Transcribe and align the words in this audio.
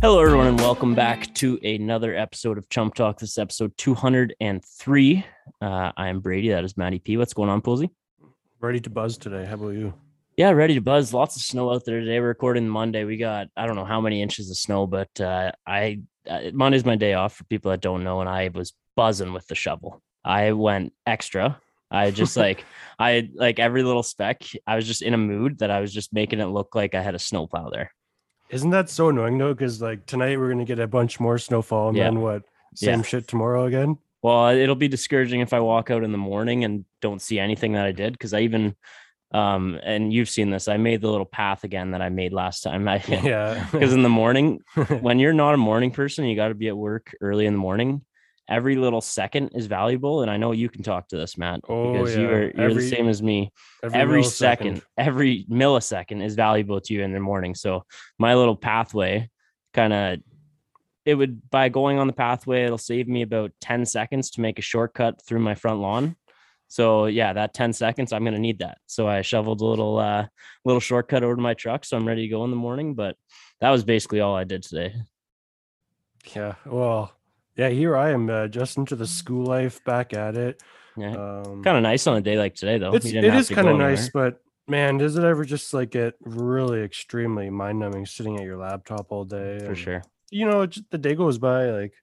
Hello, 0.00 0.20
everyone, 0.20 0.46
and 0.46 0.60
welcome 0.60 0.94
back 0.94 1.34
to 1.34 1.58
another 1.64 2.14
episode 2.14 2.56
of 2.56 2.68
Chump 2.68 2.94
Talk. 2.94 3.18
This 3.18 3.32
is 3.32 3.38
episode 3.38 3.76
203. 3.78 5.26
Uh, 5.60 5.92
I 5.96 6.08
am 6.08 6.20
Brady. 6.20 6.50
That 6.50 6.62
is 6.62 6.76
Matty 6.76 7.00
P. 7.00 7.16
What's 7.16 7.34
going 7.34 7.48
on, 7.48 7.60
Poolsy? 7.60 7.90
Ready 8.60 8.78
to 8.78 8.90
buzz 8.90 9.18
today. 9.18 9.44
How 9.44 9.54
about 9.54 9.70
you? 9.70 9.92
Yeah, 10.36 10.50
ready 10.50 10.74
to 10.74 10.80
buzz. 10.80 11.12
Lots 11.12 11.34
of 11.34 11.42
snow 11.42 11.72
out 11.72 11.84
there 11.84 11.98
today. 11.98 12.20
We're 12.20 12.28
recording 12.28 12.68
Monday. 12.68 13.02
We 13.02 13.16
got 13.16 13.48
I 13.56 13.66
don't 13.66 13.74
know 13.74 13.84
how 13.84 14.00
many 14.00 14.22
inches 14.22 14.48
of 14.52 14.56
snow, 14.56 14.86
but 14.86 15.20
uh, 15.20 15.50
I 15.66 16.02
uh, 16.28 16.42
Monday's 16.52 16.84
my 16.84 16.94
day 16.94 17.14
off 17.14 17.34
for 17.34 17.42
people 17.44 17.72
that 17.72 17.80
don't 17.80 18.04
know, 18.04 18.20
and 18.20 18.28
I 18.28 18.50
was 18.54 18.74
buzzing 18.94 19.32
with 19.32 19.48
the 19.48 19.56
shovel. 19.56 20.00
I 20.24 20.52
went 20.52 20.92
extra. 21.06 21.60
I 21.90 22.12
just 22.12 22.36
like 22.44 22.64
I 23.00 23.30
like 23.34 23.58
every 23.58 23.82
little 23.82 24.04
speck. 24.04 24.42
I 24.64 24.76
was 24.76 24.86
just 24.86 25.02
in 25.02 25.12
a 25.12 25.18
mood 25.18 25.58
that 25.58 25.72
I 25.72 25.80
was 25.80 25.92
just 25.92 26.12
making 26.12 26.38
it 26.38 26.46
look 26.46 26.76
like 26.76 26.94
I 26.94 27.02
had 27.02 27.16
a 27.16 27.18
snowplow 27.18 27.70
there. 27.70 27.90
Isn't 28.50 28.70
that 28.70 28.88
so 28.90 29.08
annoying 29.10 29.38
though? 29.38 29.52
Because 29.54 29.80
like 29.82 30.06
tonight 30.06 30.38
we're 30.38 30.50
gonna 30.50 30.64
get 30.64 30.78
a 30.78 30.86
bunch 30.86 31.20
more 31.20 31.38
snowfall, 31.38 31.88
and 31.88 31.96
Yeah. 31.96 32.04
then 32.04 32.20
what? 32.20 32.42
Same 32.74 33.00
Yeah. 33.00 33.02
shit 33.02 33.28
tomorrow 33.28 33.64
again. 33.64 33.98
Well, 34.22 34.48
it'll 34.48 34.74
be 34.74 34.88
discouraging 34.88 35.40
if 35.40 35.52
I 35.52 35.60
walk 35.60 35.90
out 35.90 36.02
in 36.02 36.12
the 36.12 36.18
morning 36.18 36.64
and 36.64 36.84
don't 37.00 37.22
see 37.22 37.38
anything 37.38 37.72
that 37.72 37.86
I 37.86 37.92
did 37.92 38.12
because 38.12 38.34
I 38.34 38.40
even 38.40 38.74
um 39.32 39.78
and 39.82 40.12
you've 40.12 40.28
seen 40.30 40.50
this. 40.50 40.68
I 40.68 40.78
made 40.78 41.02
the 41.02 41.10
little 41.10 41.26
path 41.26 41.62
again 41.64 41.90
that 41.90 42.00
I 42.00 42.08
made 42.08 42.32
last 42.32 42.62
time. 42.62 42.88
I 42.88 42.98
Yeah. 43.22 43.66
because 43.72 43.92
in 43.92 44.02
the 44.02 44.08
morning 44.08 44.60
when 45.00 45.18
you're 45.18 45.34
not 45.34 45.54
a 45.54 45.58
morning 45.58 45.90
person, 45.90 46.24
you 46.24 46.34
got 46.34 46.48
to 46.48 46.54
be 46.54 46.68
at 46.68 46.76
work 46.76 47.14
early 47.20 47.44
in 47.46 47.52
the 47.52 47.58
morning. 47.58 48.02
Every 48.48 48.76
little 48.76 49.00
second 49.02 49.48
is 49.54 49.66
valuable, 49.66 50.22
and 50.22 50.30
I 50.30 50.38
know 50.38 50.52
you 50.52 50.70
can 50.70 50.82
talk 50.82 51.08
to 51.08 51.16
this, 51.16 51.36
Matt, 51.36 51.60
Oh, 51.68 51.92
because 51.92 52.16
you're 52.16 52.44
you're 52.44 52.70
Every- 52.70 52.82
the 52.82 52.88
same 52.88 53.08
as 53.08 53.22
me. 53.22 53.52
Every, 53.82 54.22
millisecond. 54.22 54.24
second, 54.32 54.82
every 54.96 55.44
millisecond 55.50 56.24
is 56.24 56.34
valuable 56.34 56.80
to 56.80 56.94
you 56.94 57.02
in 57.02 57.12
the 57.12 57.20
morning. 57.20 57.54
So 57.54 57.84
my 58.18 58.34
little 58.34 58.56
pathway, 58.56 59.28
kind 59.74 59.92
of, 59.92 60.18
it 61.04 61.14
would 61.14 61.50
by 61.50 61.68
going 61.68 61.98
on 61.98 62.06
the 62.06 62.12
pathway, 62.14 62.64
it'll 62.64 62.78
save 62.78 63.06
me 63.06 63.20
about 63.22 63.52
ten 63.60 63.84
seconds 63.84 64.30
to 64.32 64.40
make 64.40 64.58
a 64.58 64.62
shortcut 64.62 65.20
through 65.26 65.40
my 65.40 65.54
front 65.54 65.80
lawn. 65.80 66.16
So 66.70 67.06
yeah, 67.06 67.32
that 67.32 67.54
10 67.54 67.72
seconds, 67.72 68.12
I'm 68.12 68.24
gonna 68.24 68.38
need 68.38 68.58
that. 68.58 68.76
So 68.86 69.08
I 69.08 69.22
shoveled 69.22 69.62
a 69.62 69.64
little 69.64 69.98
uh 69.98 70.26
little 70.66 70.80
shortcut 70.80 71.22
over 71.22 71.34
to 71.36 71.40
my 71.40 71.54
truck. 71.54 71.84
So 71.86 71.96
I'm 71.96 72.06
ready 72.06 72.22
to 72.22 72.28
go 72.28 72.44
in 72.44 72.50
the 72.50 72.56
morning. 72.58 72.94
But 72.94 73.16
that 73.62 73.70
was 73.70 73.84
basically 73.84 74.20
all 74.20 74.36
I 74.36 74.44
did 74.44 74.62
today. 74.62 74.94
Yeah. 76.36 76.54
Well, 76.66 77.10
yeah. 77.58 77.68
Here 77.68 77.96
I 77.96 78.10
am, 78.12 78.30
uh, 78.30 78.48
just 78.48 78.78
into 78.78 78.96
the 78.96 79.06
school 79.06 79.44
life, 79.44 79.84
back 79.84 80.14
at 80.14 80.36
it. 80.36 80.62
Yeah. 80.96 81.10
Um, 81.10 81.62
kind 81.62 81.76
of 81.76 81.82
nice 81.82 82.06
on 82.06 82.16
a 82.16 82.20
day 82.20 82.38
like 82.38 82.54
today 82.54 82.78
though. 82.78 82.92
it's 82.92 83.06
it 83.06 83.22
is 83.22 83.50
kind 83.50 83.68
of 83.68 83.76
nice, 83.76 84.08
but 84.08 84.40
man, 84.66 84.98
does 84.98 85.16
it 85.16 85.24
ever 85.24 85.44
just 85.44 85.72
like 85.74 85.90
get 85.90 86.14
really 86.20 86.82
extremely 86.82 87.50
mind 87.50 87.78
numbing 87.78 88.06
sitting 88.06 88.36
at 88.36 88.44
your 88.44 88.56
laptop 88.56 89.06
all 89.10 89.24
day? 89.24 89.58
for 89.60 89.66
and, 89.66 89.78
sure. 89.78 90.02
You 90.30 90.46
know, 90.46 90.66
just, 90.66 90.90
the 90.90 90.98
day 90.98 91.14
goes 91.14 91.38
by 91.38 91.66
like, 91.70 91.94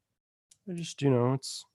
I 0.69 0.73
just 0.73 1.01
you 1.01 1.09
know, 1.09 1.33
it's. 1.33 1.65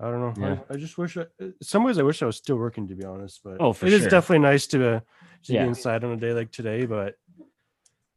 I 0.00 0.10
don't 0.10 0.20
know. 0.20 0.46
Yeah. 0.46 0.58
I, 0.68 0.74
I 0.74 0.76
just 0.76 0.98
wish. 0.98 1.16
I, 1.16 1.26
some 1.62 1.84
ways, 1.84 1.98
I 1.98 2.02
wish 2.02 2.20
I 2.20 2.26
was 2.26 2.36
still 2.36 2.56
working, 2.56 2.88
to 2.88 2.94
be 2.96 3.04
honest. 3.04 3.40
But 3.44 3.58
Oh, 3.60 3.72
for 3.72 3.86
it 3.86 3.92
is 3.92 4.00
sure. 4.02 4.10
definitely 4.10 4.40
nice 4.40 4.66
to, 4.68 4.96
uh, 4.96 5.00
to 5.44 5.52
Yeah. 5.52 5.62
be 5.62 5.68
inside 5.68 6.02
on 6.02 6.12
a 6.12 6.16
day 6.16 6.32
like 6.32 6.50
today. 6.50 6.84
But 6.84 7.14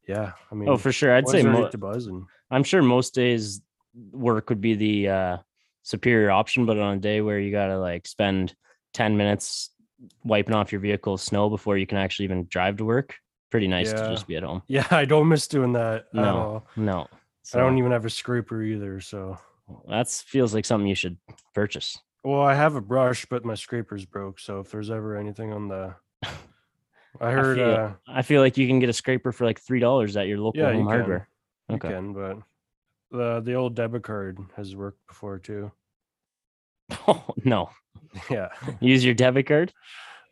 yeah, 0.08 0.32
I 0.52 0.56
mean, 0.56 0.70
Oh, 0.70 0.78
for 0.78 0.92
sure. 0.92 1.14
I'd 1.14 1.28
say 1.28 1.44
mo- 1.44 1.70
to 1.70 1.78
buzz 1.78 2.08
and 2.08 2.26
I'm 2.50 2.64
sure 2.64 2.82
most 2.82 3.14
days 3.14 3.62
work 4.12 4.50
would 4.50 4.62
be 4.62 4.76
the 4.76 5.10
uh, 5.10 5.38
superior 5.84 6.32
option, 6.32 6.66
but 6.66 6.78
on 6.78 6.98
a 6.98 7.00
day 7.00 7.22
where 7.22 7.40
you 7.40 7.52
gotta 7.52 7.78
like 7.80 8.08
spend 8.08 8.56
10 8.94 9.18
minutes 9.18 9.72
wiping 10.24 10.54
off 10.56 10.72
your 10.72 10.82
vehicle 10.82 11.18
snow 11.18 11.50
before 11.50 11.78
you 11.78 11.88
can 11.88 11.98
actually 11.98 12.26
even 12.26 12.46
drive 12.50 12.78
to 12.78 12.86
work, 12.86 13.16
pretty 13.50 13.68
nice 13.68 13.92
to 13.94 14.08
just 14.10 14.28
be 14.28 14.36
at 14.36 14.44
home. 14.44 14.62
yeah, 14.68 14.86
I 14.92 15.06
don't 15.06 15.28
miss 15.28 15.48
doing 15.48 15.74
that 15.74 15.96
at 15.96 16.14
No. 16.14 16.38
all. 16.38 16.68
No. 16.76 17.08
I 17.54 17.58
don't 17.60 17.78
even 17.78 17.92
have 17.92 18.06
a 18.06 18.10
scraper 18.10 18.62
either. 18.62 19.00
So, 19.00 19.38
that's 19.88 20.22
feels 20.22 20.54
like 20.54 20.66
something 20.66 20.88
you 20.88 20.96
should 20.96 21.18
purchase. 21.56 21.98
well, 22.24 22.42
I 22.42 22.54
have 22.54 22.76
a 22.76 22.82
brush, 22.82 23.26
but 23.26 23.46
my 23.46 23.56
scraper's 23.56 24.06
broke. 24.06 24.40
So 24.40 24.60
if 24.60 24.70
there's 24.72 24.92
ever 24.92 25.16
anything 25.16 25.54
on 25.54 25.68
the, 25.70 25.96
I 27.22 27.32
heard, 27.32 27.58
feel- 27.58 27.74
uh, 27.76 27.92
I 28.08 28.22
feel 28.22 28.42
like 28.42 28.58
you 28.58 28.68
can 28.68 28.80
get 28.80 28.90
a 28.90 28.94
scraper 28.94 29.32
for 29.32 29.46
like 29.46 29.60
three 29.60 29.80
dollars 29.80 30.16
at 30.18 30.28
your 30.28 30.38
local 30.40 30.62
Yeah, 30.62 30.72
you 30.72 30.78
home 30.78 30.88
can. 30.88 30.94
hardware. 30.98 31.30
you 31.70 31.76
Okay. 31.76 31.88
can, 31.90 32.14
but 32.14 32.38
the 33.12 33.42
the 33.42 33.54
old 33.54 33.76
debit 33.76 34.04
card 34.04 34.40
has 34.56 34.76
worked 34.76 35.06
before 35.08 35.40
too. 35.40 35.72
Oh 37.08 37.26
no. 37.44 37.70
Yeah, 38.30 38.50
Use 38.80 39.04
your 39.04 39.14
debit 39.14 39.48
card. 39.48 39.74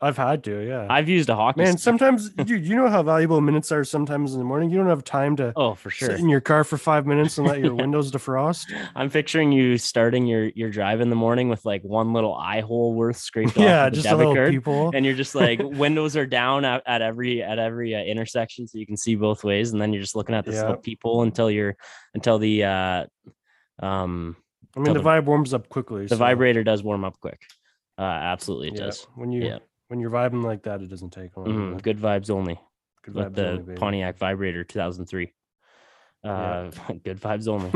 I've 0.01 0.17
had 0.17 0.44
to. 0.44 0.59
Yeah, 0.67 0.88
I've 0.89 1.07
used 1.09 1.29
a 1.29 1.35
hockey 1.35 1.61
man. 1.61 1.73
stick. 1.78 1.83
Sometimes, 1.83 2.29
dude, 2.45 2.66
you 2.66 2.75
know 2.75 2.89
how 2.89 3.01
valuable 3.01 3.39
minutes 3.41 3.72
are. 3.72 3.83
Sometimes 3.83 4.33
in 4.33 4.39
the 4.39 4.45
morning, 4.45 4.69
you 4.69 4.78
don't 4.78 4.88
have 4.89 5.03
time 5.03 5.35
to 5.38 5.53
Oh, 5.56 5.73
for 5.73 5.89
sure. 5.89 6.09
sit 6.09 6.19
in 6.19 6.29
your 6.29 6.41
car 6.41 6.63
for 6.63 6.78
five 6.78 7.06
minutes 7.07 7.38
and 7.38 7.47
let 7.47 7.59
your 7.59 7.73
windows 7.73 8.11
defrost. 8.11 8.66
I'm 8.95 9.09
picturing 9.09 9.51
you 9.51 9.78
starting 9.78 10.25
your 10.28 10.45
your 10.55 10.69
drive 10.69 11.01
in 11.01 11.09
the 11.09 11.16
morning 11.16 11.50
with 11.50 11.63
like 11.66 11.81
one 11.84 12.13
little 12.13 12.35
eye 12.35 12.61
hole 12.61 12.94
worth 12.94 13.17
scraped 13.17 13.57
yeah, 13.57 13.85
off 13.85 13.94
just 13.94 14.07
a 14.07 14.16
little 14.16 14.35
card, 14.35 14.51
people. 14.51 14.91
and 14.94 15.05
you're 15.05 15.16
just 15.16 15.34
like 15.35 15.59
windows 15.63 16.16
are 16.17 16.25
down 16.25 16.66
at, 16.66 16.84
at 16.85 17.01
every 17.01 17.41
at 17.41 17.57
every 17.57 17.95
uh, 17.95 18.00
intersection, 18.00 18.67
so 18.67 18.78
you 18.78 18.85
can 18.85 18.97
see 18.97 19.16
both 19.16 19.44
ways, 19.44 19.72
and 19.72 19.81
then 19.81 19.94
you're 19.94 20.01
just 20.03 20.16
looking 20.16 20.35
at 20.35 20.45
this 20.45 20.55
Yeah. 20.55 20.61
little 20.63 20.78
people 20.78 21.22
until 21.22 21.50
you're 21.50 21.75
until 22.13 22.38
the 22.38 22.63
uh 22.66 23.05
um 23.79 24.35
I 24.75 24.79
mean, 24.81 24.94
the 24.94 25.00
the- 25.00 25.05
vibe 25.09 25.25
warms 25.25 25.53
up 25.53 25.69
quickly. 25.69 26.03
the 26.03 26.09
so, 26.09 26.16
vibrator 26.17 26.63
does 26.63 26.84
warm 26.84 27.05
up 27.05 27.19
quick. 27.22 27.39
Uh, 27.97 28.01
absolutely 28.01 28.67
it 28.67 28.73
yeah, 28.75 28.85
does. 28.88 29.07
When 29.16 29.31
you 29.31 29.45
Yeah. 29.45 29.59
When 29.88 30.00
you're 30.00 30.09
vibing 30.12 30.44
like 30.44 30.63
that, 30.63 30.81
it 30.81 30.90
doesn't 30.90 31.12
take 31.12 31.35
long. 31.38 31.73
But 31.73 31.84
Good 31.84 32.00
vibes 32.00 32.29
only 32.29 32.59
Good 33.03 33.13
with 33.16 33.25
vibes 33.28 33.35
the 33.35 33.51
only. 33.51 33.75
Pontiac 33.75 34.18
Vibrator 34.18 34.63
2003. 34.63 35.31
Uh, 36.23 36.72
Yeah. 36.90 36.96
good 37.03 37.22
vibes 37.22 37.47
only. 37.47 37.72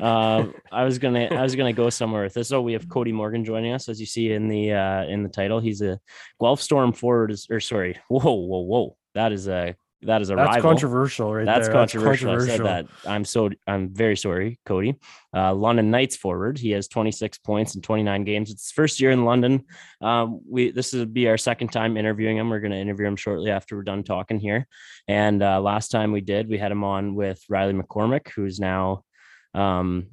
um, 0.00 0.54
I 0.72 0.84
was 0.84 0.98
gonna 0.98 1.26
I 1.30 1.42
was 1.42 1.56
gonna 1.56 1.72
go 1.72 1.88
somewhere 1.88 2.24
with 2.24 2.34
this. 2.34 2.48
So 2.48 2.60
we 2.60 2.74
have 2.74 2.88
Cody 2.88 3.12
Morgan 3.12 3.44
joining 3.44 3.72
us, 3.72 3.88
as 3.88 3.98
you 3.98 4.06
see 4.06 4.32
in 4.32 4.48
the 4.48 4.72
uh 4.72 5.04
in 5.04 5.22
the 5.22 5.30
title. 5.30 5.60
He's 5.60 5.80
a 5.80 5.98
Guelph 6.40 6.60
Storm 6.60 6.92
forward, 6.92 7.30
is, 7.30 7.46
or 7.50 7.58
sorry, 7.60 7.96
whoa, 8.08 8.20
whoa, 8.20 8.60
whoa. 8.60 8.96
That 9.14 9.32
is 9.32 9.48
a 9.48 9.76
that 10.02 10.22
is 10.22 10.30
a 10.30 10.34
That's 10.34 10.48
rival. 10.56 10.62
controversial, 10.62 11.34
right 11.34 11.44
That's 11.44 11.68
there. 11.68 11.74
controversial. 11.74 12.30
I 12.30 12.46
said 12.46 12.64
that. 12.64 12.86
I'm 13.06 13.24
so 13.24 13.50
I'm 13.66 13.92
very 13.92 14.16
sorry, 14.16 14.58
Cody. 14.64 14.96
Uh, 15.34 15.54
London 15.54 15.90
Knights 15.90 16.16
forward. 16.16 16.58
He 16.58 16.70
has 16.70 16.88
26 16.88 17.38
points 17.38 17.74
in 17.74 17.82
29 17.82 18.24
games. 18.24 18.50
It's 18.50 18.64
his 18.64 18.72
first 18.72 19.00
year 19.00 19.10
in 19.10 19.24
London. 19.24 19.64
Um, 20.00 20.40
we 20.48 20.70
this 20.70 20.92
would 20.94 21.12
be 21.12 21.28
our 21.28 21.36
second 21.36 21.68
time 21.68 21.96
interviewing 21.98 22.38
him. 22.38 22.48
We're 22.48 22.60
going 22.60 22.72
to 22.72 22.78
interview 22.78 23.06
him 23.06 23.16
shortly 23.16 23.50
after 23.50 23.76
we're 23.76 23.82
done 23.82 24.02
talking 24.02 24.40
here. 24.40 24.66
And 25.06 25.42
uh, 25.42 25.60
last 25.60 25.88
time 25.90 26.12
we 26.12 26.22
did, 26.22 26.48
we 26.48 26.56
had 26.56 26.72
him 26.72 26.82
on 26.84 27.14
with 27.14 27.42
Riley 27.48 27.74
McCormick, 27.74 28.30
who's 28.30 28.58
now. 28.58 29.04
Um, 29.52 30.06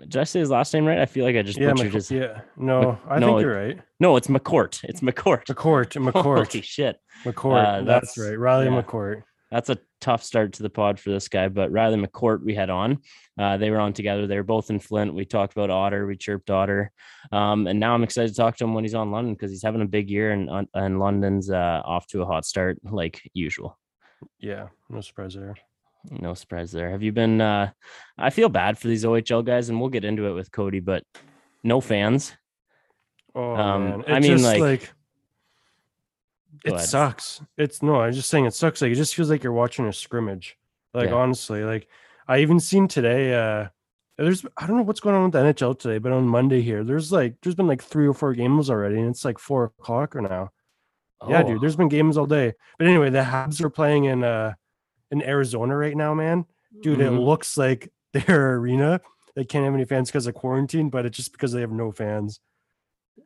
did 0.00 0.16
I 0.16 0.24
say 0.24 0.40
his 0.40 0.50
last 0.50 0.72
name 0.74 0.84
right? 0.86 0.98
I 0.98 1.06
feel 1.06 1.24
like 1.24 1.36
I 1.36 1.42
just 1.42 1.58
Yeah, 1.58 1.70
butchered 1.70 1.86
Mc- 1.86 1.94
his. 1.94 2.10
yeah. 2.10 2.40
No, 2.56 2.98
I 3.08 3.18
no, 3.18 3.26
think 3.28 3.40
you're 3.42 3.54
right. 3.56 3.78
No, 4.00 4.16
it's 4.16 4.28
McCourt. 4.28 4.82
It's 4.84 5.00
McCourt. 5.00 5.44
McCourt, 5.46 5.92
McCourt. 5.96 6.22
Holy 6.22 6.44
McCourt, 6.46 6.62
shit. 6.64 6.96
McCourt. 7.24 7.64
Uh, 7.64 7.82
that's, 7.82 8.14
that's- 8.14 8.18
right. 8.30 8.38
Riley 8.38 8.66
yeah. 8.66 8.82
McCourt. 8.82 9.22
that's 9.50 9.70
a 9.70 9.78
tough 10.00 10.22
start 10.22 10.52
to 10.54 10.62
the 10.62 10.68
pod 10.70 11.00
for 11.00 11.10
this 11.10 11.28
guy. 11.28 11.48
But 11.48 11.70
Riley 11.72 11.96
McCourt, 11.96 12.44
we 12.44 12.54
had 12.54 12.70
on. 12.70 12.98
Uh, 13.38 13.56
they 13.56 13.70
were 13.70 13.80
on 13.80 13.92
together. 13.92 14.26
They 14.26 14.36
were 14.36 14.42
both 14.42 14.68
in 14.70 14.78
Flint. 14.78 15.14
We 15.14 15.24
talked 15.24 15.52
about 15.54 15.70
Otter. 15.70 16.06
We 16.06 16.16
chirped 16.16 16.50
Otter. 16.50 16.90
Um, 17.32 17.66
and 17.66 17.80
now 17.80 17.94
I'm 17.94 18.02
excited 18.02 18.28
to 18.28 18.34
talk 18.36 18.56
to 18.58 18.64
him 18.64 18.74
when 18.74 18.84
he's 18.84 18.94
on 18.94 19.10
London 19.10 19.34
because 19.34 19.50
he's 19.50 19.62
having 19.62 19.80
a 19.82 19.86
big 19.86 20.10
year 20.10 20.32
and 20.32 20.68
and 20.74 20.98
London's 21.00 21.50
uh, 21.50 21.82
off 21.84 22.06
to 22.08 22.22
a 22.22 22.26
hot 22.26 22.44
start 22.44 22.78
like 22.84 23.20
usual. 23.32 23.78
Yeah, 24.38 24.68
no 24.88 25.00
surprise 25.00 25.34
there. 25.34 25.54
No 26.10 26.34
surprise 26.34 26.70
there. 26.72 26.90
Have 26.90 27.02
you 27.02 27.12
been? 27.12 27.40
Uh, 27.40 27.70
I 28.18 28.30
feel 28.30 28.48
bad 28.48 28.78
for 28.78 28.88
these 28.88 29.04
OHL 29.04 29.44
guys, 29.44 29.68
and 29.68 29.80
we'll 29.80 29.90
get 29.90 30.04
into 30.04 30.26
it 30.26 30.32
with 30.34 30.52
Cody, 30.52 30.80
but 30.80 31.02
no 31.62 31.80
fans. 31.80 32.34
Oh 33.34 33.54
Um, 33.54 33.84
man, 33.84 34.04
I 34.08 34.20
mean, 34.20 34.38
just, 34.38 34.58
like- 34.60 34.92
it 36.64 36.72
ahead. 36.72 36.86
sucks. 36.86 37.42
It's 37.58 37.82
no, 37.82 38.00
I'm 38.00 38.12
just 38.12 38.30
saying 38.30 38.46
it 38.46 38.54
sucks. 38.54 38.80
Like 38.80 38.92
it 38.92 38.96
just 38.96 39.14
feels 39.14 39.28
like 39.30 39.42
you're 39.42 39.52
watching 39.52 39.86
a 39.86 39.92
scrimmage. 39.92 40.56
Like 40.92 41.08
Yeah. 41.10 41.16
honestly, 41.16 41.64
like 41.64 41.88
I 42.28 42.38
even 42.38 42.60
seen 42.60 42.86
today. 42.88 43.34
uh 43.34 43.68
There's 44.16 44.44
I 44.56 44.66
don't 44.66 44.76
know 44.76 44.82
what's 44.84 45.00
going 45.00 45.16
on 45.16 45.24
with 45.24 45.32
the 45.32 45.40
NHL 45.40 45.78
today, 45.78 45.98
but 45.98 46.12
on 46.12 46.28
Monday 46.28 46.62
here, 46.62 46.84
there's 46.84 47.10
like 47.12 47.34
there's 47.42 47.56
been 47.56 47.66
like 47.66 47.82
three 47.82 48.06
or 48.06 48.14
four 48.14 48.32
games 48.34 48.70
already, 48.70 48.98
and 49.00 49.08
it's 49.10 49.24
like 49.24 49.38
four 49.38 49.64
o'clock 49.64 50.14
or 50.14 50.22
now. 50.22 50.50
Yeah, 51.28 51.42
Oh, 51.42 51.48
dude, 51.48 51.60
there's 51.60 51.76
been 51.76 51.88
games 51.88 52.16
all 52.16 52.26
day. 52.26 52.52
But 52.78 52.86
anyway, 52.86 53.10
the 53.10 53.22
Habs 53.22 53.60
are 53.62 53.70
playing 53.70 54.04
in 54.04 54.22
uh 54.22 54.54
in 55.14 55.22
Arizona 55.22 55.76
right 55.76 55.96
now, 55.96 56.12
man. 56.14 56.44
Dude, 56.82 57.00
it 57.00 57.10
Mhm. 57.10 57.24
looks 57.24 57.56
like 57.56 57.90
their 58.12 58.56
arena. 58.56 59.00
They 59.36 59.44
can't 59.44 59.64
have 59.64 59.74
any 59.74 59.84
fans 59.84 60.10
because 60.10 60.26
of 60.26 60.34
quarantine, 60.34 60.90
but 60.90 61.06
it's 61.06 61.16
just 61.16 61.32
because 61.32 61.52
they 61.52 61.60
have 61.60 61.72
no 61.72 61.90
fans. 61.92 62.40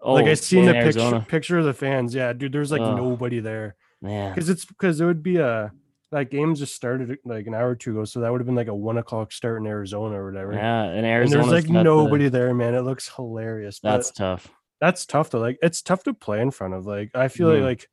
Oh, 0.01 0.15
like 0.15 0.27
I 0.27 0.35
seen 0.35 0.67
the 0.67 0.73
picture 0.73 1.01
Arizona. 1.01 1.27
picture 1.29 1.59
of 1.59 1.65
the 1.65 1.73
fans. 1.75 2.15
Yeah, 2.15 2.33
dude, 2.33 2.53
there's 2.53 2.71
like 2.71 2.81
Ugh. 2.83 2.97
nobody 2.97 3.41
there 3.41 3.75
Yeah, 4.03 4.29
because 4.31 4.49
it's 4.49 4.65
because 4.65 5.01
it 5.01 5.07
would 5.07 5.23
be 5.23 5.37
a 5.39 5.73
like 6.13 6.31
games 6.31 6.59
just 6.61 6.75
started 6.75 7.19
like 7.25 7.47
an 7.47 7.55
hour 7.55 7.71
or 7.71 7.75
two 7.75 7.93
ago, 7.93 8.05
so 8.05 8.21
that 8.21 8.31
would 8.33 8.41
have 8.41 8.47
been 8.47 8.55
like 8.55 8.69
a 8.69 8.75
one 8.75 8.97
o'clock 8.99 9.33
start 9.33 9.61
in 9.61 9.67
Arizona 9.67 10.21
or 10.21 10.31
whatever. 10.31 10.53
yeah, 10.53 10.85
in 10.91 10.99
and 10.99 11.07
Arizona, 11.07 11.43
there's 11.47 11.65
like 11.67 11.71
nobody 11.71 12.29
there, 12.29 12.55
man. 12.55 12.75
It 12.75 12.83
looks 12.83 13.09
hilarious. 13.15 13.81
but 13.81 13.93
That's 13.93 14.11
tough. 14.11 14.49
That's 14.81 15.07
tough 15.07 15.31
to 15.31 15.39
Like 15.39 15.59
it's 15.63 15.83
tough 15.83 16.05
to 16.05 16.15
play 16.15 16.41
in 16.41 16.51
front 16.51 16.75
of. 16.75 16.87
Like 16.87 17.11
I 17.15 17.29
feel 17.29 17.49
Mhm. 17.49 17.63
like 17.63 17.89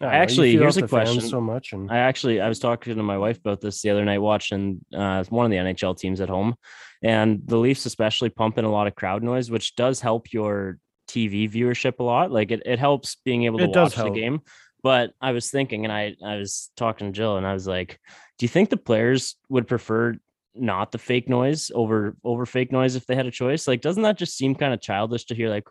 don't 0.00 0.10
I 0.10 0.14
actually- 0.16 0.52
feed 0.52 0.60
here's 0.60 0.76
a 0.78 0.88
question. 0.88 1.20
so 1.20 1.40
much 1.40 1.72
and 1.72 1.90
I 1.90 1.98
actually 1.98 2.40
I 2.40 2.48
was 2.48 2.58
talking 2.58 2.94
to 2.94 3.02
my 3.02 3.18
wife 3.18 3.38
about 3.38 3.60
this 3.60 3.82
the 3.82 3.90
other 3.90 4.04
night 4.04 4.18
watching 4.18 4.84
uh, 4.94 5.24
one 5.28 5.44
of 5.46 5.50
the 5.50 5.58
NHL 5.58 5.94
teams 5.98 6.20
at 6.20 6.28
home, 6.28 6.54
and 7.02 7.42
the 7.44 7.58
Leafs 7.58 7.84
especially 7.86 8.30
pump 8.30 8.56
in 8.58 8.64
a 8.64 8.70
lot 8.70 8.86
of 8.86 8.94
crowd 8.94 9.22
noise, 9.22 9.50
which 9.50 9.74
does 9.76 10.00
help 10.00 10.32
your 10.32 10.78
TV 11.08 11.48
viewership 11.48 11.98
a 11.98 12.02
lot. 12.02 12.30
Like 12.32 12.50
it, 12.50 12.62
it 12.66 12.78
helps 12.78 13.16
being 13.24 13.44
able 13.44 13.58
to 13.58 13.64
It 13.64 13.76
watch 13.76 13.94
the 13.94 14.10
game. 14.10 14.40
But 14.82 15.12
I 15.20 15.32
was 15.32 15.50
thinking, 15.50 15.84
and 15.84 15.92
I 15.92 16.14
I 16.24 16.36
was 16.36 16.70
talking 16.76 17.08
to 17.08 17.12
Jill, 17.12 17.36
and 17.36 17.46
I 17.46 17.52
was 17.52 17.66
like, 17.66 17.98
"Do 18.38 18.44
you 18.44 18.48
think 18.48 18.70
the 18.70 18.76
players 18.76 19.36
would 19.48 19.66
prefer 19.66 20.16
not 20.54 20.90
the 20.92 20.98
fake 20.98 21.28
noise 21.28 21.70
over 21.74 22.16
over 22.24 22.46
fake 22.46 22.72
noise 22.72 22.94
if 22.96 23.04
they 23.06 23.14
had 23.16 23.26
a 23.26 23.30
choice? 23.30 23.66
Like, 23.68 23.80
doesn't 23.82 24.02
that 24.04 24.16
just 24.16 24.36
seem 24.36 24.54
kind 24.54 24.72
of 24.72 24.80
childish 24.80 25.24
to 25.26 25.34
hear 25.34 25.48
like, 25.50 25.64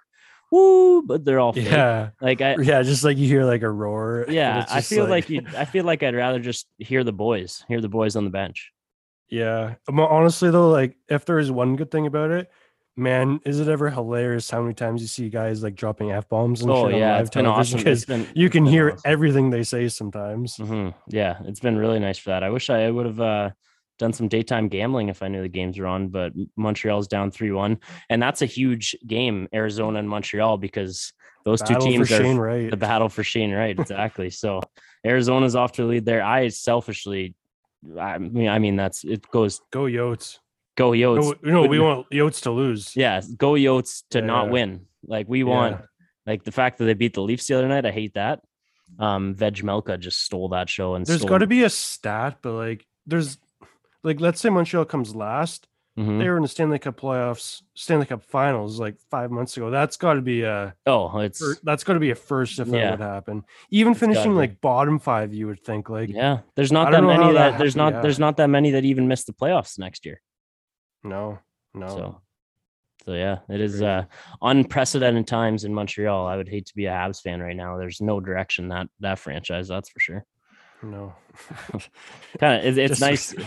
woo, 0.52 1.02
but 1.02 1.26
they're 1.26 1.40
all 1.40 1.54
fake? 1.54 1.66
yeah, 1.66 2.10
Like 2.22 2.42
I 2.42 2.56
yeah, 2.58 2.82
just 2.84 3.04
like 3.04 3.18
you 3.18 3.28
hear 3.28 3.44
like 3.46 3.62
a 3.62 3.70
roar. 3.70 4.26
yeah, 4.30 4.66
I 4.70 4.82
feel 4.82 5.06
like, 5.08 5.30
you 5.30 5.42
I 5.56 5.66
feel 5.66 5.86
like 5.86 6.04
I'd 6.04 6.16
rather 6.16 6.40
just 6.40 6.68
hear 6.78 7.04
the 7.04 7.14
boys, 7.14 7.64
hear 7.68 7.82
the 7.82 7.90
boys 7.90 8.16
on 8.16 8.24
the 8.24 8.30
bench. 8.30 8.72
Yeah. 9.30 9.76
Um, 9.88 10.00
Honestly, 10.00 10.52
though, 10.52 10.70
like 10.70 10.98
if 11.10 11.26
there 11.26 11.40
is 11.40 11.52
one 11.52 11.76
good 11.76 11.90
thing 11.92 12.06
about 12.06 12.32
it, 12.32 12.50
man, 12.96 13.40
is 13.46 13.60
it 13.60 13.68
ever 13.68 13.90
hilarious 13.90 14.50
how 14.50 14.62
many 14.62 14.74
times 14.74 15.02
you 15.02 15.08
see 15.08 15.30
guys 15.30 15.64
like 15.64 15.76
dropping 15.76 16.12
f 16.12 16.30
bombs 16.30 16.62
and 16.62 16.70
Oh 16.72 16.86
shit 16.86 16.94
on 16.94 17.00
yeah, 17.00 17.12
live 17.14 17.22
it's 17.28 17.36
been 17.36 17.44
television 17.46 17.80
awesome. 17.80 17.84
Because 17.84 18.06
been 18.06 18.28
you 18.36 18.50
can 18.50 18.66
hear 18.66 18.92
awesome. 18.92 19.02
everything 19.12 19.50
they 19.50 19.64
say 19.64 19.88
sometimes. 19.90 20.58
Mhm. 20.58 20.94
Yeah, 21.08 21.40
it's 21.46 21.60
been 21.60 21.78
really 21.78 22.00
nice 22.00 22.18
for 22.20 22.30
that. 22.30 22.44
I 22.44 22.50
wish 22.52 22.70
I 22.70 22.90
would 22.90 23.06
have 23.08 23.20
uh, 23.20 23.50
done 23.98 24.14
some 24.14 24.28
daytime 24.28 24.68
gambling 24.68 25.10
if 25.10 25.24
I 25.24 25.28
knew 25.28 25.42
the 25.42 25.48
games 25.50 25.78
were 25.80 25.88
on, 25.88 26.10
but 26.10 26.34
Montreal's 26.56 27.08
down 27.08 27.32
3 27.32 27.52
1. 27.52 27.80
And 28.10 28.22
that's 28.22 28.42
a 28.42 28.46
huge 28.46 28.96
game, 29.08 29.48
Arizona 29.54 30.00
and 30.00 30.10
Montreal, 30.10 30.58
because 30.58 31.14
those 31.46 31.62
two 31.62 31.76
teams 31.80 32.12
are 32.12 32.24
Wright. 32.36 32.70
the 32.72 32.78
battle 32.78 33.08
for 33.10 33.24
Shane 33.24 33.54
Wright. 33.54 33.80
Exactly. 33.80 34.30
so 34.32 34.62
Arizona's 35.06 35.56
off 35.56 35.74
to 35.74 35.84
the 35.84 35.88
lead 35.88 36.06
there. 36.06 36.24
I 36.24 36.48
selfishly, 36.48 37.36
I 38.00 38.18
mean, 38.18 38.50
I 38.50 38.60
mean, 38.60 38.76
that's 38.76 39.04
it 39.04 39.22
goes 39.30 39.62
Go 39.72 39.84
Yotes. 39.84 40.40
go 40.76 40.92
Yotes. 40.92 41.36
No, 41.44 41.62
no, 41.62 41.68
we 41.68 41.80
want 41.80 42.10
Yotes 42.12 42.42
to 42.44 42.52
lose. 42.52 42.96
Yeah, 42.96 43.22
go 43.38 43.52
Yotes 43.52 44.04
to 44.10 44.22
not 44.22 44.50
win. 44.50 44.88
Like 45.06 45.30
we 45.30 45.44
want, 45.44 45.78
Yeah. 45.80 45.86
like 46.26 46.44
the 46.44 46.52
fact 46.52 46.80
that 46.80 46.86
they 46.86 46.96
beat 46.96 47.14
the 47.14 47.22
Leafs 47.22 47.46
the 47.48 47.58
other 47.58 47.68
night. 47.68 47.86
I 47.86 47.92
hate 47.92 48.16
that. 48.16 48.42
Um, 49.00 49.36
Vejmelka 49.36 50.00
just 50.00 50.22
stole 50.24 50.50
that 50.50 50.68
show 50.70 50.96
and 50.96 51.06
There's 51.06 51.26
got 51.26 51.40
to 51.40 51.48
be 51.48 51.64
a 51.64 51.70
stat, 51.70 52.38
but 52.42 52.54
like 52.54 52.86
there's 53.06 53.38
like 54.06 54.22
let's 54.22 54.40
say 54.40 54.50
Montreal 54.50 54.86
comes 54.86 55.16
last. 55.16 55.68
Mhm. 55.98 56.20
They 56.20 56.28
were 56.30 56.36
in 56.36 56.42
the 56.42 56.50
Stanley 56.50 56.78
Cup 56.78 57.00
playoffs, 57.00 57.62
Stanley 57.74 58.06
Cup 58.06 58.22
finals 58.22 58.80
like 58.82 58.98
five 59.10 59.32
months 59.32 59.56
ago. 59.56 59.70
That's 59.70 59.96
got 59.96 60.16
to 60.16 60.22
be 60.22 60.42
a 60.44 60.76
Oh, 60.86 61.20
it's 61.20 61.40
fir- 61.40 61.56
that's 61.64 61.86
got 61.86 61.94
to 61.94 62.02
be 62.02 62.12
a 62.12 62.16
first 62.16 62.60
if 62.60 62.68
Yeah. 62.68 62.82
that 62.82 62.92
would 63.00 63.06
happen. 63.06 63.44
Even 63.70 63.92
It's 63.92 64.02
finishing 64.02 64.36
like 64.36 64.60
bottom 64.60 65.00
five, 65.00 65.34
you 65.34 65.48
would 65.48 65.64
think 65.64 65.90
like 65.90 66.10
yeah. 66.10 66.40
There's 66.56 66.72
not 66.74 66.92
that 66.92 67.02
many 67.04 67.24
that, 67.34 67.52
that 67.52 67.58
there's 67.60 67.78
not 67.78 67.94
yeah. 67.94 68.02
there's 68.02 68.20
not 68.20 68.36
that 68.38 68.50
many 68.50 68.72
that 68.72 68.84
even 68.84 69.08
miss 69.08 69.24
the 69.24 69.32
playoffs 69.34 69.80
next 69.80 70.06
year. 70.06 70.22
no, 71.04 71.40
no. 71.74 71.88
So, 71.88 72.22
so 73.06 73.14
yeah, 73.14 73.38
it 73.48 73.62
is 73.62 73.82
uh, 73.82 74.04
unprecedented 74.42 75.28
times 75.28 75.64
in 75.64 75.74
Montreal. 75.74 76.28
I 76.28 76.36
would 76.36 76.50
hate 76.50 76.66
to 76.66 76.76
be 76.76 76.88
a 76.88 76.92
Habs 76.92 77.22
fan 77.22 77.40
right 77.42 77.56
now. 77.56 77.78
There's 77.78 78.02
no 78.02 78.20
direction 78.20 78.68
that 78.70 78.88
that 79.00 79.18
franchise. 79.20 79.70
That's 79.70 79.90
for 79.90 80.00
sure. 80.02 80.26
No. 80.92 81.14
Kind 82.40 82.60
of, 82.60 82.78
it's, 82.78 82.92
it's 82.92 83.02
nice. 83.10 83.36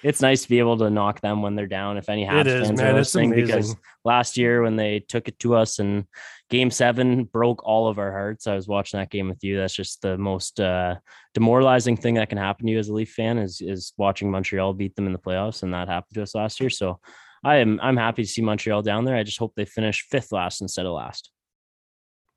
It's 0.00 0.22
nice 0.22 0.42
to 0.42 0.48
be 0.48 0.60
able 0.60 0.78
to 0.78 0.90
knock 0.90 1.20
them 1.20 1.42
when 1.42 1.56
they're 1.56 1.66
down. 1.66 1.96
If 1.96 2.08
any 2.08 2.24
Habs 2.24 2.42
It 2.42 2.46
is, 2.46 2.68
man. 2.70 2.96
It's 2.96 3.14
listening, 3.14 3.30
because 3.30 3.74
last 4.04 4.36
year 4.36 4.62
when 4.62 4.76
they 4.76 5.00
took 5.00 5.26
it 5.26 5.40
to 5.40 5.56
us 5.56 5.80
and 5.80 6.04
game 6.50 6.70
seven 6.70 7.24
broke 7.24 7.64
all 7.64 7.88
of 7.88 7.98
our 7.98 8.12
hearts. 8.12 8.46
I 8.46 8.54
was 8.54 8.68
watching 8.68 9.00
that 9.00 9.10
game 9.10 9.28
with 9.28 9.42
you. 9.42 9.56
That's 9.56 9.74
just 9.74 10.02
the 10.02 10.16
most 10.16 10.60
uh, 10.60 10.96
demoralizing 11.34 11.96
thing 11.96 12.14
that 12.14 12.28
can 12.28 12.38
happen 12.38 12.66
to 12.66 12.72
you 12.72 12.78
as 12.78 12.88
a 12.88 12.94
Leaf 12.94 13.12
fan 13.12 13.38
is 13.38 13.60
is 13.60 13.92
watching 13.96 14.30
Montreal 14.30 14.72
beat 14.72 14.94
them 14.96 15.06
in 15.06 15.12
the 15.12 15.18
playoffs, 15.18 15.62
and 15.62 15.74
that 15.74 15.88
happened 15.88 16.14
to 16.14 16.22
us 16.22 16.34
last 16.34 16.60
year. 16.60 16.70
So 16.70 17.00
I 17.44 17.56
am 17.56 17.78
I'm 17.82 17.96
happy 17.96 18.22
to 18.22 18.28
see 18.28 18.42
Montreal 18.42 18.82
down 18.82 19.04
there. 19.04 19.16
I 19.16 19.22
just 19.22 19.38
hope 19.38 19.54
they 19.54 19.64
finish 19.64 20.06
fifth 20.10 20.32
last 20.32 20.60
instead 20.60 20.86
of 20.86 20.92
last. 20.92 21.30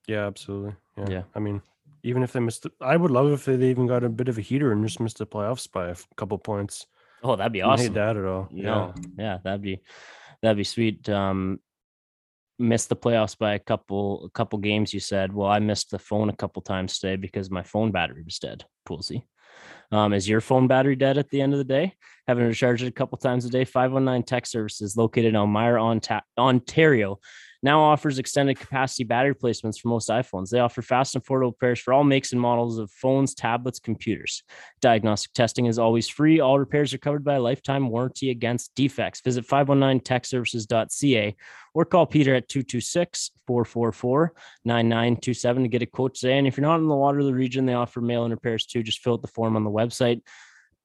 Yeah, 0.08 0.26
absolutely. 0.26 0.76
Yeah. 0.98 1.06
Yeah. 1.10 1.24
I 1.36 1.40
mean, 1.40 1.62
even 2.04 2.24
if 2.24 2.34
they 2.34 2.40
missed 2.40 2.66
it, 2.66 2.74
I 2.82 2.98
would 2.98 3.12
love 3.12 3.32
if 3.32 3.46
they 3.46 3.70
even 3.70 3.88
got 3.88 4.04
a 4.04 4.10
bit 4.10 4.28
of 4.28 4.38
a 4.38 4.42
heater 4.42 4.72
and 4.72 4.86
just 4.86 5.00
missed 5.00 5.18
the 5.20 5.26
playoffs 5.26 5.72
by 5.72 5.90
a 5.90 5.96
couple 6.18 6.38
points. 6.38 6.86
Oh, 7.24 7.36
that'd 7.36 7.54
be 7.54 7.62
I 7.62 7.68
awesome. 7.70 7.88
hate 7.88 7.94
that 7.94 8.18
at 8.18 8.26
all. 8.26 8.48
No, 8.52 8.94
yeah, 9.18 9.38
that'd 9.44 9.62
be 9.62 9.82
that'd 10.42 10.58
be 10.58 10.64
sweet. 10.64 11.08
Um, 11.10 11.60
missed 12.58 12.90
the 12.90 12.96
playoffs 12.96 13.38
by 13.38 13.54
a 13.54 13.60
couple 13.60 14.26
a 14.26 14.30
couple 14.30 14.60
games. 14.60 14.94
You 14.94 15.00
said, 15.00 15.34
well, 15.34 15.50
I 15.50 15.60
missed 15.60 15.92
the 15.92 16.00
phone 16.00 16.30
a 16.30 16.36
couple 16.36 16.62
times 16.62 17.00
today 17.00 17.16
because 17.16 17.50
my 17.52 17.64
phone 17.64 17.92
battery 17.92 18.24
was 18.24 18.40
dead. 18.40 18.66
Poolsy. 18.88 19.24
Um, 19.92 20.14
is 20.14 20.28
your 20.28 20.42
phone 20.42 20.68
battery 20.68 20.96
dead 20.96 21.18
at 21.18 21.30
the 21.30 21.42
end 21.42 21.54
of 21.54 21.60
the 21.60 21.66
day? 21.66 21.94
Having 22.28 22.50
to 22.50 22.56
charge 22.56 22.82
it 22.82 22.88
a 22.88 22.92
couple 22.92 23.18
times 23.18 23.46
a 23.46 23.50
day. 23.50 23.66
519 23.66 24.24
Tech 24.24 24.46
Services 24.46 24.96
located 24.96 25.26
in 25.30 25.36
Elmira, 25.36 25.82
Onta- 25.82 26.22
Ontario. 26.38 27.20
Now 27.64 27.82
offers 27.82 28.18
extended 28.18 28.60
capacity 28.60 29.04
battery 29.04 29.36
placements 29.36 29.80
for 29.80 29.90
most 29.90 30.10
iPhones. 30.10 30.50
They 30.50 30.60
offer 30.60 30.82
fast 30.82 31.16
and 31.16 31.24
affordable 31.24 31.52
repairs 31.52 31.80
for 31.80 31.94
all 31.94 32.04
makes 32.04 32.32
and 32.32 32.42
models 32.42 32.80
of 32.80 32.90
phones, 32.92 33.36
tablets, 33.36 33.80
computers. 33.80 34.44
Diagnostic 34.82 35.34
testing 35.34 35.68
is 35.68 35.78
always 35.78 36.10
free. 36.10 36.40
All 36.40 36.58
repairs 36.58 36.94
are 36.94 36.98
covered 36.98 37.24
by 37.24 37.36
a 37.36 37.42
lifetime 37.42 37.90
warranty 37.90 38.32
against 38.32 38.74
defects. 38.76 39.22
Visit 39.22 39.48
519techservices.ca 39.48 41.36
or 41.74 41.86
call 41.86 42.06
Peter 42.06 42.36
at 42.36 42.50
226 42.50 43.32
444 43.46 44.34
9927 44.66 45.64
to 45.64 45.70
get 45.70 45.82
a 45.82 45.86
quote 45.86 46.16
today. 46.16 46.38
And 46.38 46.48
if 46.48 46.58
you're 46.58 46.68
not 46.68 46.80
in 46.80 46.88
the 46.88 46.96
Waterloo 46.96 47.34
region, 47.34 47.66
they 47.66 47.74
offer 47.74 48.02
mail 48.02 48.26
in 48.26 48.32
repairs 48.32 48.66
too. 48.66 48.84
Just 48.84 49.00
fill 49.00 49.14
out 49.14 49.22
the 49.22 49.28
form 49.28 49.56
on 49.56 49.64
the 49.64 49.70
website. 49.70 50.22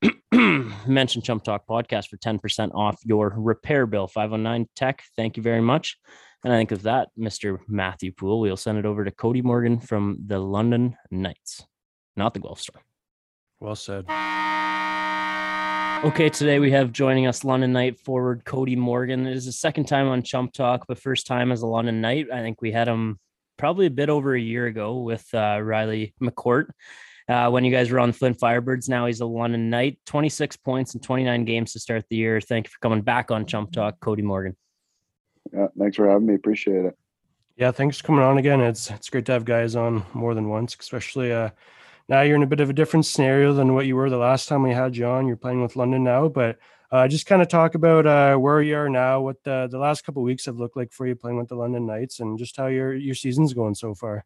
Mention 0.87 1.23
Chump 1.23 1.43
Talk 1.43 1.67
Podcast 1.67 2.09
for 2.09 2.19
10% 2.19 2.75
off 2.75 3.01
your 3.05 3.35
repair 3.37 3.87
bill. 3.87 4.07
519 4.07 4.69
Tech. 4.77 5.03
Thank 5.17 5.37
you 5.37 5.43
very 5.43 5.63
much. 5.63 5.99
And 6.45 6.53
I 6.53 6.59
think 6.59 6.73
of 6.73 6.83
that, 6.83 7.09
Mr. 7.19 7.59
Matthew 7.67 8.13
Poole, 8.13 8.41
we'll 8.41 8.57
send 8.57 8.79
it 8.79 8.87
over 8.87 9.05
to 9.05 9.11
Cody 9.11 9.43
Morgan 9.43 9.81
from 9.81 10.19
the 10.27 10.39
London 10.39 10.97
Knights, 11.11 11.67
not 12.17 12.35
the 12.35 12.41
Guelph 12.41 12.61
Storm. 12.61 12.83
Well 13.59 13.75
said. 13.75 14.07
Okay, 16.05 16.29
today 16.29 16.59
we 16.59 16.71
have 16.73 16.93
joining 16.93 17.27
us 17.27 17.43
London 17.43 17.73
Knight 17.73 17.99
forward 17.99 18.45
Cody 18.45 18.77
Morgan. 18.77 19.27
It 19.27 19.35
is 19.35 19.47
his 19.47 19.59
second 19.59 19.87
time 19.87 20.09
on 20.09 20.23
Chump 20.23 20.53
Talk, 20.53 20.85
but 20.87 20.99
first 20.99 21.27
time 21.27 21.51
as 21.51 21.63
a 21.63 21.67
London 21.67 22.03
Knight. 22.03 22.27
I 22.31 22.43
think 22.43 22.61
we 22.61 22.71
had 22.71 22.87
him 22.87 23.19
probably 23.57 23.87
a 23.87 23.91
bit 23.91 24.11
over 24.11 24.35
a 24.35 24.41
year 24.41 24.67
ago 24.67 24.99
with 24.99 25.27
uh, 25.35 25.59
Riley 25.63 26.15
McCourt. 26.23 26.67
Uh, 27.29 27.49
when 27.49 27.65
you 27.65 27.73
guys 27.73 27.91
were 27.91 27.99
on 27.99 28.13
Flint 28.13 28.39
Firebirds, 28.39 28.89
now 28.89 29.07
he's 29.07 29.21
a 29.21 29.27
London 29.27 29.71
Knight. 29.71 29.99
26 30.07 30.59
points 30.59 30.95
in 30.95 31.01
29 31.01 31.45
games 31.45 31.73
to 31.73 31.81
start 31.81 32.05
the 32.09 32.17
year. 32.17 32.41
Thank 32.41 32.67
you 32.67 32.71
for 32.71 32.79
coming 32.81 33.03
back 33.03 33.31
on 33.31 33.47
Chump 33.47 33.73
Talk, 33.73 33.99
Cody 33.99 34.23
Morgan. 34.23 34.55
Yeah, 35.57 35.69
thanks 35.79 35.97
for 35.97 36.09
having 36.09 36.27
me. 36.27 36.35
Appreciate 36.35 36.85
it. 36.85 36.97
Yeah, 37.57 37.71
thanks 37.71 37.99
for 37.99 38.05
coming 38.05 38.23
on 38.23 38.37
again. 38.37 38.61
It's 38.61 38.91
it's 38.91 39.09
great 39.09 39.25
to 39.27 39.33
have 39.33 39.45
guys 39.45 39.75
on 39.77 40.05
more 40.13 40.35
than 40.35 40.49
once, 40.49 40.77
especially 40.79 41.33
uh 41.33 41.51
now 42.09 42.21
you're 42.21 42.37
in 42.37 42.43
a 42.43 42.47
bit 42.47 42.61
of 42.61 42.71
a 42.71 42.75
different 42.75 43.07
scenario 43.07 43.53
than 43.53 43.75
what 43.75 43.87
you 43.87 43.97
were 43.97 44.11
the 44.11 44.17
last 44.17 44.49
time 44.49 44.63
we 44.63 44.73
had 44.73 44.97
you 44.97 45.07
on. 45.07 45.27
You're 45.27 45.37
playing 45.37 45.63
with 45.63 45.75
London 45.75 46.05
now, 46.05 46.29
but 46.29 46.59
uh, 46.93 47.09
just 47.09 47.27
kind 47.27 47.43
of 47.43 47.49
talk 47.49 47.75
about 47.75 48.07
uh, 48.07 48.37
where 48.37 48.63
you 48.63 48.77
are 48.77 48.89
now, 48.89 49.21
what 49.21 49.43
the, 49.43 49.67
the 49.69 49.79
last 49.79 50.05
couple 50.05 50.23
of 50.23 50.27
weeks 50.27 50.47
have 50.47 50.57
looked 50.57 50.77
like 50.77 50.93
for 50.93 51.05
you 51.07 51.17
playing 51.17 51.37
with 51.37 51.49
the 51.49 51.57
London 51.57 51.85
Knights, 51.85 52.21
and 52.21 52.39
just 52.39 52.57
how 52.57 52.67
your 52.67 52.95
your 52.95 53.15
season's 53.15 53.55
going 53.55 53.75
so 53.75 53.95
far. 53.95 54.25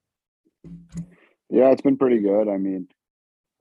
Yeah, 1.48 1.70
it's 1.70 1.80
been 1.80 1.96
pretty 1.96 2.18
good. 2.18 2.48
I 2.48 2.58
mean, 2.58 2.88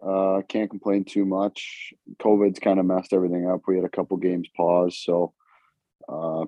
uh, 0.05 0.41
can't 0.49 0.69
complain 0.69 1.05
too 1.05 1.23
much. 1.23 1.93
COVID's 2.19 2.59
kind 2.59 2.79
of 2.79 2.85
messed 2.85 3.13
everything 3.13 3.49
up. 3.49 3.61
We 3.67 3.77
had 3.77 3.85
a 3.85 3.89
couple 3.89 4.17
games 4.17 4.49
paused, 4.55 4.97
so 4.97 5.33
uh, 6.09 6.45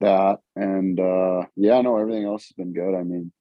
that 0.00 0.38
and 0.56 0.98
uh, 0.98 1.46
yeah, 1.56 1.80
no, 1.80 1.96
everything 1.96 2.24
else 2.24 2.44
has 2.44 2.52
been 2.56 2.72
good. 2.72 2.94
I 2.94 3.02
mean, 3.02 3.32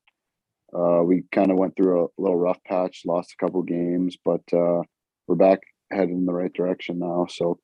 uh, 0.74 1.04
we 1.04 1.24
kind 1.32 1.52
of 1.52 1.58
went 1.58 1.76
through 1.76 2.06
a 2.06 2.22
little 2.22 2.38
rough 2.38 2.64
patch, 2.66 3.04
lost 3.06 3.34
a 3.34 3.46
couple 3.46 3.62
games, 3.62 4.18
but 4.24 4.42
uh, 4.52 4.82
we're 5.28 5.36
back 5.36 5.60
headed 5.92 6.10
in 6.10 6.26
the 6.26 6.34
right 6.34 6.54
direction 6.54 7.00
now. 7.00 7.28
So 7.30 7.60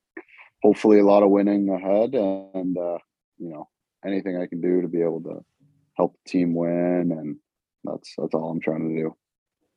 hopefully, 0.62 1.00
a 1.00 1.06
lot 1.06 1.24
of 1.24 1.30
winning 1.30 1.70
ahead, 1.70 2.14
and 2.14 2.78
uh, 2.78 2.98
you 3.38 3.50
know, 3.50 3.68
anything 4.06 4.38
I 4.38 4.48
can 4.48 4.62
do 4.62 4.82
to 4.82 4.88
be 4.88 5.02
able 5.02 5.22
to 5.24 5.44
help 5.98 6.14
the 6.14 6.32
team 6.32 6.54
win, 6.54 7.12
and 7.12 7.38
that's 7.84 8.14
that's 8.18 8.34
all 8.34 8.52
I'm 8.52 8.62
trying 8.62 8.90
to 8.90 9.02
do. 9.02 9.16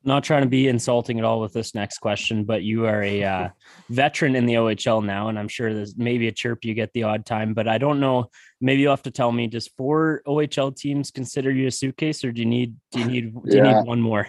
Not 0.05 0.25
trying 0.25 0.43
to 0.43 0.49
be 0.49 0.67
insulting 0.69 1.19
at 1.19 1.25
all 1.25 1.41
with 1.41 1.53
this 1.53 1.75
next 1.75 1.99
question, 1.99 2.45
but 2.45 2.63
you 2.63 2.87
are 2.87 3.03
a 3.03 3.23
uh, 3.23 3.49
veteran 3.91 4.35
in 4.35 4.47
the 4.47 4.55
OHL 4.55 5.05
now, 5.05 5.29
and 5.29 5.39
I'm 5.39 5.49
sure 5.49 5.73
there's 5.73 5.97
maybe 5.97 6.27
a 6.29 6.33
chirp 6.33 6.65
you 6.65 6.75
get 6.75 6.93
the 6.93 7.05
odd 7.05 7.25
time, 7.25 7.55
but 7.55 7.69
I 7.69 7.79
don't 7.79 8.01
know. 8.01 8.31
Maybe 8.61 8.83
you'll 8.83 8.93
have 8.93 9.03
to 9.03 9.11
tell 9.13 9.31
me. 9.31 9.47
Does 9.47 9.69
four 9.69 10.23
OHL 10.27 10.77
teams 10.77 11.11
consider 11.11 11.51
you 11.53 11.69
a 11.69 11.71
suitcase, 11.71 12.25
or 12.25 12.33
do 12.33 12.41
you 12.41 12.47
need 12.49 12.75
do 12.91 12.99
you 13.01 13.05
need 13.07 13.35
do 13.35 13.57
you 13.57 13.65
Yeah. 13.65 13.79
need 13.81 13.87
one 13.87 14.01
more? 14.01 14.29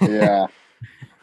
yeah. 0.00 0.46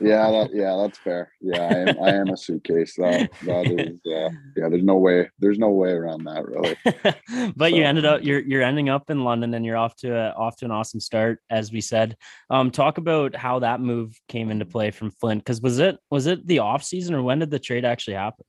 Yeah, 0.01 0.31
that 0.31 0.49
yeah, 0.53 0.75
that's 0.81 0.97
fair. 0.97 1.31
Yeah, 1.41 1.61
I 1.61 1.73
am, 1.73 2.03
I 2.03 2.09
am 2.13 2.29
a 2.29 2.37
suitcase. 2.37 2.95
That 2.95 3.29
that 3.43 3.67
is 3.67 3.99
uh, 4.05 4.29
yeah. 4.55 4.69
There's 4.69 4.83
no 4.83 4.97
way. 4.97 5.29
There's 5.39 5.59
no 5.59 5.69
way 5.69 5.91
around 5.91 6.23
that 6.23 6.45
really. 6.45 7.53
but 7.55 7.73
you 7.73 7.83
ended 7.83 8.05
up 8.05 8.23
you're 8.23 8.39
you're 8.39 8.61
ending 8.61 8.89
up 8.89 9.09
in 9.09 9.23
London 9.23 9.53
and 9.53 9.65
you're 9.65 9.77
off 9.77 9.95
to 9.97 10.15
a, 10.15 10.29
off 10.31 10.57
to 10.57 10.65
an 10.65 10.71
awesome 10.71 10.99
start 10.99 11.39
as 11.49 11.71
we 11.71 11.81
said. 11.81 12.15
Um 12.49 12.71
talk 12.71 12.97
about 12.97 13.35
how 13.35 13.59
that 13.59 13.81
move 13.81 14.19
came 14.27 14.51
into 14.51 14.65
play 14.65 14.91
from 14.91 15.11
Flint 15.11 15.43
cuz 15.45 15.61
was 15.61 15.79
it 15.79 15.97
was 16.09 16.27
it 16.27 16.45
the 16.47 16.59
off 16.59 16.83
season 16.83 17.15
or 17.15 17.21
when 17.21 17.39
did 17.39 17.51
the 17.51 17.59
trade 17.59 17.85
actually 17.85 18.15
happen? 18.15 18.45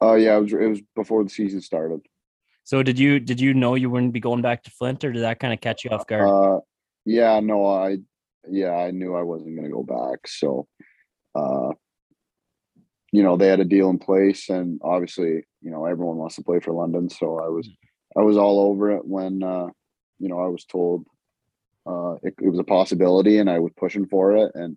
Oh 0.00 0.14
yeah, 0.14 0.36
it 0.36 0.40
was 0.40 0.52
it 0.52 0.68
was 0.68 0.80
before 0.96 1.22
the 1.22 1.30
season 1.30 1.60
started. 1.60 2.00
So 2.64 2.82
did 2.82 2.98
you 2.98 3.20
did 3.20 3.40
you 3.40 3.54
know 3.54 3.74
you 3.74 3.90
wouldn't 3.90 4.12
be 4.12 4.20
going 4.20 4.42
back 4.42 4.62
to 4.64 4.70
Flint 4.70 5.04
or 5.04 5.12
did 5.12 5.22
that 5.22 5.40
kind 5.40 5.52
of 5.52 5.60
catch 5.60 5.84
you 5.84 5.90
off 5.90 6.06
guard? 6.06 6.28
Uh, 6.28 6.60
yeah, 7.04 7.40
no, 7.40 7.66
I 7.66 7.98
yeah, 8.48 8.72
I 8.72 8.90
knew 8.90 9.14
I 9.14 9.22
wasn't 9.22 9.56
gonna 9.56 9.70
go 9.70 9.82
back. 9.82 10.26
So, 10.26 10.66
uh, 11.34 11.72
you 13.12 13.22
know, 13.22 13.36
they 13.36 13.48
had 13.48 13.60
a 13.60 13.64
deal 13.64 13.90
in 13.90 13.98
place, 13.98 14.48
and 14.48 14.80
obviously, 14.82 15.44
you 15.60 15.70
know, 15.70 15.86
everyone 15.86 16.16
wants 16.16 16.36
to 16.36 16.42
play 16.42 16.60
for 16.60 16.72
London. 16.72 17.10
So 17.10 17.38
I 17.38 17.48
was 17.48 17.68
I 18.16 18.22
was 18.22 18.36
all 18.36 18.60
over 18.60 18.90
it 18.92 19.06
when 19.06 19.42
uh, 19.42 19.68
you 20.18 20.28
know 20.28 20.40
I 20.40 20.48
was 20.48 20.64
told 20.64 21.06
uh, 21.86 22.14
it, 22.22 22.34
it 22.40 22.48
was 22.48 22.58
a 22.58 22.64
possibility, 22.64 23.38
and 23.38 23.50
I 23.50 23.58
was 23.58 23.72
pushing 23.76 24.06
for 24.06 24.36
it, 24.36 24.52
and 24.54 24.76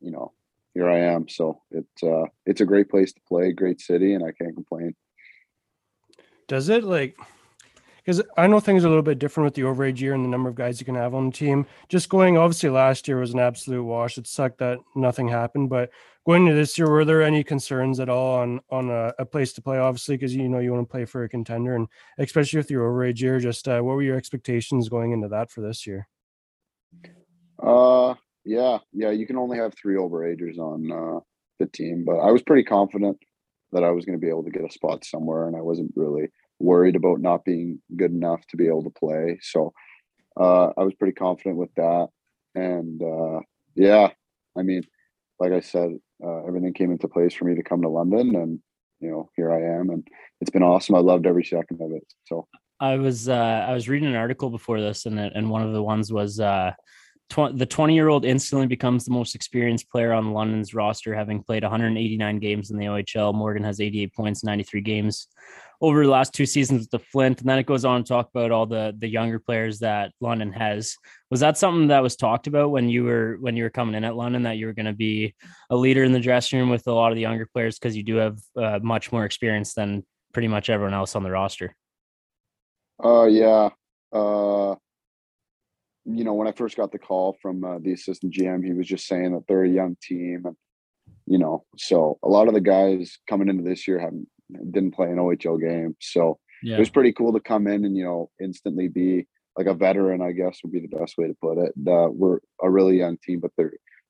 you 0.00 0.10
know, 0.10 0.32
here 0.74 0.88
I 0.88 0.98
am. 0.98 1.28
So 1.28 1.62
it's 1.70 2.02
uh, 2.02 2.24
it's 2.44 2.60
a 2.60 2.66
great 2.66 2.90
place 2.90 3.12
to 3.12 3.20
play, 3.28 3.52
great 3.52 3.80
city, 3.80 4.14
and 4.14 4.24
I 4.24 4.32
can't 4.32 4.54
complain. 4.54 4.94
Does 6.48 6.68
it 6.68 6.84
like 6.84 7.16
because 8.06 8.22
I 8.36 8.46
know 8.46 8.60
things 8.60 8.84
are 8.84 8.86
a 8.86 8.90
little 8.90 9.02
bit 9.02 9.18
different 9.18 9.46
with 9.46 9.54
the 9.54 9.62
overage 9.62 9.98
year 9.98 10.14
and 10.14 10.24
the 10.24 10.28
number 10.28 10.48
of 10.48 10.54
guys 10.54 10.78
you 10.78 10.86
can 10.86 10.94
have 10.94 11.12
on 11.12 11.26
the 11.26 11.36
team. 11.36 11.66
Just 11.88 12.08
going, 12.08 12.38
obviously, 12.38 12.70
last 12.70 13.08
year 13.08 13.18
was 13.18 13.34
an 13.34 13.40
absolute 13.40 13.82
wash. 13.82 14.16
It 14.16 14.28
sucked 14.28 14.58
that 14.58 14.78
nothing 14.94 15.26
happened, 15.26 15.70
but 15.70 15.90
going 16.24 16.42
into 16.46 16.54
this 16.54 16.78
year, 16.78 16.88
were 16.88 17.04
there 17.04 17.22
any 17.22 17.42
concerns 17.42 17.98
at 17.98 18.08
all 18.08 18.38
on 18.38 18.60
on 18.70 18.90
a, 18.90 19.12
a 19.18 19.26
place 19.26 19.52
to 19.54 19.62
play? 19.62 19.78
Obviously, 19.78 20.16
because 20.16 20.34
you 20.34 20.48
know 20.48 20.60
you 20.60 20.72
want 20.72 20.88
to 20.88 20.90
play 20.90 21.04
for 21.04 21.24
a 21.24 21.28
contender, 21.28 21.74
and 21.74 21.88
especially 22.18 22.58
with 22.58 22.70
your 22.70 22.88
overage 22.88 23.20
year, 23.20 23.40
just 23.40 23.66
uh, 23.66 23.80
what 23.80 23.96
were 23.96 24.02
your 24.02 24.16
expectations 24.16 24.88
going 24.88 25.10
into 25.10 25.28
that 25.28 25.50
for 25.50 25.60
this 25.60 25.84
year? 25.84 26.06
Uh, 27.60 28.14
yeah, 28.44 28.78
yeah. 28.92 29.10
You 29.10 29.26
can 29.26 29.36
only 29.36 29.58
have 29.58 29.74
three 29.74 29.96
overagers 29.96 30.58
on 30.58 30.92
uh, 30.92 31.20
the 31.58 31.66
team, 31.66 32.04
but 32.04 32.18
I 32.18 32.30
was 32.30 32.42
pretty 32.42 32.62
confident 32.62 33.18
that 33.72 33.82
I 33.82 33.90
was 33.90 34.04
going 34.04 34.16
to 34.16 34.24
be 34.24 34.30
able 34.30 34.44
to 34.44 34.50
get 34.50 34.64
a 34.64 34.70
spot 34.70 35.04
somewhere, 35.04 35.48
and 35.48 35.56
I 35.56 35.60
wasn't 35.60 35.92
really 35.96 36.28
worried 36.58 36.96
about 36.96 37.20
not 37.20 37.44
being 37.44 37.80
good 37.96 38.10
enough 38.10 38.46
to 38.48 38.56
be 38.56 38.66
able 38.66 38.84
to 38.84 38.90
play. 38.90 39.38
So 39.42 39.72
uh, 40.38 40.70
I 40.76 40.82
was 40.82 40.94
pretty 40.94 41.14
confident 41.14 41.56
with 41.56 41.74
that, 41.76 42.08
and 42.54 43.02
uh, 43.02 43.40
yeah, 43.74 44.10
I 44.56 44.62
mean, 44.62 44.82
like 45.38 45.52
I 45.52 45.60
said, 45.60 45.98
uh, 46.24 46.44
everything 46.46 46.72
came 46.74 46.90
into 46.90 47.08
place 47.08 47.34
for 47.34 47.44
me 47.44 47.54
to 47.54 47.62
come 47.62 47.82
to 47.82 47.88
London, 47.88 48.36
and 48.36 48.60
you 49.00 49.10
know, 49.10 49.30
here 49.36 49.52
I 49.52 49.78
am, 49.78 49.90
and 49.90 50.06
it's 50.40 50.50
been 50.50 50.62
awesome. 50.62 50.94
I 50.94 51.00
loved 51.00 51.26
every 51.26 51.44
second 51.44 51.80
of 51.80 51.92
it. 51.92 52.04
So 52.24 52.46
I 52.80 52.96
was 52.96 53.28
uh, 53.28 53.66
I 53.68 53.72
was 53.72 53.88
reading 53.88 54.08
an 54.08 54.16
article 54.16 54.50
before 54.50 54.80
this, 54.80 55.06
and 55.06 55.18
and 55.18 55.50
one 55.50 55.62
of 55.62 55.72
the 55.72 55.82
ones 55.82 56.12
was 56.12 56.40
uh, 56.40 56.72
tw- 57.30 57.56
the 57.56 57.66
20 57.66 57.94
year 57.94 58.08
old 58.08 58.24
instantly 58.24 58.66
becomes 58.66 59.04
the 59.04 59.12
most 59.12 59.34
experienced 59.34 59.90
player 59.90 60.12
on 60.12 60.32
London's 60.32 60.74
roster, 60.74 61.14
having 61.14 61.42
played 61.42 61.62
189 61.62 62.38
games 62.38 62.70
in 62.70 62.78
the 62.78 62.86
OHL. 62.86 63.34
Morgan 63.34 63.64
has 63.64 63.80
88 63.80 64.14
points, 64.14 64.44
93 64.44 64.80
games 64.82 65.28
over 65.80 66.04
the 66.04 66.10
last 66.10 66.32
two 66.32 66.46
seasons 66.46 66.82
with 66.82 66.90
the 66.90 66.98
Flint, 66.98 67.40
and 67.40 67.48
then 67.48 67.58
it 67.58 67.66
goes 67.66 67.84
on 67.84 68.02
to 68.02 68.08
talk 68.08 68.28
about 68.34 68.50
all 68.50 68.66
the 68.66 68.94
the 68.96 69.08
younger 69.08 69.38
players 69.38 69.80
that 69.80 70.12
London 70.20 70.52
has. 70.52 70.96
Was 71.30 71.40
that 71.40 71.58
something 71.58 71.88
that 71.88 72.02
was 72.02 72.16
talked 72.16 72.46
about 72.46 72.70
when 72.70 72.88
you 72.88 73.04
were 73.04 73.36
when 73.40 73.56
you 73.56 73.64
were 73.64 73.70
coming 73.70 73.94
in 73.94 74.04
at 74.04 74.16
London 74.16 74.42
that 74.44 74.56
you 74.56 74.66
were 74.66 74.72
going 74.72 74.86
to 74.86 74.92
be 74.92 75.34
a 75.70 75.76
leader 75.76 76.04
in 76.04 76.12
the 76.12 76.20
dressing 76.20 76.58
room 76.58 76.70
with 76.70 76.86
a 76.86 76.92
lot 76.92 77.12
of 77.12 77.16
the 77.16 77.22
younger 77.22 77.46
players 77.52 77.78
because 77.78 77.96
you 77.96 78.02
do 78.02 78.16
have 78.16 78.38
uh, 78.56 78.78
much 78.82 79.12
more 79.12 79.24
experience 79.24 79.74
than 79.74 80.04
pretty 80.32 80.48
much 80.48 80.68
everyone 80.68 80.94
else 80.94 81.16
on 81.16 81.22
the 81.22 81.30
roster? 81.30 81.74
Uh, 83.02 83.24
yeah. 83.24 83.70
Uh, 84.12 84.74
you 86.04 86.24
know, 86.24 86.34
when 86.34 86.46
I 86.46 86.52
first 86.52 86.76
got 86.76 86.92
the 86.92 86.98
call 86.98 87.36
from 87.42 87.64
uh, 87.64 87.78
the 87.80 87.92
assistant 87.92 88.32
GM, 88.32 88.64
he 88.64 88.72
was 88.72 88.86
just 88.86 89.06
saying 89.06 89.32
that 89.32 89.44
they're 89.48 89.64
a 89.64 89.68
young 89.68 89.96
team, 90.00 90.42
and 90.44 90.56
you 91.26 91.38
know, 91.38 91.64
so 91.76 92.18
a 92.22 92.28
lot 92.28 92.48
of 92.48 92.54
the 92.54 92.60
guys 92.60 93.18
coming 93.28 93.48
into 93.48 93.64
this 93.64 93.88
year 93.88 93.98
haven't 93.98 94.28
didn't 94.50 94.92
play 94.92 95.10
an 95.10 95.18
OHL 95.18 95.60
game, 95.60 95.96
so 96.00 96.38
Yeah. 96.62 96.76
it 96.76 96.80
was 96.80 96.90
pretty 96.90 97.12
cool 97.12 97.32
to 97.32 97.40
come 97.40 97.66
in 97.66 97.84
and 97.84 97.96
you 97.96 98.04
know 98.04 98.30
instantly 98.40 98.88
be 98.88 99.26
like 99.56 99.66
a 99.66 99.74
veteran. 99.74 100.22
I 100.22 100.32
guess 100.32 100.60
would 100.62 100.72
be 100.72 100.80
the 100.80 100.96
best 100.96 101.16
way 101.18 101.26
to 101.26 101.34
put 101.40 101.58
it. 101.58 101.72
Uh, 101.86 102.08
we're 102.10 102.40
a 102.62 102.70
really 102.70 102.98
young 102.98 103.18
team, 103.18 103.40
but 103.40 103.52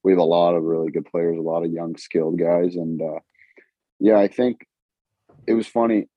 we 0.03 0.13
have 0.13 0.19
a 0.19 0.25
lot 0.25 0.55
of 0.55 0.63
really 0.65 0.91
good 0.91 1.07
players, 1.07 1.39
a 1.39 1.41
lot 1.43 1.65
of 1.65 1.73
young, 1.73 1.97
skilled 1.97 2.39
guys, 2.39 2.77
and 2.77 3.01
uh, 3.01 3.21
yeah, 3.99 4.19
I 4.19 4.29
think 4.29 4.67
it 5.47 5.55
was 5.55 5.67
funny 5.67 6.09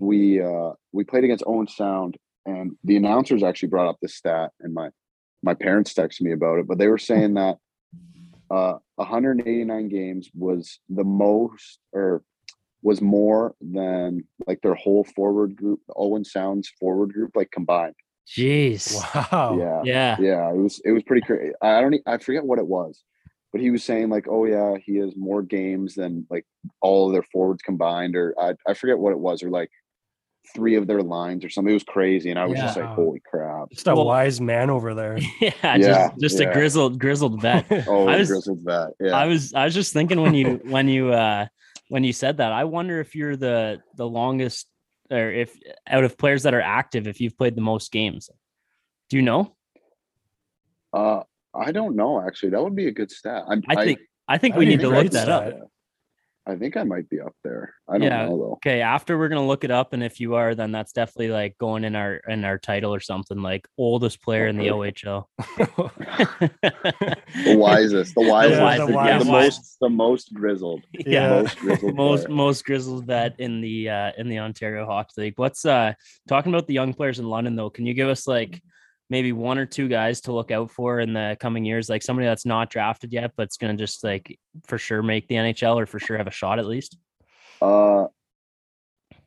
we 0.00 0.40
uh 0.42 0.72
we 0.92 1.04
played 1.04 1.24
against 1.24 1.44
Owen 1.46 1.68
Sound 1.68 2.16
and 2.46 2.72
the 2.84 2.96
announcers 2.96 3.42
actually 3.42 3.68
brought 3.68 3.88
up 3.88 3.98
this 4.00 4.14
stat 4.16 4.50
and 4.60 4.72
my 4.74 4.88
my 5.42 5.54
parents 5.54 5.92
texted 5.94 6.22
me 6.22 6.32
about 6.32 6.58
it 6.58 6.66
but 6.66 6.78
they 6.78 6.88
were 6.88 6.98
saying 6.98 7.34
that 7.34 7.58
uh 8.50 8.74
189 8.96 9.88
games 9.88 10.30
was 10.34 10.80
the 10.88 11.04
most 11.04 11.78
or 11.92 12.22
was 12.82 13.00
more 13.00 13.54
than 13.60 14.24
like 14.46 14.60
their 14.62 14.74
whole 14.74 15.04
forward 15.04 15.54
group 15.56 15.80
Owen 15.96 16.24
Sound's 16.24 16.68
forward 16.80 17.12
group 17.12 17.32
like 17.34 17.50
combined 17.50 17.94
Jeez. 18.28 18.94
Wow. 19.32 19.56
yeah 19.58 19.82
Yeah. 19.84 20.16
yeah 20.20 20.50
it 20.50 20.56
was 20.56 20.80
it 20.84 20.92
was 20.92 21.02
pretty 21.02 21.22
crazy 21.26 21.52
i 21.60 21.80
don't 21.80 21.96
I 22.06 22.18
forget 22.18 22.44
what 22.44 22.58
it 22.58 22.66
was 22.66 23.02
but 23.52 23.60
he 23.60 23.70
was 23.70 23.82
saying 23.84 24.08
like 24.08 24.26
oh 24.28 24.44
yeah 24.44 24.76
he 24.84 24.96
has 24.98 25.14
more 25.16 25.42
games 25.42 25.94
than 25.96 26.26
like 26.30 26.46
all 26.80 27.06
of 27.08 27.12
their 27.12 27.24
forwards 27.32 27.62
combined 27.62 28.14
or 28.16 28.34
i, 28.40 28.54
I 28.66 28.74
forget 28.74 28.98
what 28.98 29.10
it 29.12 29.18
was 29.18 29.42
or 29.42 29.50
like 29.50 29.70
three 30.54 30.74
of 30.76 30.86
their 30.86 31.02
lines 31.02 31.44
or 31.44 31.50
something 31.50 31.70
it 31.70 31.74
was 31.74 31.84
crazy 31.84 32.30
and 32.30 32.38
i 32.38 32.46
was 32.46 32.58
just 32.58 32.76
like 32.76 32.86
holy 32.86 33.20
crap 33.28 33.68
Just 33.70 33.86
a 33.88 33.94
Well- 33.94 34.06
wise 34.06 34.40
man 34.40 34.70
over 34.70 34.94
there. 34.94 35.18
Yeah, 35.40 35.50
Yeah, 35.62 35.76
just 36.08 36.20
just 36.20 36.40
a 36.40 36.46
grizzled 36.52 36.98
grizzled 36.98 37.40
vet. 37.42 37.66
oh 37.88 38.08
I 38.08 38.16
was- 38.18 38.28
grizzled 38.28 38.60
vet 38.64 38.90
yeah 39.00 39.12
I 39.16 39.26
was 39.26 39.52
I 39.54 39.64
was 39.66 39.74
just 39.74 39.92
thinking 39.92 40.20
when 40.22 40.34
you 40.34 40.60
when 40.64 40.88
you 40.88 41.12
uh 41.12 41.46
when 41.90 42.04
you 42.04 42.12
said 42.12 42.36
that, 42.36 42.52
I 42.52 42.64
wonder 42.64 43.00
if 43.00 43.16
you're 43.16 43.36
the 43.36 43.80
the 43.96 44.08
longest 44.08 44.68
or 45.10 45.30
if 45.32 45.58
out 45.88 46.04
of 46.04 46.16
players 46.16 46.44
that 46.44 46.54
are 46.54 46.60
active, 46.60 47.08
if 47.08 47.20
you've 47.20 47.36
played 47.36 47.56
the 47.56 47.60
most 47.60 47.90
games. 47.90 48.30
Do 49.10 49.16
you 49.16 49.22
know? 49.22 49.56
uh 50.92 51.22
i 51.54 51.70
don't 51.70 51.94
know 51.94 52.20
actually 52.20 52.50
that 52.50 52.60
would 52.60 52.74
be 52.74 52.88
a 52.88 52.90
good 52.90 53.12
stat 53.12 53.44
I'm, 53.48 53.62
I 53.68 53.84
think 53.84 54.00
I 54.26 54.38
think 54.38 54.54
That'd 54.54 54.68
we 54.68 54.74
need 54.74 54.80
to 54.82 54.88
look 54.88 55.10
that 55.12 55.28
up. 55.28 55.46
stat. 55.48 55.60
I 56.46 56.56
think 56.56 56.76
i 56.76 56.82
might 56.82 57.08
be 57.08 57.20
up 57.20 57.34
there 57.44 57.74
i 57.88 57.92
don't 57.98 58.02
Yeah. 58.02 58.26
know 58.26 58.38
though 58.38 58.50
Okay, 58.62 58.82
after 58.82 59.16
we're 59.16 59.28
gonna 59.28 59.46
look 59.46 59.64
it 59.64 59.70
up, 59.70 59.94
and 59.94 60.02
if 60.04 60.20
you 60.20 60.34
are, 60.34 60.54
then 60.54 60.70
that's 60.70 60.92
definitely 60.92 61.28
like 61.30 61.56
going 61.56 61.82
in 61.84 61.96
our 61.96 62.16
in 62.28 62.44
our 62.44 62.58
title 62.58 62.92
or 62.92 63.00
something 63.00 63.40
like 63.40 63.66
oldest 63.78 64.20
player 64.22 64.48
in 64.48 64.58
the 64.58 64.66
OHL. 64.66 65.24
the 67.44 67.56
wisest 67.56 68.14
the 68.16 68.28
wisest 68.28 68.60
wisest, 68.60 68.86
the, 68.88 68.92
yeah, 68.92 69.18
the 69.18 69.24
wise. 69.30 69.56
most 69.56 69.76
the 69.80 69.88
most 69.88 70.34
grizzled 70.34 70.82
yeah. 70.92 71.40
most 71.42 71.58
grizzled 71.58 71.94
most 71.94 72.28
most 72.28 72.64
grizzled 72.64 73.06
vet 73.06 73.34
in 73.38 73.60
the 73.62 73.88
uh 73.88 74.12
in 74.18 74.28
the 74.28 74.38
Ontario 74.38 74.84
Hockey 74.84 75.12
League. 75.22 75.34
What's 75.36 75.64
uh 75.64 75.94
talking 76.28 76.52
about 76.52 76.66
the 76.66 76.74
young 76.74 76.92
players 76.92 77.18
in 77.18 77.28
London 77.28 77.56
though? 77.56 77.70
Can 77.70 77.86
you 77.86 77.94
give 77.94 78.08
us 78.08 78.26
like 78.26 78.62
maybe 79.10 79.32
one 79.32 79.58
or 79.58 79.66
two 79.66 79.88
guys 79.88 80.22
to 80.22 80.32
look 80.32 80.50
out 80.50 80.70
for 80.70 81.00
in 81.00 81.12
the 81.12 81.36
coming 81.40 81.64
years? 81.64 81.88
Like 81.90 82.02
somebody 82.02 82.26
that's 82.26 82.46
not 82.46 82.70
drafted 82.70 83.12
yet, 83.12 83.32
but 83.36 83.44
it's 83.44 83.56
gonna 83.56 83.76
just 83.76 84.02
like 84.02 84.38
for 84.66 84.78
sure 84.78 85.02
make 85.02 85.28
the 85.28 85.34
NHL 85.34 85.76
or 85.76 85.86
for 85.86 85.98
sure 85.98 86.16
have 86.16 86.26
a 86.26 86.32
shot 86.32 86.58
at 86.58 86.66
least. 86.66 86.96
Uh, 87.60 88.06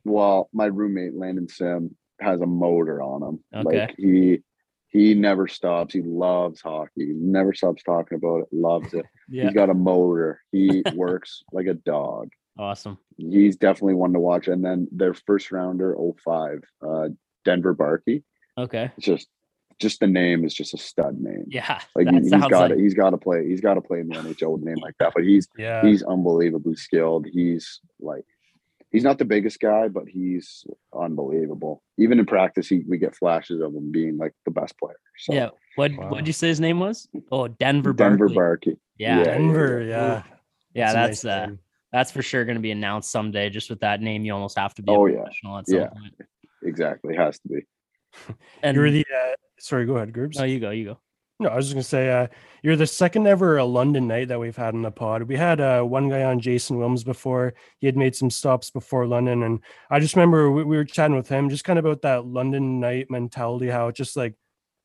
well, 0.04 0.48
my 0.52 0.66
roommate 0.66 1.14
Landon 1.14 1.48
Sim 1.48 1.96
has 2.20 2.40
a 2.40 2.46
motor 2.46 3.02
on 3.02 3.22
him. 3.22 3.44
Okay. 3.54 3.80
Like 3.80 3.94
he 3.96 4.40
he 4.88 5.14
never 5.14 5.48
stops. 5.48 5.92
He 5.92 6.02
loves 6.02 6.60
hockey. 6.60 7.06
He 7.06 7.12
never 7.14 7.52
stops 7.52 7.82
talking 7.82 8.16
about 8.16 8.42
it. 8.42 8.48
Loves 8.52 8.94
it. 8.94 9.04
Yeah, 9.26 9.44
He's 9.44 9.54
got 9.54 9.70
a 9.70 9.74
motor. 9.74 10.42
He 10.52 10.82
works 10.94 11.44
like 11.50 11.66
a 11.66 11.72
dog. 11.72 12.28
awesome. 12.58 12.98
He's 13.16 13.56
definitely 13.56 13.94
one 13.94 14.12
to 14.12 14.20
watch. 14.20 14.48
And 14.48 14.62
then 14.62 14.86
their 14.92 15.14
first 15.14 15.50
rounder, 15.50 15.96
05, 16.22 16.60
uh, 16.86 17.08
Denver 17.46 17.74
Barkey. 17.74 18.22
Okay. 18.58 18.90
It's 18.98 19.06
just 19.06 19.26
just 19.78 20.00
the 20.00 20.06
name 20.06 20.44
is 20.44 20.54
just 20.54 20.74
a 20.74 20.78
stud 20.78 21.20
name. 21.20 21.44
Yeah, 21.48 21.80
Like 21.94 22.06
that 22.06 22.22
he, 22.22 22.30
has 22.30 22.42
got 22.48 22.50
like 22.52 22.70
to 22.72 22.76
he's 22.78 22.94
got 22.94 23.10
to 23.10 23.18
play. 23.18 23.46
He's 23.46 23.60
got 23.60 23.74
to 23.74 23.80
play 23.80 24.00
in 24.00 24.08
the 24.08 24.16
NHL 24.16 24.52
with 24.52 24.62
a 24.62 24.64
name 24.66 24.76
like 24.82 24.94
that. 24.98 25.12
But 25.14 25.24
he's 25.24 25.48
yeah. 25.58 25.82
he's 25.84 26.02
unbelievably 26.02 26.76
skilled. 26.76 27.26
He's 27.30 27.80
like 28.00 28.24
he's 28.90 29.04
not 29.04 29.18
the 29.18 29.24
biggest 29.24 29.60
guy, 29.60 29.88
but 29.88 30.04
he's 30.08 30.64
unbelievable. 30.98 31.82
Even 31.98 32.18
in 32.18 32.26
practice, 32.26 32.68
he 32.68 32.82
we 32.88 32.98
get 32.98 33.14
flashes 33.16 33.60
of 33.60 33.74
him 33.74 33.90
being 33.92 34.16
like 34.16 34.32
the 34.44 34.50
best 34.50 34.78
player. 34.78 34.96
So 35.18 35.34
yeah. 35.34 35.48
What 35.76 35.92
Wow. 35.96 36.08
what'd 36.10 36.26
you 36.26 36.32
say 36.32 36.48
his 36.48 36.60
name 36.60 36.78
was? 36.80 37.08
Oh, 37.32 37.48
Denver 37.48 37.92
Denver 37.92 38.28
Barkley. 38.28 38.72
Barkey. 38.74 38.78
yeah, 38.98 39.18
yeah. 39.18 39.24
Denver, 39.24 39.82
yeah. 39.82 40.22
yeah. 40.74 40.90
a 40.90 40.94
That's 40.94 41.24
nice 41.24 41.32
uh 41.50 41.54
that's 41.92 42.10
for 42.10 42.22
sure 42.22 42.44
going 42.44 42.56
to 42.56 42.60
be 42.62 42.72
announced 42.72 43.12
someday. 43.12 43.48
Just 43.50 43.70
with 43.70 43.78
that 43.80 44.00
name, 44.00 44.24
you 44.24 44.32
almost 44.34 44.58
have 44.58 44.74
to 44.74 44.82
be 44.82 44.90
Oh, 44.90 45.06
a 45.06 45.12
yeah. 45.12 45.20
at 45.22 45.66
some 45.68 45.78
Yeah. 45.80 45.88
point. 45.88 46.14
Exactly. 46.64 47.14
Has 47.14 47.38
to 47.40 47.48
be. 47.48 47.60
And 48.62 48.74
You're 48.76 48.90
the 48.90 49.04
uh, 49.14 49.32
sorry, 49.58 49.86
go 49.86 49.96
ahead, 49.96 50.12
Gerbs. 50.12 50.38
oh, 50.40 50.44
you 50.44 50.60
go, 50.60 50.70
you 50.70 50.84
go. 50.84 50.98
No, 51.40 51.48
I 51.48 51.56
was 51.56 51.66
just 51.66 51.74
gonna 51.74 51.82
say, 51.82 52.10
uh, 52.10 52.28
you're 52.62 52.76
the 52.76 52.86
second 52.86 53.26
ever 53.26 53.58
uh, 53.58 53.64
London 53.64 54.06
Knight 54.06 54.28
that 54.28 54.38
we've 54.38 54.56
had 54.56 54.74
in 54.74 54.82
the 54.82 54.90
pod. 54.92 55.24
We 55.24 55.36
had 55.36 55.60
uh, 55.60 55.82
one 55.82 56.08
guy 56.08 56.22
on 56.22 56.38
Jason 56.38 56.78
Wilms 56.78 57.04
before. 57.04 57.54
He 57.78 57.86
had 57.86 57.96
made 57.96 58.14
some 58.14 58.30
stops 58.30 58.70
before 58.70 59.06
London, 59.06 59.42
and 59.42 59.60
I 59.90 59.98
just 59.98 60.14
remember 60.14 60.50
we, 60.50 60.62
we 60.62 60.76
were 60.76 60.84
chatting 60.84 61.16
with 61.16 61.28
him 61.28 61.50
just 61.50 61.64
kind 61.64 61.78
of 61.78 61.84
about 61.84 62.02
that 62.02 62.24
London 62.24 62.78
Knight 62.78 63.10
mentality, 63.10 63.68
how 63.68 63.88
it's 63.88 63.98
just 63.98 64.16
like 64.16 64.34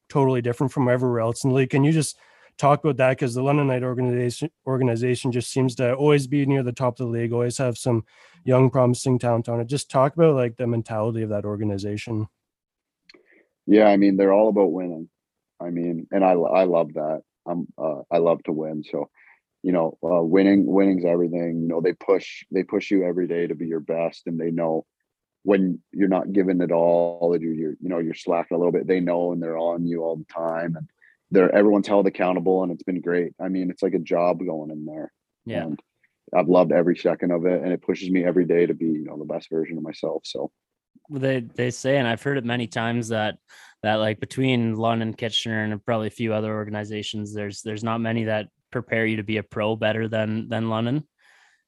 totally 0.09 0.41
different 0.41 0.73
from 0.73 0.89
everywhere 0.89 1.19
else 1.19 1.43
in 1.43 1.51
the 1.51 1.55
league. 1.55 1.69
Can 1.69 1.83
you 1.83 1.91
just 1.91 2.17
talk 2.57 2.83
about 2.83 2.97
that? 2.97 3.11
Because 3.11 3.35
the 3.35 3.43
London 3.43 3.67
Knight 3.67 3.83
organization 3.83 4.49
organization 4.65 5.31
just 5.31 5.51
seems 5.51 5.75
to 5.75 5.93
always 5.93 6.25
be 6.25 6.47
near 6.47 6.63
the 6.63 6.71
top 6.71 6.99
of 6.99 7.05
the 7.05 7.11
league, 7.11 7.31
always 7.31 7.59
have 7.59 7.77
some 7.77 8.03
young, 8.43 8.71
promising 8.71 9.19
talent 9.19 9.49
on 9.49 9.59
it. 9.59 9.67
Just 9.67 9.91
talk 9.91 10.15
about 10.15 10.33
like 10.33 10.57
the 10.57 10.65
mentality 10.65 11.21
of 11.21 11.29
that 11.29 11.45
organization. 11.45 12.27
Yeah, 13.69 13.85
I 13.85 13.97
mean 13.97 14.17
they're 14.17 14.33
all 14.33 14.49
about 14.49 14.71
winning. 14.71 15.09
I 15.61 15.69
mean, 15.69 16.07
and 16.11 16.25
I 16.25 16.31
I 16.31 16.63
love 16.63 16.93
that. 16.95 17.21
I'm 17.45 17.67
uh, 17.77 18.01
I 18.11 18.17
love 18.17 18.41
to 18.43 18.51
win. 18.51 18.83
So, 18.83 19.09
you 19.61 19.71
know, 19.71 19.97
uh, 20.03 20.23
winning 20.23 20.65
winning's 20.65 21.05
everything. 21.05 21.61
You 21.61 21.67
know, 21.67 21.79
they 21.79 21.93
push 21.93 22.43
they 22.51 22.63
push 22.63 22.89
you 22.89 23.05
every 23.05 23.27
day 23.27 23.45
to 23.45 23.53
be 23.53 23.67
your 23.67 23.79
best, 23.79 24.23
and 24.25 24.39
they 24.39 24.49
know 24.49 24.85
when 25.43 25.79
you're 25.91 26.07
not 26.07 26.33
giving 26.33 26.61
it 26.61 26.71
all, 26.71 27.38
you're, 27.39 27.53
you're 27.53 27.75
you 27.79 27.89
know 27.89 27.99
you're 27.99 28.15
slacking 28.15 28.55
a 28.55 28.57
little 28.57 28.71
bit. 28.71 28.88
They 28.88 29.01
know, 29.01 29.33
and 29.33 29.41
they're 29.41 29.57
on 29.57 29.85
you 29.85 30.03
all 30.03 30.17
the 30.17 30.33
time, 30.33 30.75
and 30.75 30.89
they're 31.29 31.53
everyone's 31.53 31.88
held 31.88 32.07
accountable, 32.07 32.63
and 32.63 32.71
it's 32.71 32.83
been 32.83 33.01
great. 33.01 33.33
I 33.39 33.49
mean, 33.49 33.69
it's 33.69 33.83
like 33.83 33.93
a 33.93 33.99
job 33.99 34.39
going 34.43 34.71
in 34.71 34.85
there. 34.85 35.11
Yeah. 35.45 35.65
And 35.65 35.79
I've 36.35 36.49
loved 36.49 36.71
every 36.71 36.97
second 36.97 37.31
of 37.31 37.45
it, 37.45 37.61
and 37.61 37.71
it 37.71 37.83
pushes 37.83 38.09
me 38.09 38.23
every 38.23 38.45
day 38.45 38.65
to 38.65 38.73
be 38.73 38.85
you 38.85 39.05
know 39.05 39.17
the 39.19 39.25
best 39.25 39.47
version 39.51 39.77
of 39.77 39.83
myself. 39.83 40.23
So 40.25 40.49
they 41.10 41.39
they 41.39 41.72
say, 41.72 41.98
and 41.98 42.08
I've 42.08 42.22
heard 42.22 42.38
it 42.38 42.46
many 42.46 42.67
times 42.67 43.10
that 43.10 43.38
that 43.84 43.96
like 43.96 44.19
between 44.19 44.75
London, 44.75 45.13
Kitchener, 45.13 45.63
and 45.63 45.86
probably 45.86 46.08
a 46.08 46.12
few 46.12 46.34
other 46.34 46.53
organizations, 46.53 47.34
there's 47.34 47.62
there's 47.62 47.84
not 47.84 48.00
many 48.00 48.25
that 48.25 48.48
prepare 48.72 49.05
you 49.05 49.17
to 49.17 49.24
be 49.24 49.38
a 49.38 49.43
pro 49.43 49.75
better 49.75 50.08
than 50.08 50.50
than 50.50 50.69
London. 50.69 51.08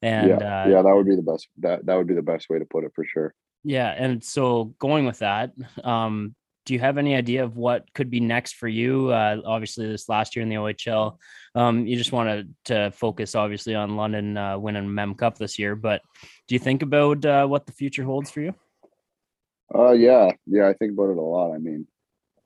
And 0.02 0.40
yeah, 0.40 0.62
uh, 0.64 0.68
yeah, 0.68 0.82
that 0.82 0.94
would 0.94 1.06
be 1.06 1.16
the 1.16 1.22
best. 1.22 1.48
That 1.58 1.86
that 1.86 1.96
would 1.96 2.06
be 2.06 2.14
the 2.14 2.22
best 2.22 2.48
way 2.50 2.58
to 2.58 2.64
put 2.64 2.84
it 2.84 2.92
for 2.94 3.04
sure. 3.04 3.34
Yeah, 3.64 3.88
and 3.96 4.22
so 4.22 4.74
going 4.78 5.06
with 5.06 5.20
that, 5.20 5.52
um, 5.84 6.34
do 6.66 6.74
you 6.74 6.80
have 6.80 6.98
any 6.98 7.14
idea 7.14 7.44
of 7.44 7.56
what 7.56 7.92
could 7.94 8.10
be 8.10 8.20
next 8.20 8.56
for 8.56 8.68
you? 8.68 9.10
Uh, 9.10 9.40
obviously, 9.44 9.86
this 9.86 10.08
last 10.08 10.34
year 10.34 10.42
in 10.42 10.48
the 10.48 10.56
OHL, 10.56 11.18
um, 11.54 11.86
you 11.86 11.96
just 11.96 12.12
wanted 12.12 12.54
to 12.66 12.90
focus 12.92 13.34
obviously 13.34 13.74
on 13.74 13.96
London 13.96 14.36
uh, 14.36 14.58
winning 14.58 14.92
Mem 14.92 15.14
Cup 15.14 15.38
this 15.38 15.58
year. 15.58 15.76
But 15.76 16.02
do 16.48 16.54
you 16.54 16.58
think 16.58 16.82
about 16.82 17.24
uh, 17.24 17.46
what 17.46 17.66
the 17.66 17.72
future 17.72 18.04
holds 18.04 18.30
for 18.30 18.40
you? 18.40 18.54
Uh, 19.74 19.92
yeah, 19.92 20.30
yeah, 20.46 20.68
I 20.68 20.74
think 20.74 20.92
about 20.92 21.10
it 21.10 21.16
a 21.16 21.20
lot. 21.22 21.54
I 21.54 21.58
mean, 21.58 21.86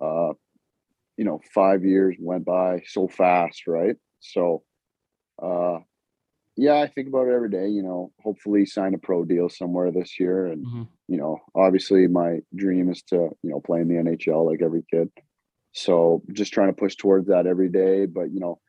uh, 0.01 0.35
you 1.17 1.25
know, 1.25 1.41
five 1.55 1.85
years 1.85 2.17
went 2.21 2.45
by 2.45 2.83
so 2.87 3.09
fast, 3.09 3.67
right? 3.67 3.97
So, 4.21 4.65
uh, 5.43 5.81
yeah, 6.57 6.77
I 6.81 6.89
think 6.89 7.09
about 7.09 7.29
it 7.29 7.35
every 7.35 7.51
day. 7.51 7.69
You 7.69 7.83
know, 7.83 8.13
hopefully 8.23 8.67
sign 8.67 8.95
a 8.95 8.99
pro 8.99 9.25
deal 9.25 9.49
somewhere 9.49 9.93
this 9.93 10.21
year, 10.21 10.47
and 10.47 10.69
Mhm. 10.69 10.89
you 11.09 11.19
know, 11.19 11.39
obviously 11.55 12.07
my 12.09 12.41
dream 12.55 12.91
is 12.91 13.03
to 13.05 13.17
you 13.43 13.51
know 13.51 13.61
play 13.61 13.81
in 13.81 13.89
the 13.89 13.99
NHL 13.99 14.45
like 14.45 14.63
every 14.63 14.85
kid. 14.93 15.11
So 15.73 16.23
just 16.33 16.53
trying 16.53 16.69
to 16.69 16.75
push 16.81 16.97
towards 16.97 17.29
that 17.29 17.47
every 17.47 17.69
day. 17.69 18.07
But 18.07 18.33
you 18.33 18.41
know, 18.41 18.61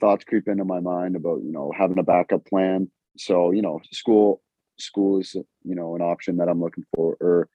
thoughts 0.00 0.24
creep 0.24 0.48
into 0.48 0.64
my 0.64 0.80
mind 0.80 1.16
about 1.16 1.42
you 1.42 1.52
know 1.52 1.72
having 1.76 1.98
a 1.98 2.02
backup 2.02 2.44
plan. 2.46 2.90
So 3.16 3.50
you 3.52 3.62
know, 3.62 3.80
school 3.92 4.42
school 4.78 5.20
is 5.20 5.34
you 5.34 5.74
know 5.74 5.94
an 5.94 6.02
option 6.02 6.36
that 6.38 6.48
I'm 6.48 6.60
looking 6.60 6.84
for 6.94 7.16
or 7.20 7.48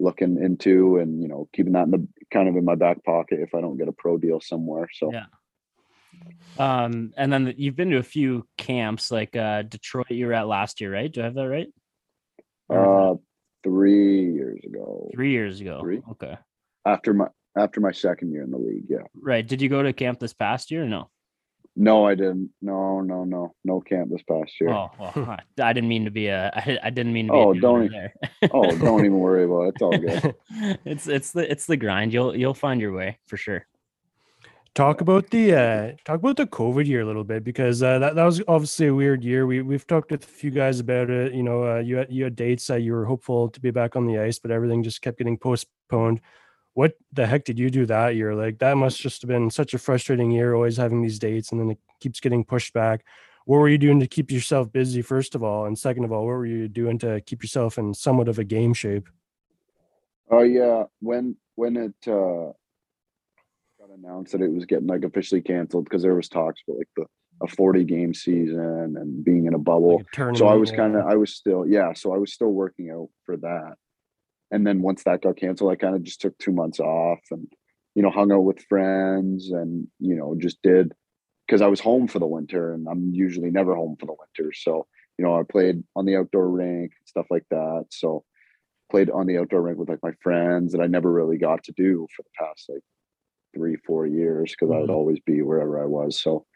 looking 0.00 0.42
into, 0.42 0.98
and 0.98 1.22
you 1.22 1.28
know, 1.28 1.48
keeping 1.52 1.72
that 1.72 1.84
in 1.84 1.90
the 1.90 2.08
kind 2.32 2.48
of 2.48 2.56
in 2.56 2.64
my 2.64 2.74
back 2.74 3.04
pocket 3.04 3.40
if 3.40 3.54
I 3.54 3.60
don't 3.60 3.76
get 3.76 3.88
a 3.88 3.92
pro 3.92 4.18
deal 4.18 4.40
somewhere. 4.40 4.88
So 4.92 5.12
Yeah. 5.12 5.26
Um, 6.58 7.12
and 7.16 7.32
then 7.32 7.54
you've 7.56 7.76
been 7.76 7.90
to 7.90 7.98
a 7.98 8.02
few 8.02 8.46
camps 8.56 9.10
like 9.10 9.36
uh, 9.36 9.62
Detroit. 9.62 10.10
You 10.10 10.26
were 10.26 10.32
at 10.32 10.48
last 10.48 10.80
year, 10.80 10.92
right? 10.92 11.12
Do 11.12 11.20
I 11.20 11.24
have 11.24 11.34
that 11.34 11.48
right? 11.48 11.68
Uh, 12.70 13.14
three 13.62 14.32
years 14.32 14.60
ago, 14.64 15.10
three 15.14 15.30
years 15.30 15.60
ago. 15.60 15.80
three. 15.80 16.02
Okay. 16.12 16.36
after 16.84 17.14
my 17.14 17.26
after 17.56 17.80
my 17.80 17.92
second 17.92 18.32
year 18.32 18.42
in 18.42 18.50
the 18.50 18.58
league, 18.58 18.86
yeah. 18.88 19.04
Right. 19.14 19.46
Did 19.46 19.62
you 19.62 19.68
go 19.68 19.82
to 19.82 19.92
camp 19.92 20.18
this 20.20 20.32
past 20.32 20.70
year 20.70 20.84
or 20.84 20.88
no? 20.88 21.10
No, 21.80 22.04
I 22.04 22.16
didn't. 22.16 22.50
No, 22.60 23.00
no, 23.00 23.22
no, 23.22 23.54
no 23.64 23.80
camp 23.80 24.10
this 24.10 24.22
past 24.28 24.50
year. 24.60 24.70
Oh, 24.70 24.90
well, 24.98 25.12
I 25.58 25.62
I 25.62 25.72
didn't 25.72 25.88
mean 25.88 26.04
to 26.06 26.10
be 26.10 26.26
a. 26.26 26.50
I, 26.56 26.78
I 26.82 26.90
didn't 26.90 27.12
mean 27.12 27.28
to 27.28 27.32
be. 27.32 27.38
Oh, 27.38 27.52
a 27.52 27.60
don't 27.60 27.62
downer 27.62 27.84
e- 27.84 27.88
there. 28.40 28.50
Oh, 28.52 28.76
don't 28.76 29.00
even 29.00 29.18
worry 29.20 29.44
about 29.44 29.62
it. 29.62 29.68
It's 29.74 29.82
all 29.82 29.96
good. 29.98 30.34
it's 30.84 31.06
it's 31.06 31.30
the 31.32 31.50
it's 31.50 31.66
the 31.66 31.76
grind. 31.76 32.12
You'll 32.12 32.34
you'll 32.36 32.52
find 32.54 32.80
your 32.80 32.92
way 32.92 33.18
for 33.26 33.36
sure. 33.36 33.64
talk 34.74 35.00
about 35.00 35.30
the 35.30 35.54
uh 35.54 35.92
talk 36.04 36.20
about 36.20 36.36
the 36.36 36.46
covid 36.46 36.86
year 36.86 37.00
a 37.00 37.04
little 37.04 37.24
bit 37.24 37.42
because 37.42 37.82
uh 37.82 37.98
that, 37.98 38.14
that 38.14 38.24
was 38.24 38.40
obviously 38.46 38.86
a 38.86 38.94
weird 38.94 39.24
year 39.24 39.44
we 39.46 39.60
we've 39.60 39.86
talked 39.86 40.10
with 40.12 40.22
a 40.22 40.26
few 40.26 40.50
guys 40.52 40.78
about 40.78 41.10
it 41.10 41.32
you 41.34 41.42
know 41.42 41.64
uh, 41.64 41.78
you 41.78 41.96
had 41.96 42.12
you 42.12 42.22
had 42.24 42.36
dates 42.36 42.66
that 42.68 42.82
you 42.82 42.92
were 42.92 43.04
hopeful 43.04 43.48
to 43.48 43.60
be 43.60 43.72
back 43.72 43.96
on 43.96 44.06
the 44.06 44.18
ice 44.18 44.38
but 44.38 44.52
everything 44.52 44.82
just 44.82 45.02
kept 45.02 45.18
getting 45.18 45.36
postponed 45.38 46.20
what 46.74 46.94
the 47.12 47.26
heck 47.26 47.44
did 47.44 47.58
you 47.58 47.70
do 47.70 47.86
that 47.86 48.14
year? 48.14 48.34
Like 48.34 48.58
that 48.58 48.76
must 48.76 49.00
just 49.00 49.22
have 49.22 49.28
been 49.28 49.50
such 49.50 49.74
a 49.74 49.78
frustrating 49.78 50.30
year 50.30 50.54
always 50.54 50.76
having 50.76 51.02
these 51.02 51.18
dates 51.18 51.50
and 51.50 51.60
then 51.60 51.70
it 51.70 51.78
keeps 52.00 52.20
getting 52.20 52.44
pushed 52.44 52.72
back. 52.72 53.04
What 53.44 53.58
were 53.58 53.68
you 53.68 53.78
doing 53.78 54.00
to 54.00 54.06
keep 54.06 54.30
yourself 54.30 54.70
busy 54.72 55.02
first 55.02 55.34
of 55.34 55.42
all? 55.42 55.66
And 55.66 55.78
second 55.78 56.04
of 56.04 56.12
all 56.12 56.26
what 56.26 56.32
were 56.32 56.46
you 56.46 56.68
doing 56.68 56.98
to 57.00 57.20
keep 57.22 57.42
yourself 57.42 57.78
in 57.78 57.94
somewhat 57.94 58.28
of 58.28 58.38
a 58.38 58.44
game 58.44 58.74
shape? 58.74 59.08
Oh 60.30 60.42
yeah, 60.42 60.84
when 61.00 61.36
when 61.54 61.76
it 61.76 61.94
uh 62.06 62.52
got 63.80 63.96
announced 63.96 64.32
that 64.32 64.42
it 64.42 64.52
was 64.52 64.66
getting 64.66 64.86
like 64.86 65.04
officially 65.04 65.40
canceled 65.40 65.84
because 65.84 66.02
there 66.02 66.14
was 66.14 66.28
talks 66.28 66.60
about 66.66 66.78
like 66.78 66.88
the 66.96 67.06
a 67.42 67.46
40 67.46 67.84
game 67.84 68.14
season 68.14 68.96
and 68.96 69.24
being 69.24 69.46
in 69.46 69.54
a 69.54 69.58
bubble. 69.58 69.98
Like 70.16 70.34
a 70.34 70.36
so 70.36 70.48
I 70.48 70.54
was 70.54 70.70
kind 70.70 70.96
of 70.96 71.06
I 71.06 71.16
was 71.16 71.34
still 71.34 71.66
yeah, 71.66 71.92
so 71.92 72.14
I 72.14 72.18
was 72.18 72.32
still 72.32 72.52
working 72.52 72.90
out 72.90 73.08
for 73.24 73.36
that. 73.38 73.74
And 74.50 74.66
then 74.66 74.82
once 74.82 75.04
that 75.04 75.22
got 75.22 75.36
canceled, 75.36 75.70
I 75.72 75.76
kind 75.76 75.94
of 75.94 76.02
just 76.02 76.20
took 76.20 76.36
two 76.38 76.52
months 76.52 76.80
off 76.80 77.20
and 77.30 77.46
you 77.94 78.02
know 78.02 78.10
hung 78.10 78.32
out 78.32 78.44
with 78.44 78.64
friends 78.68 79.50
and 79.50 79.86
you 79.98 80.14
know 80.14 80.34
just 80.38 80.60
did 80.62 80.92
because 81.46 81.62
I 81.62 81.66
was 81.66 81.80
home 81.80 82.06
for 82.08 82.18
the 82.18 82.26
winter 82.26 82.72
and 82.72 82.86
I'm 82.88 83.12
usually 83.12 83.50
never 83.50 83.74
home 83.74 83.96
for 83.98 84.06
the 84.06 84.14
winter. 84.18 84.52
So 84.52 84.86
you 85.18 85.24
know 85.24 85.38
I 85.38 85.42
played 85.42 85.82
on 85.96 86.06
the 86.06 86.16
outdoor 86.16 86.48
rink 86.48 86.92
stuff 87.04 87.26
like 87.30 87.44
that. 87.50 87.86
So 87.90 88.24
played 88.90 89.10
on 89.10 89.26
the 89.26 89.36
outdoor 89.38 89.62
rink 89.62 89.78
with 89.78 89.90
like 89.90 90.02
my 90.02 90.12
friends 90.22 90.72
that 90.72 90.80
I 90.80 90.86
never 90.86 91.12
really 91.12 91.36
got 91.38 91.62
to 91.64 91.72
do 91.72 92.06
for 92.16 92.22
the 92.22 92.30
past 92.38 92.66
like 92.70 92.82
three 93.54 93.76
four 93.86 94.06
years 94.06 94.52
because 94.52 94.72
I 94.72 94.78
would 94.78 94.90
Mhm. 94.90 94.94
always 94.94 95.20
be 95.20 95.42
wherever 95.42 95.82
I 95.82 95.86
was. 95.86 96.20
So 96.20 96.46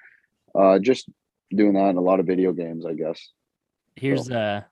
uh 0.55 0.78
just 0.78 1.11
doing 1.50 1.74
that 1.74 1.90
and 1.90 1.98
a 1.98 2.02
lot 2.02 2.20
of 2.20 2.26
video 2.26 2.52
games, 2.52 2.87
I 2.87 2.94
guess. 2.94 3.33
Here's 3.96 4.31
a 4.31 4.66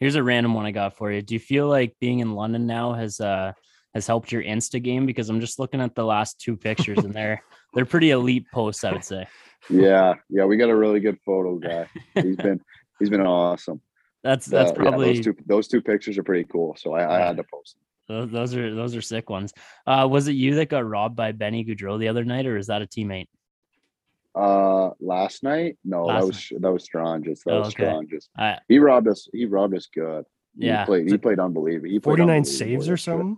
here's 0.00 0.14
a 0.14 0.22
random 0.22 0.54
one 0.54 0.66
I 0.66 0.70
got 0.70 0.96
for 0.96 1.10
you. 1.10 1.22
Do 1.22 1.34
you 1.34 1.40
feel 1.40 1.68
like 1.68 1.96
being 2.00 2.20
in 2.20 2.34
London 2.34 2.66
now 2.66 2.92
has 2.94 3.20
uh 3.20 3.52
has 3.94 4.06
helped 4.06 4.30
your 4.30 4.42
Insta 4.42 4.82
game? 4.82 5.06
Because 5.06 5.28
I'm 5.28 5.40
just 5.40 5.58
looking 5.58 5.80
at 5.80 5.94
the 5.94 6.04
last 6.04 6.40
two 6.40 6.56
pictures 6.56 6.98
and 6.98 7.14
they're 7.14 7.42
they're 7.74 7.86
pretty 7.86 8.10
elite 8.10 8.46
posts, 8.52 8.84
I 8.84 8.92
would 8.92 9.04
say. 9.04 9.26
Yeah, 9.70 10.14
yeah, 10.28 10.44
we 10.44 10.56
got 10.56 10.70
a 10.70 10.76
really 10.76 11.00
good 11.00 11.18
photo 11.24 11.56
guy. 11.56 11.88
He's 12.14 12.36
been 12.36 12.60
he's 12.98 13.10
been 13.10 13.26
awesome. 13.26 13.80
That's 14.22 14.46
that's 14.46 14.70
Uh, 14.70 14.74
yeah, 14.74 14.82
probably 14.82 15.14
those 15.14 15.24
two 15.24 15.36
those 15.46 15.68
two 15.68 15.80
pictures 15.80 16.18
are 16.18 16.22
pretty 16.22 16.44
cool. 16.44 16.76
So 16.78 16.92
I, 16.94 17.16
I 17.16 17.26
had 17.26 17.36
to 17.38 17.44
post 17.52 17.76
them. 18.08 18.30
those, 18.30 18.30
those 18.30 18.54
are 18.56 18.74
those 18.74 18.94
are 18.94 19.02
sick 19.02 19.30
ones. 19.30 19.52
Uh 19.86 20.06
was 20.10 20.28
it 20.28 20.32
you 20.32 20.54
that 20.56 20.68
got 20.68 20.86
robbed 20.86 21.16
by 21.16 21.32
Benny 21.32 21.64
Gaudreau 21.64 21.98
the 21.98 22.08
other 22.08 22.24
night, 22.24 22.46
or 22.46 22.56
is 22.56 22.66
that 22.68 22.82
a 22.82 22.86
teammate? 22.86 23.28
Uh 24.36 24.90
last 25.00 25.42
night? 25.42 25.78
No, 25.84 26.04
Last 26.04 26.20
that 26.20 26.26
was 26.26 26.52
that 26.62 26.72
was 26.72 26.84
Stranges. 26.84 27.42
That 27.46 27.52
Oh, 27.54 27.58
was 27.60 27.68
okay. 27.68 27.84
Stranges. 27.84 28.28
I 28.36 28.58
He 28.68 28.78
robbed 28.78 29.08
us. 29.08 29.28
He 29.32 29.46
robbed 29.46 29.74
us 29.74 29.86
good. 29.92 30.24
Yeah. 30.56 30.80
He 30.82 30.86
played 30.86 31.10
he 31.10 31.16
played 31.18 31.40
unbelievable. 31.40 31.88
He 31.88 31.98
played 32.00 32.18
49 32.18 32.36
unbelievable 32.36 32.44
saves 32.58 32.88
or 32.88 32.92
yesterday. 32.92 33.16
something 33.18 33.36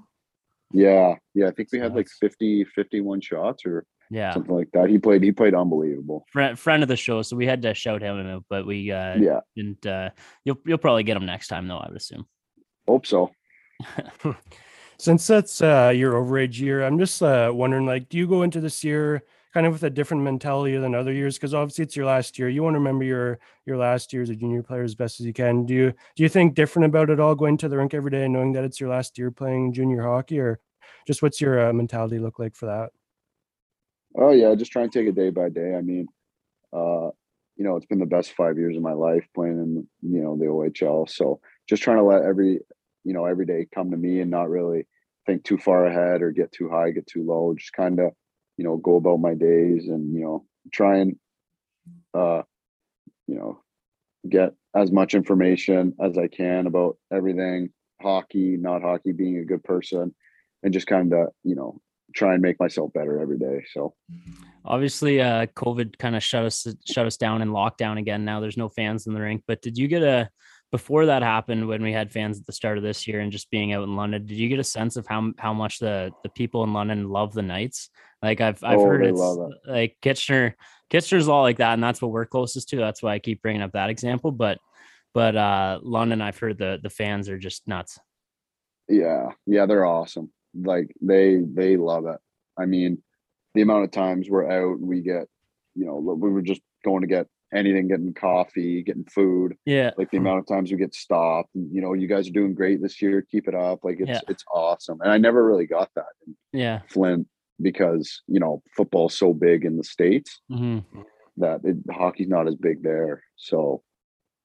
Yeah, 0.73 1.15
yeah. 1.35 1.47
I 1.47 1.51
think 1.53 1.69
we 1.73 1.79
had 1.79 1.95
like 1.95 2.07
Nuts. 2.07 2.17
50, 2.21 2.65
51 2.65 3.21
shots 3.21 3.65
or 3.65 3.85
yeah. 4.11 4.33
something 4.35 4.55
like 4.55 4.71
that. 4.73 4.89
He 4.91 4.99
played 4.99 5.23
he 5.23 5.31
played 5.33 5.55
unbelievable. 5.55 6.25
Friend 6.33 6.59
friend 6.59 6.83
of 6.83 6.89
the 6.89 6.97
show, 6.97 7.23
so 7.23 7.37
we 7.37 7.47
had 7.47 7.63
to 7.63 7.75
shout 7.75 8.03
him 8.03 8.17
out, 8.27 8.45
but 8.51 8.67
we 8.67 8.91
uh 8.91 9.17
Yeah, 9.19 9.41
didn't 9.55 9.87
uh 9.87 10.11
you'll 10.45 10.59
you'll 10.67 10.79
probably 10.79 11.05
get 11.05 11.17
him 11.17 11.27
next 11.27 11.47
time 11.49 11.69
though, 11.69 11.79
I 11.79 11.89
would 11.89 11.97
assume. 11.97 12.27
hope 12.89 13.07
so. 13.07 13.31
since 14.99 15.27
that's 15.29 15.63
uh 15.63 15.93
your 15.95 16.15
overage 16.15 16.59
year 16.59 16.83
i'm 16.83 16.99
just 16.99 17.23
uh 17.23 17.53
wondering 17.55 17.87
like 17.87 18.09
do 18.09 18.19
you 18.19 18.27
go 18.27 18.43
into 18.43 18.61
this 18.61 18.83
year 18.83 19.23
kind 19.55 19.67
of 19.67 19.73
with 19.73 19.83
a 19.83 19.91
different 19.91 20.23
mentality 20.23 20.77
than 20.77 20.95
other 20.95 21.13
years 21.13 21.37
because 21.37 21.55
obviously 21.55 21.83
it's 21.83 21.97
your 21.97 22.07
last 22.07 22.39
year 22.39 22.49
you 22.49 22.63
want 22.63 22.75
to 22.75 22.79
remember 22.79 23.05
your 23.05 23.39
your 23.67 23.77
last 23.77 24.13
year 24.13 24.23
as 24.23 24.31
a 24.31 24.35
junior 24.35 24.63
player 24.63 24.83
as 24.83 24.95
best 24.95 25.21
as 25.21 25.27
you 25.27 25.33
can 25.33 25.65
do 25.65 25.75
you 25.75 25.93
do 26.17 26.23
you 26.23 26.29
think 26.29 26.55
different 26.55 26.87
about 26.87 27.11
it 27.11 27.21
all 27.21 27.35
going 27.35 27.57
to 27.57 27.69
the 27.69 27.77
rink 27.77 27.95
every 27.95 28.11
day 28.11 28.29
knowing 28.29 28.53
that 28.53 28.65
it's 28.65 28.81
your 28.81 28.91
last 28.91 29.19
year 29.19 29.31
playing 29.31 29.73
junior 29.73 30.03
hockey 30.03 30.39
or 30.39 30.61
just 31.07 31.23
what's 31.23 31.41
your 31.41 31.69
uh, 31.69 31.73
mentality 31.73 32.19
look 32.19 32.39
like 32.39 32.55
for 32.55 32.67
that 32.67 32.91
Oh 34.17 34.31
yeah, 34.31 34.55
just 34.55 34.73
try 34.73 34.83
and 34.83 34.93
take 34.93 35.07
it 35.07 35.15
day 35.15 35.31
by 35.31 35.49
day. 35.49 35.75
I 35.75 35.81
mean, 35.81 36.09
uh, 36.73 37.11
you 37.57 37.65
know, 37.65 37.77
it's 37.77 37.87
been 37.87 37.99
the 37.99 38.07
best 38.07 38.33
five 38.33 38.57
years 38.57 38.77
of 38.77 38.83
my 38.83 38.93
life 38.93 39.27
playing 39.35 39.59
in 39.59 39.89
you 40.03 40.23
know 40.23 40.37
the 40.37 40.47
OHL. 40.47 41.09
So 41.09 41.41
just 41.69 41.83
trying 41.83 41.99
to 41.99 42.03
let 42.03 42.23
every 42.23 42.61
you 43.05 43.13
know 43.13 43.27
every 43.27 43.47
day 43.47 43.67
come 43.73 43.91
to 43.91 43.97
me 43.97 44.21
and 44.21 44.31
not 44.31 44.49
really 44.49 44.87
think 45.27 45.45
too 45.45 45.59
far 45.59 45.87
ahead 45.87 46.23
or 46.23 46.31
get 46.31 46.53
too 46.53 46.69
high, 46.69 46.91
get 46.91 47.07
too 47.07 47.25
low. 47.25 47.55
Just 47.57 47.73
kind 47.73 48.01
of 48.01 48.13
you 48.59 48.64
know, 48.64 48.77
go 48.77 48.97
about 48.97 49.21
my 49.21 49.35
days 49.35 49.88
and, 49.88 50.14
you 50.14 50.21
know, 50.21 50.44
try 50.71 50.99
and, 50.99 51.16
uh, 52.12 52.42
you 53.27 53.37
know, 53.37 53.62
get 54.29 54.53
as 54.77 54.92
much 54.92 55.14
information 55.14 55.94
as 56.03 56.18
I 56.18 56.27
can 56.27 56.66
about 56.66 56.99
everything 57.11 57.71
hockey, 58.03 58.57
not 58.57 58.83
hockey, 58.83 59.12
being 59.12 59.38
a 59.38 59.44
good 59.44 59.64
person, 59.64 60.14
and 60.62 60.75
just 60.75 60.87
kind 60.87 61.14
of, 61.14 61.29
you 61.44 61.55
know, 61.55 61.81
try 62.14 62.35
and 62.35 62.42
make 62.42 62.59
myself 62.59 62.92
better 62.92 63.21
every 63.21 63.38
day. 63.38 63.64
So 63.73 63.94
obviously 64.64 65.21
uh 65.21 65.47
COVID 65.47 65.99
kind 65.99 66.16
of 66.16 66.23
shut 66.23 66.44
us 66.44 66.66
shut 66.87 67.07
us 67.07 67.16
down 67.16 67.42
in 67.42 67.51
lockdown 67.51 67.99
again. 67.99 68.25
Now 68.25 68.40
there's 68.40 68.57
no 68.57 68.68
fans 68.68 69.07
in 69.07 69.14
the 69.14 69.21
rink, 69.21 69.42
but 69.47 69.62
did 69.62 69.77
you 69.77 69.88
get 69.88 70.03
a 70.03 70.31
before 70.71 71.07
that 71.07 71.23
happened 71.23 71.67
when 71.67 71.83
we 71.83 71.93
had 71.93 72.13
fans 72.13 72.39
at 72.39 72.47
the 72.47 72.53
start 72.53 72.77
of 72.77 72.85
this 72.85 73.07
year 73.07 73.21
and 73.21 73.33
just 73.33 73.51
being 73.51 73.73
out 73.73 73.85
in 73.85 73.97
London, 73.97 74.27
did 74.27 74.37
you 74.37 74.49
get 74.49 74.59
a 74.59 74.65
sense 74.65 74.97
of 74.97 75.07
how 75.07 75.33
how 75.39 75.53
much 75.55 75.79
the 75.79 76.13
the 76.23 76.29
people 76.29 76.63
in 76.65 76.73
London 76.73 77.09
love 77.09 77.33
the 77.33 77.43
Knights? 77.43 77.91
Like 78.23 78.41
I've 78.41 78.63
I've 78.63 78.81
Oh, 78.81 78.85
heard 78.85 79.05
it's 79.07 79.21
it. 79.21 79.71
like 79.71 79.97
Kitchener 80.03 80.57
Kitchener's 80.91 81.29
all 81.29 81.43
like 81.43 81.59
that, 81.59 81.75
and 81.75 81.83
that's 81.83 82.03
what 82.03 82.11
we're 82.11 82.27
closest 82.27 82.69
to. 82.71 82.77
That's 82.77 83.03
why 83.03 83.15
I 83.15 83.19
keep 83.19 83.43
bringing 83.43 83.63
up 83.63 83.73
that 83.73 83.91
example. 83.91 84.31
But 84.33 84.59
but 85.15 85.37
uh 85.37 85.81
London, 85.83 86.21
I've 86.21 86.39
heard 86.39 86.59
the 86.59 86.79
the 86.83 86.91
fans 86.91 87.29
are 87.29 87.39
just 87.39 87.67
nuts. 87.67 87.99
yeah, 88.89 89.31
yeah, 89.47 89.67
they're 89.67 89.85
awesome. 89.87 90.31
Like 90.55 90.95
they 91.01 91.37
they 91.37 91.77
love 91.77 92.07
it. 92.07 92.19
I 92.59 92.67
mean, 92.67 93.03
the 93.55 93.63
amount 93.63 93.85
of 93.85 93.91
times 93.91 94.29
we're 94.29 94.51
out, 94.51 94.81
we 94.81 95.01
get, 95.03 95.29
you 95.75 95.87
know, 95.87 95.97
we 95.97 96.31
were 96.31 96.43
just 96.43 96.61
going 96.85 97.01
to 97.03 97.07
get 97.07 97.27
anything, 97.55 97.88
getting 97.88 98.12
coffee, 98.12 98.83
getting 98.83 99.05
food. 99.05 99.55
Yeah. 99.64 99.93
Like 99.97 100.11
the 100.11 100.19
amount 100.19 100.41
of 100.41 100.47
times 100.47 100.71
we 100.71 100.77
get 100.77 100.95
stopped. 100.95 101.51
And, 101.55 101.73
you 101.75 101.81
know, 101.81 101.95
you 101.95 102.07
guys 102.07 102.29
are 102.29 102.33
doing 102.33 102.55
great 102.55 102.83
this 102.83 103.01
year. 103.01 103.23
Keep 103.31 103.49
it 103.49 103.55
up. 103.55 103.81
Like 103.85 104.01
it's 104.01 104.09
Yeah. 104.09 104.21
it's 104.29 104.45
awesome. 104.53 105.01
And 105.01 105.11
I 105.11 105.19
never 105.19 105.45
really 105.45 105.67
got 105.67 105.91
that 105.95 106.07
in 106.27 106.37
Yeah. 106.53 106.81
Flint 106.88 107.27
because 107.61 108.23
you 108.29 108.38
know 108.38 108.62
football's 108.77 109.19
so 109.19 109.35
big 109.35 109.64
in 109.64 109.77
the 109.79 109.83
states 109.83 110.41
hmm 110.49 110.79
that 111.38 111.61
it, 111.64 111.77
hockey's 111.91 112.29
not 112.29 112.47
as 112.49 112.55
big 112.55 112.83
there. 112.83 113.23
So 113.37 113.83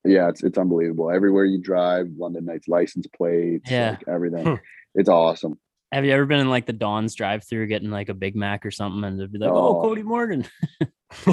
yeah, 0.05 0.29
it's 0.29 0.43
it's 0.43 0.57
unbelievable. 0.57 1.11
Everywhere 1.11 1.45
you 1.45 1.59
drive, 1.59 2.07
London 2.17 2.45
Knights 2.45 2.67
license 2.67 3.07
plates, 3.15 3.69
Yeah. 3.69 3.91
like 3.91 4.03
everything. 4.07 4.45
Hmm. 4.45 4.53
It's 4.95 5.09
awesome. 5.09 5.59
Have 5.93 6.05
you 6.05 6.11
ever 6.11 6.25
been 6.25 6.39
in 6.39 6.49
like 6.49 6.65
the 6.65 6.73
Don's 6.73 7.13
drive 7.13 7.43
through 7.43 7.67
getting 7.67 7.91
like 7.91 8.09
a 8.09 8.13
Big 8.15 8.35
Mac 8.35 8.65
or 8.65 8.71
something 8.71 9.03
and 9.03 9.19
they'd 9.19 9.31
be 9.31 9.37
like, 9.37 9.51
Oh, 9.51 9.77
Oh. 9.77 9.81
Cody 9.81 10.03
Morgan. 10.03 10.45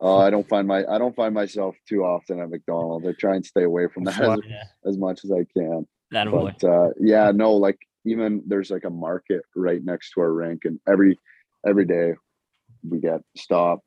Oh, 0.00 0.18
I 0.18 0.30
don't 0.30 0.48
find 0.48 0.66
my 0.66 0.84
I 0.86 0.98
don't 0.98 1.14
find 1.14 1.32
myself 1.34 1.76
too 1.88 2.04
often 2.04 2.40
at 2.40 2.50
McDonald's. 2.50 3.06
I 3.06 3.12
try 3.12 3.36
and 3.36 3.44
stay 3.46 3.62
away 3.62 3.86
from 3.92 4.04
that 4.04 4.20
as, 4.20 4.38
Yeah. 4.48 4.62
as 4.84 4.98
much 4.98 5.24
as 5.24 5.30
I 5.32 5.44
can. 5.56 5.86
That. 6.10 6.30
But 6.30 6.62
uh, 6.64 6.90
yeah, 7.00 7.30
no, 7.32 7.52
like 7.52 7.78
even 8.04 8.42
there's 8.46 8.70
like 8.70 8.84
a 8.84 8.90
market 8.90 9.42
right 9.54 9.82
next 9.82 10.12
to 10.12 10.20
our 10.20 10.32
rink, 10.32 10.62
and 10.64 10.78
every 10.88 11.18
every 11.66 11.84
day 11.84 12.14
we 12.88 12.98
get 13.00 13.20
stopped 13.36 13.84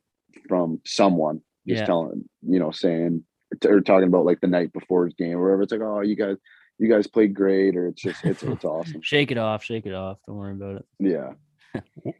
from 0.47 0.79
someone 0.85 1.41
just 1.67 1.81
Yeah. 1.81 1.85
telling 1.85 2.23
you 2.41 2.59
know 2.59 2.71
saying 2.71 3.23
or 3.65 3.81
talking 3.81 4.07
about 4.07 4.25
like 4.25 4.41
the 4.41 4.47
night 4.47 4.73
before 4.73 5.05
his 5.05 5.13
game 5.13 5.38
or 5.38 5.43
whatever. 5.43 5.61
It's 5.63 5.71
like, 5.71 5.81
oh, 5.81 6.01
you 6.01 6.15
guys 6.15 6.38
you 6.79 6.89
guys 6.89 7.07
played 7.07 7.33
great, 7.33 7.75
or 7.75 7.88
it's 7.88 8.01
just 8.01 8.23
it's 8.25 8.43
it's 8.43 8.65
awesome. 8.65 9.01
Shake 9.01 9.31
it 9.31 9.38
off, 9.38 9.63
shake 9.63 9.85
it 9.85 9.93
off. 9.93 10.17
Don't 10.27 10.35
worry 10.38 10.53
about 10.53 10.77
it. 10.77 10.85
Yeah, 10.99 11.33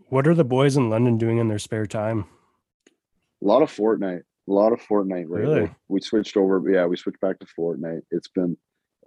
what 0.09 0.27
are 0.27 0.33
the 0.33 0.43
boys 0.43 0.77
in 0.77 0.89
London 0.89 1.17
doing 1.17 1.37
in 1.39 1.47
their 1.47 1.59
spare 1.59 1.85
time? 1.85 2.25
a 3.43 3.45
lot 3.45 3.61
of 3.61 3.69
Fortnite, 3.69 4.21
a 4.49 4.51
lot 4.51 4.71
of 4.73 4.81
Fortnite. 4.81 5.29
Lately. 5.29 5.39
Really? 5.59 5.71
We 5.87 6.01
switched 6.01 6.35
over. 6.37 6.63
Yeah, 6.69 6.85
we 6.85 6.95
switched 6.97 7.19
back 7.21 7.37
to 7.39 7.45
Fortnite. 7.57 8.01
It's 8.11 8.29
been 8.29 8.57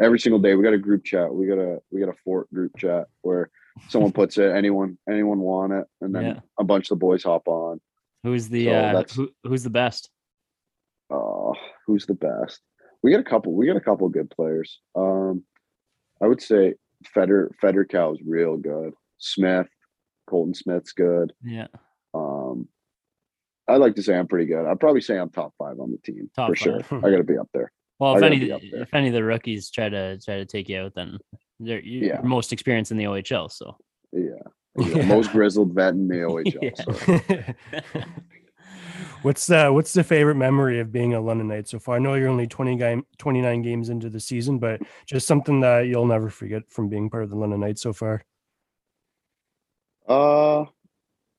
every 0.00 0.18
single 0.20 0.38
day. 0.38 0.54
We 0.54 0.62
got 0.62 0.74
a 0.74 0.78
group 0.78 1.04
chat. 1.04 1.32
We 1.34 1.46
got 1.46 1.58
a 1.58 1.78
we 1.90 1.98
got 2.00 2.11
a 2.11 2.16
Fort 2.24 2.48
group 2.52 2.76
chat 2.76 3.06
where 3.22 3.50
someone 3.88 4.12
puts 4.12 4.38
it. 4.38 4.50
Anyone 4.54 4.98
anyone 5.11 5.38
want 5.40 5.72
it, 5.72 5.87
and 6.02 6.14
then 6.14 6.24
Yeah. 6.24 6.40
a 6.58 6.64
bunch 6.64 6.87
of 6.87 6.90
the 6.90 6.96
boys 7.04 7.24
hop 7.24 7.48
on. 7.48 7.80
Who's 8.22 8.48
the 8.48 8.66
So 8.66 8.70
uh 8.72 8.92
that's- 8.92 9.14
who, 9.16 9.30
who's 9.44 9.62
the 9.62 9.70
best? 9.70 10.11
Oh, 11.11 11.54
who's 11.87 12.04
the 12.04 12.14
best? 12.14 12.61
We 13.02 13.11
got 13.12 13.20
a 13.20 13.24
couple. 13.24 13.54
We 13.54 13.66
got 13.66 13.76
a 13.76 13.80
couple 13.80 14.08
good 14.08 14.30
players. 14.30 14.80
Um, 14.94 15.44
I 16.22 16.26
would 16.26 16.42
say 16.42 16.74
Feder 17.06 17.50
Feder 17.61 17.84
Cow 17.84 18.12
is 18.12 18.18
real 18.26 18.56
good. 18.56 18.92
Smith, 19.18 19.68
Colton 20.28 20.54
Smith's 20.54 20.92
good. 20.92 21.32
Yeah. 21.44 21.68
Um, 22.14 22.68
I 23.68 23.76
like 23.76 23.94
to 23.96 24.02
say 24.02 24.16
I'm 24.16 24.26
pretty 24.26 24.46
good. 24.46 24.66
I'd 24.66 24.80
probably 24.80 25.00
say 25.02 25.18
I'm 25.18 25.30
top 25.30 25.52
five 25.58 25.78
on 25.78 25.90
the 25.92 25.98
team 25.98 26.30
Top 26.34 26.48
for 26.50 26.56
sure. 26.56 26.80
I 26.90 27.00
got 27.11 27.18
to 27.18 27.24
be 27.24 27.38
up 27.38 27.48
there. 27.54 27.70
Well, 28.00 28.16
if 28.16 28.22
any 28.22 28.38
be 28.38 28.52
up 28.52 28.61
there. 28.70 28.82
if 28.82 28.94
any 28.94 29.08
of 29.08 29.12
the 29.12 29.24
rookies 29.24 29.70
try 29.72 29.88
to 29.88 30.18
try 30.20 30.37
to 30.37 30.44
take 30.46 30.68
you 30.68 30.78
out, 30.78 30.94
then 30.94 31.18
they're 31.58 31.80
you're 31.80 32.04
Yeah. 32.04 32.20
most 32.22 32.52
experienced 32.52 32.92
in 32.92 32.96
the 32.96 33.06
OHL. 33.06 33.50
So 33.50 33.76
Yeah. 34.12 34.20
Yeah. 34.78 34.87
yeah. 34.98 35.02
Most 35.04 35.32
grizzled 35.32 35.74
vet 35.74 35.94
in 35.94 36.06
the 36.06 36.18
OHL. 36.18 36.62
Yeah. 36.62 37.54
So 37.94 38.04
what's 39.22 39.46
the 39.46 39.70
what's 39.72 39.92
the 39.92 40.04
favorite 40.04 40.37
memory 40.37 40.81
of 40.81 40.92
being 40.92 41.14
a 41.14 41.20
London 41.20 41.48
Knight 41.48 41.68
so 41.68 41.78
far? 41.78 41.96
I 41.96 41.98
know 41.98 42.14
you're 42.14 42.28
only 42.28 42.46
20 42.46 42.76
game 42.76 43.07
29 43.18 43.62
games 43.62 43.88
into 43.88 44.09
the 44.09 44.20
season, 44.20 44.59
but 44.59 44.81
just 45.07 45.26
something 45.26 45.61
that 45.61 45.87
you'll 45.87 46.07
never 46.07 46.31
forget 46.31 46.62
from 46.68 46.88
being 46.88 47.11
part 47.11 47.24
of 47.24 47.31
the 47.31 47.37
London 47.37 47.61
Knights 47.61 47.83
so 47.83 47.92
far. 47.92 48.22
Uh, 50.09 50.64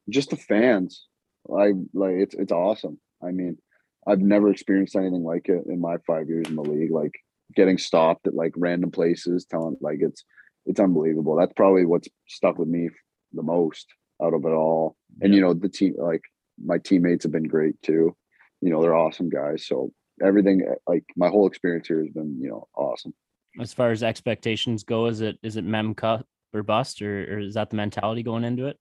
just 0.09 0.29
the 0.29 0.37
fans. 0.37 1.07
I 1.49 1.73
like 1.93 2.15
it's 2.15 2.35
it's 2.35 2.51
awesome. 2.51 2.99
I 3.23 3.31
mean, 3.31 3.57
I've 4.05 4.21
never 4.21 4.51
experienced 4.51 4.95
anything 4.95 5.23
like 5.23 5.49
it 5.49 5.63
in 5.67 5.79
my 5.79 5.97
five 6.05 6.29
years 6.29 6.47
in 6.47 6.55
the 6.55 6.61
league. 6.61 6.91
Like 6.91 7.13
getting 7.55 7.77
stopped 7.77 8.27
at 8.27 8.35
like 8.35 8.53
random 8.55 8.91
places, 8.91 9.45
telling 9.45 9.77
like 9.81 9.99
it's 10.01 10.23
it's 10.65 10.79
unbelievable. 10.79 11.35
That's 11.35 11.53
probably 11.53 11.85
what's 11.85 12.07
stuck 12.27 12.57
with 12.57 12.67
me 12.67 12.89
the 13.33 13.43
most 13.43 13.87
out 14.21 14.33
of 14.33 14.45
it 14.45 14.49
all. 14.49 14.95
And 15.21 15.33
you 15.33 15.41
know, 15.41 15.53
the 15.53 15.69
team 15.69 15.95
like 15.97 16.23
my 16.63 16.77
teammates 16.77 17.23
have 17.23 17.31
been 17.31 17.47
great 17.47 17.81
too. 17.81 18.15
You 18.61 18.69
know, 18.69 18.81
they're 18.81 18.95
awesome 18.95 19.29
guys. 19.29 19.65
So 19.65 19.91
everything 20.21 20.63
like 20.87 21.05
my 21.15 21.29
whole 21.29 21.47
experience 21.47 21.87
here 21.87 21.99
has 21.99 22.09
been 22.09 22.39
you 22.41 22.49
know 22.49 22.67
awesome. 22.75 23.13
as 23.59 23.73
far 23.73 23.91
as 23.91 24.03
expectations 24.03 24.83
go, 24.83 25.05
is 25.07 25.21
it 25.21 25.37
is 25.43 25.55
it 25.57 25.63
mem 25.63 25.93
cup 25.95 26.25
or 26.53 26.63
bust, 26.63 27.01
or, 27.01 27.35
or 27.35 27.39
is 27.39 27.53
that 27.53 27.69
the 27.69 27.75
mentality 27.75 28.23
going 28.23 28.43
into 28.43 28.65
it? 28.67 28.77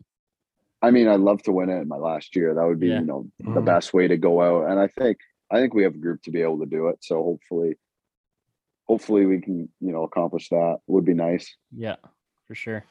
I 0.80 0.90
mean, 0.90 1.08
I'd 1.08 1.20
love 1.20 1.42
to 1.42 1.52
win 1.52 1.68
it 1.70 1.80
in 1.82 1.88
my 1.88 1.96
last 1.96 2.34
year. 2.36 2.54
That 2.54 2.64
would 2.66 2.80
be, 2.80 2.88
Yeah. 2.88 3.00
you 3.00 3.06
know, 3.06 3.30
the 3.40 3.60
Mhm. 3.60 3.64
best 3.66 3.92
way 3.92 4.08
to 4.08 4.16
go 4.16 4.40
out. 4.40 4.70
And 4.70 4.78
I 4.80 4.86
think, 4.86 5.18
I 5.50 5.60
think 5.60 5.74
we 5.74 5.82
have 5.82 5.94
a 5.94 5.98
group 5.98 6.22
to 6.22 6.30
be 6.30 6.40
able 6.40 6.60
to 6.60 6.66
do 6.66 6.86
it. 6.88 6.98
So 7.02 7.22
hopefully, 7.22 7.76
hopefully 8.86 9.26
we 9.26 9.40
can, 9.40 9.68
you 9.80 9.92
know, 9.92 10.04
accomplish 10.04 10.48
that. 10.50 10.78
Would 10.86 11.04
be 11.04 11.14
nice. 11.14 11.54
Yeah, 11.76 11.96
for 12.46 12.54
sure. 12.54 12.84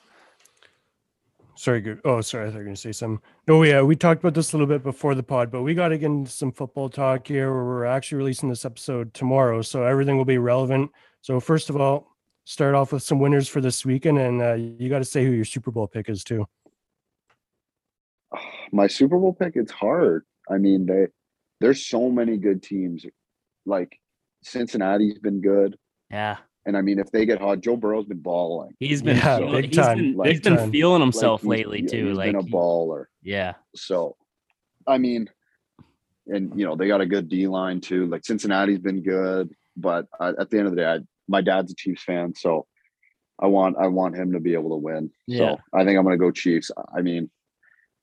Sorry, 1.57 1.81
good. 1.81 1.99
Oh, 2.05 2.21
sorry, 2.21 2.45
I 2.45 2.47
thought 2.49 2.53
you 2.53 2.59
were 2.59 2.65
gonna 2.65 2.75
say 2.75 2.91
something. 2.91 3.19
No, 3.47 3.63
yeah, 3.63 3.81
we 3.81 3.95
talked 3.95 4.21
about 4.21 4.35
this 4.35 4.53
a 4.53 4.55
little 4.55 4.67
bit 4.67 4.83
before 4.83 5.15
the 5.15 5.23
pod, 5.23 5.49
but 5.49 5.63
we 5.63 5.73
got 5.73 5.87
to 5.87 5.97
get 5.97 6.05
into 6.05 6.29
some 6.29 6.51
football 6.51 6.87
talk 6.87 7.27
here. 7.27 7.51
Where 7.51 7.65
we're 7.65 7.85
actually 7.85 8.19
releasing 8.19 8.47
this 8.47 8.63
episode 8.63 9.11
tomorrow, 9.15 9.63
so 9.63 9.83
everything 9.83 10.17
will 10.17 10.25
be 10.25 10.37
relevant. 10.37 10.91
So 11.21 11.39
first 11.39 11.71
of 11.71 11.75
all, 11.75 12.15
start 12.45 12.75
off 12.75 12.93
with 12.93 13.01
some 13.01 13.19
winners 13.19 13.47
for 13.47 13.59
this 13.59 13.83
weekend, 13.83 14.19
and 14.19 14.41
uh, 14.41 14.53
you 14.53 14.87
got 14.87 14.99
to 14.99 15.05
say 15.05 15.25
who 15.25 15.31
your 15.31 15.45
Super 15.45 15.71
Bowl 15.71 15.87
pick 15.87 16.09
is 16.09 16.23
too. 16.23 16.45
My 18.71 18.85
Super 18.85 19.17
Bowl 19.17 19.33
pick, 19.33 19.55
it's 19.55 19.71
hard. 19.71 20.25
I 20.47 20.59
mean, 20.59 20.85
they, 20.85 21.07
there's 21.59 21.83
so 21.87 22.11
many 22.11 22.37
good 22.37 22.61
teams. 22.61 23.03
Like 23.65 23.99
Cincinnati's 24.43 25.17
been 25.17 25.41
good. 25.41 25.75
Yeah, 26.11 26.37
And 26.67 26.75
I 26.77 26.81
mean, 26.81 26.99
if 26.99 27.09
they 27.11 27.25
get 27.25 27.39
hot, 27.41 27.61
Joe 27.61 27.77
Burrow's 27.77 28.05
been 28.05 28.19
balling. 28.19 28.75
he's 28.79 29.01
been 29.01 29.15
Yeah, 29.17 29.37
feel- 29.39 29.51
big 29.53 29.65
he's 29.67 29.75
time, 29.77 29.97
been, 29.97 30.17
big 30.21 30.31
he's 30.33 30.41
been 30.41 30.57
time. 30.57 30.71
feeling 30.71 30.99
Like, 30.99 31.05
himself 31.05 31.41
he's- 31.41 31.49
lately 31.49 31.81
yeah, 31.81 31.87
too. 31.87 32.07
he's 32.09 32.17
Like 32.17 32.33
been 32.33 32.41
a 32.41 32.43
baller. 32.43 33.05
yeah, 33.23 33.53
So, 33.75 34.17
I 34.85 34.97
mean, 34.97 35.29
and 36.27 36.51
you 36.59 36.65
know 36.65 36.75
they 36.75 36.87
got 36.89 36.99
a 36.99 37.05
good 37.05 37.29
D 37.29 37.47
line 37.47 37.79
too. 37.79 38.05
Like 38.07 38.25
Cincinnati's 38.25 38.79
been 38.79 39.01
good, 39.01 39.49
but 39.77 40.07
uh, 40.19 40.33
at 40.37 40.49
the 40.49 40.57
end 40.59 40.67
of 40.67 40.75
the 40.75 40.81
day, 40.81 40.85
I, 40.85 40.99
my 41.29 41.39
dad's 41.41 41.71
a 41.71 41.75
Chiefs 41.75 42.03
fan, 42.03 42.35
so 42.35 42.65
I 43.39 43.47
want 43.47 43.77
I 43.79 43.87
want 43.87 44.15
him 44.17 44.33
to 44.33 44.41
be 44.41 44.53
able 44.53 44.71
to 44.71 44.75
win. 44.75 45.09
Yeah. 45.25 45.37
So 45.37 45.57
I 45.73 45.85
think 45.85 45.97
I'm 45.97 46.03
going 46.03 46.19
to 46.19 46.25
go 46.25 46.31
Chiefs. 46.31 46.69
I 46.93 47.01
mean, 47.01 47.29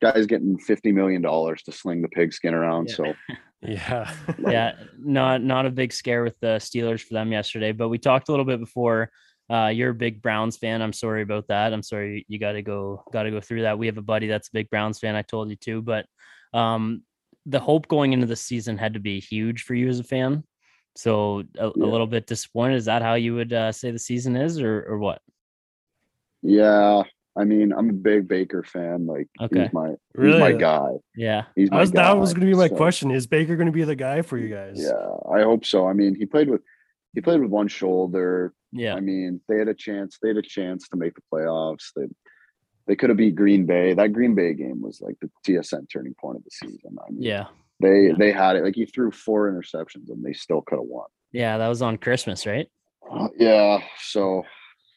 guys 0.00 0.24
getting 0.24 0.56
fifty 0.58 0.90
million 0.90 1.20
dollars 1.20 1.62
to 1.64 1.72
sling 1.72 2.00
the 2.00 2.08
pigskin 2.08 2.54
around, 2.54 2.88
Yeah. 2.88 2.94
so 2.94 3.04
Yeah, 3.64 4.12
yeah, 4.38 4.72
not 4.98 5.42
not 5.42 5.66
a 5.66 5.70
big 5.70 5.92
scare 5.92 6.22
with 6.22 6.38
the 6.40 6.58
Steelers 6.58 7.00
for 7.00 7.14
them 7.14 7.32
yesterday, 7.32 7.72
but 7.72 7.88
we 7.88 7.98
talked 7.98 8.28
a 8.28 8.32
little 8.32 8.44
bit 8.44 8.60
before. 8.60 9.10
Uh, 9.50 9.66
you're 9.66 9.90
a 9.90 9.94
big 9.94 10.22
Browns 10.22 10.56
fan. 10.56 10.80
I'm 10.80 10.92
sorry 10.92 11.22
about 11.22 11.48
that. 11.48 11.72
I'm 11.72 11.82
sorry 11.82 12.24
you 12.28 12.38
got 12.38 12.52
to 12.52 12.62
go 12.62 13.04
got 13.12 13.24
to 13.24 13.30
go 13.30 13.40
through 13.40 13.62
that. 13.62 13.78
We 13.78 13.86
have 13.86 13.98
a 13.98 14.02
buddy 14.02 14.26
that's 14.26 14.48
a 14.48 14.52
big 14.52 14.70
Browns 14.70 14.98
fan. 14.98 15.16
I 15.16 15.22
told 15.22 15.50
you 15.50 15.56
too, 15.56 15.82
but 15.82 16.06
um, 16.52 17.02
the 17.46 17.60
hope 17.60 17.88
going 17.88 18.12
into 18.12 18.26
the 18.26 18.36
season 18.36 18.78
had 18.78 18.94
to 18.94 19.00
be 19.00 19.20
huge 19.20 19.62
for 19.62 19.74
you 19.74 19.88
as 19.88 20.00
a 20.00 20.04
fan. 20.04 20.44
So 20.96 21.42
a, 21.58 21.66
a 21.66 21.68
little 21.68 22.06
bit 22.06 22.26
disappointed. 22.26 22.76
Is 22.76 22.84
that 22.86 23.02
how 23.02 23.14
you 23.14 23.34
would 23.34 23.52
uh, 23.52 23.72
say 23.72 23.90
the 23.90 23.98
season 23.98 24.36
is, 24.36 24.60
or 24.60 24.84
or 24.88 24.98
what? 24.98 25.20
yeah. 26.44 27.02
I 27.36 27.44
mean, 27.44 27.72
I'm 27.72 27.90
a 27.90 27.92
big 27.92 28.28
Baker 28.28 28.62
fan. 28.62 29.06
Like 29.06 29.28
Okay. 29.40 29.62
he's 29.64 29.72
my 29.72 29.88
he's 29.88 29.96
Really? 30.14 30.38
my 30.40 30.52
guy. 30.52 30.90
Yeah, 31.16 31.44
He's 31.56 31.68
that 31.70 31.74
my 31.74 31.80
was, 31.80 31.90
guy. 31.90 32.02
that 32.02 32.18
was 32.18 32.32
going 32.32 32.46
to 32.46 32.52
be 32.52 32.56
my 32.58 32.68
So, 32.68 32.76
question. 32.76 33.10
Is 33.10 33.26
Baker 33.26 33.56
going 33.56 33.66
to 33.66 33.72
be 33.72 33.82
the 33.84 33.96
guy 33.96 34.22
for 34.22 34.38
you 34.38 34.48
guys? 34.54 34.76
Yeah, 34.80 34.92
I 35.32 35.42
hope 35.42 35.64
so. 35.64 35.88
I 35.88 35.92
mean, 35.94 36.14
he 36.14 36.26
played 36.26 36.48
with 36.48 36.62
he 37.14 37.20
played 37.20 37.40
with 37.40 37.50
one 37.50 37.68
shoulder. 37.68 38.52
yeah, 38.72 38.94
I 38.94 39.00
mean, 39.00 39.40
they 39.48 39.58
had 39.58 39.68
a 39.68 39.74
chance. 39.74 40.18
They 40.22 40.28
had 40.28 40.36
a 40.36 40.42
chance 40.42 40.88
to 40.88 40.96
make 40.96 41.14
the 41.14 41.22
playoffs. 41.32 41.90
They 41.96 42.04
they 42.86 42.94
could 42.96 43.08
have 43.10 43.16
beat 43.16 43.34
Green 43.34 43.64
Bay. 43.66 43.94
That 43.94 44.12
Green 44.12 44.34
Bay 44.34 44.52
game 44.54 44.80
was 44.82 45.00
like 45.00 45.16
the 45.20 45.30
TSN 45.46 45.86
turning 45.90 46.14
point 46.14 46.36
of 46.36 46.44
the 46.44 46.50
season. 46.50 46.96
I 47.04 47.10
mean, 47.10 47.22
Yeah. 47.22 47.46
they 47.80 48.08
yeah. 48.08 48.12
they 48.18 48.30
had 48.30 48.56
it. 48.56 48.62
Like 48.64 48.74
he 48.76 48.84
threw 48.86 49.10
four 49.10 49.50
interceptions 49.50 50.08
and 50.10 50.22
they 50.24 50.34
still 50.34 50.60
could 50.62 50.76
have 50.76 50.86
won. 50.86 51.06
Yeah. 51.32 51.56
That 51.58 51.68
was 51.68 51.82
on 51.82 51.96
Christmas, 51.98 52.46
right? 52.46 52.68
Uh, 53.10 53.28
yeah, 53.38 53.78
so 54.00 54.44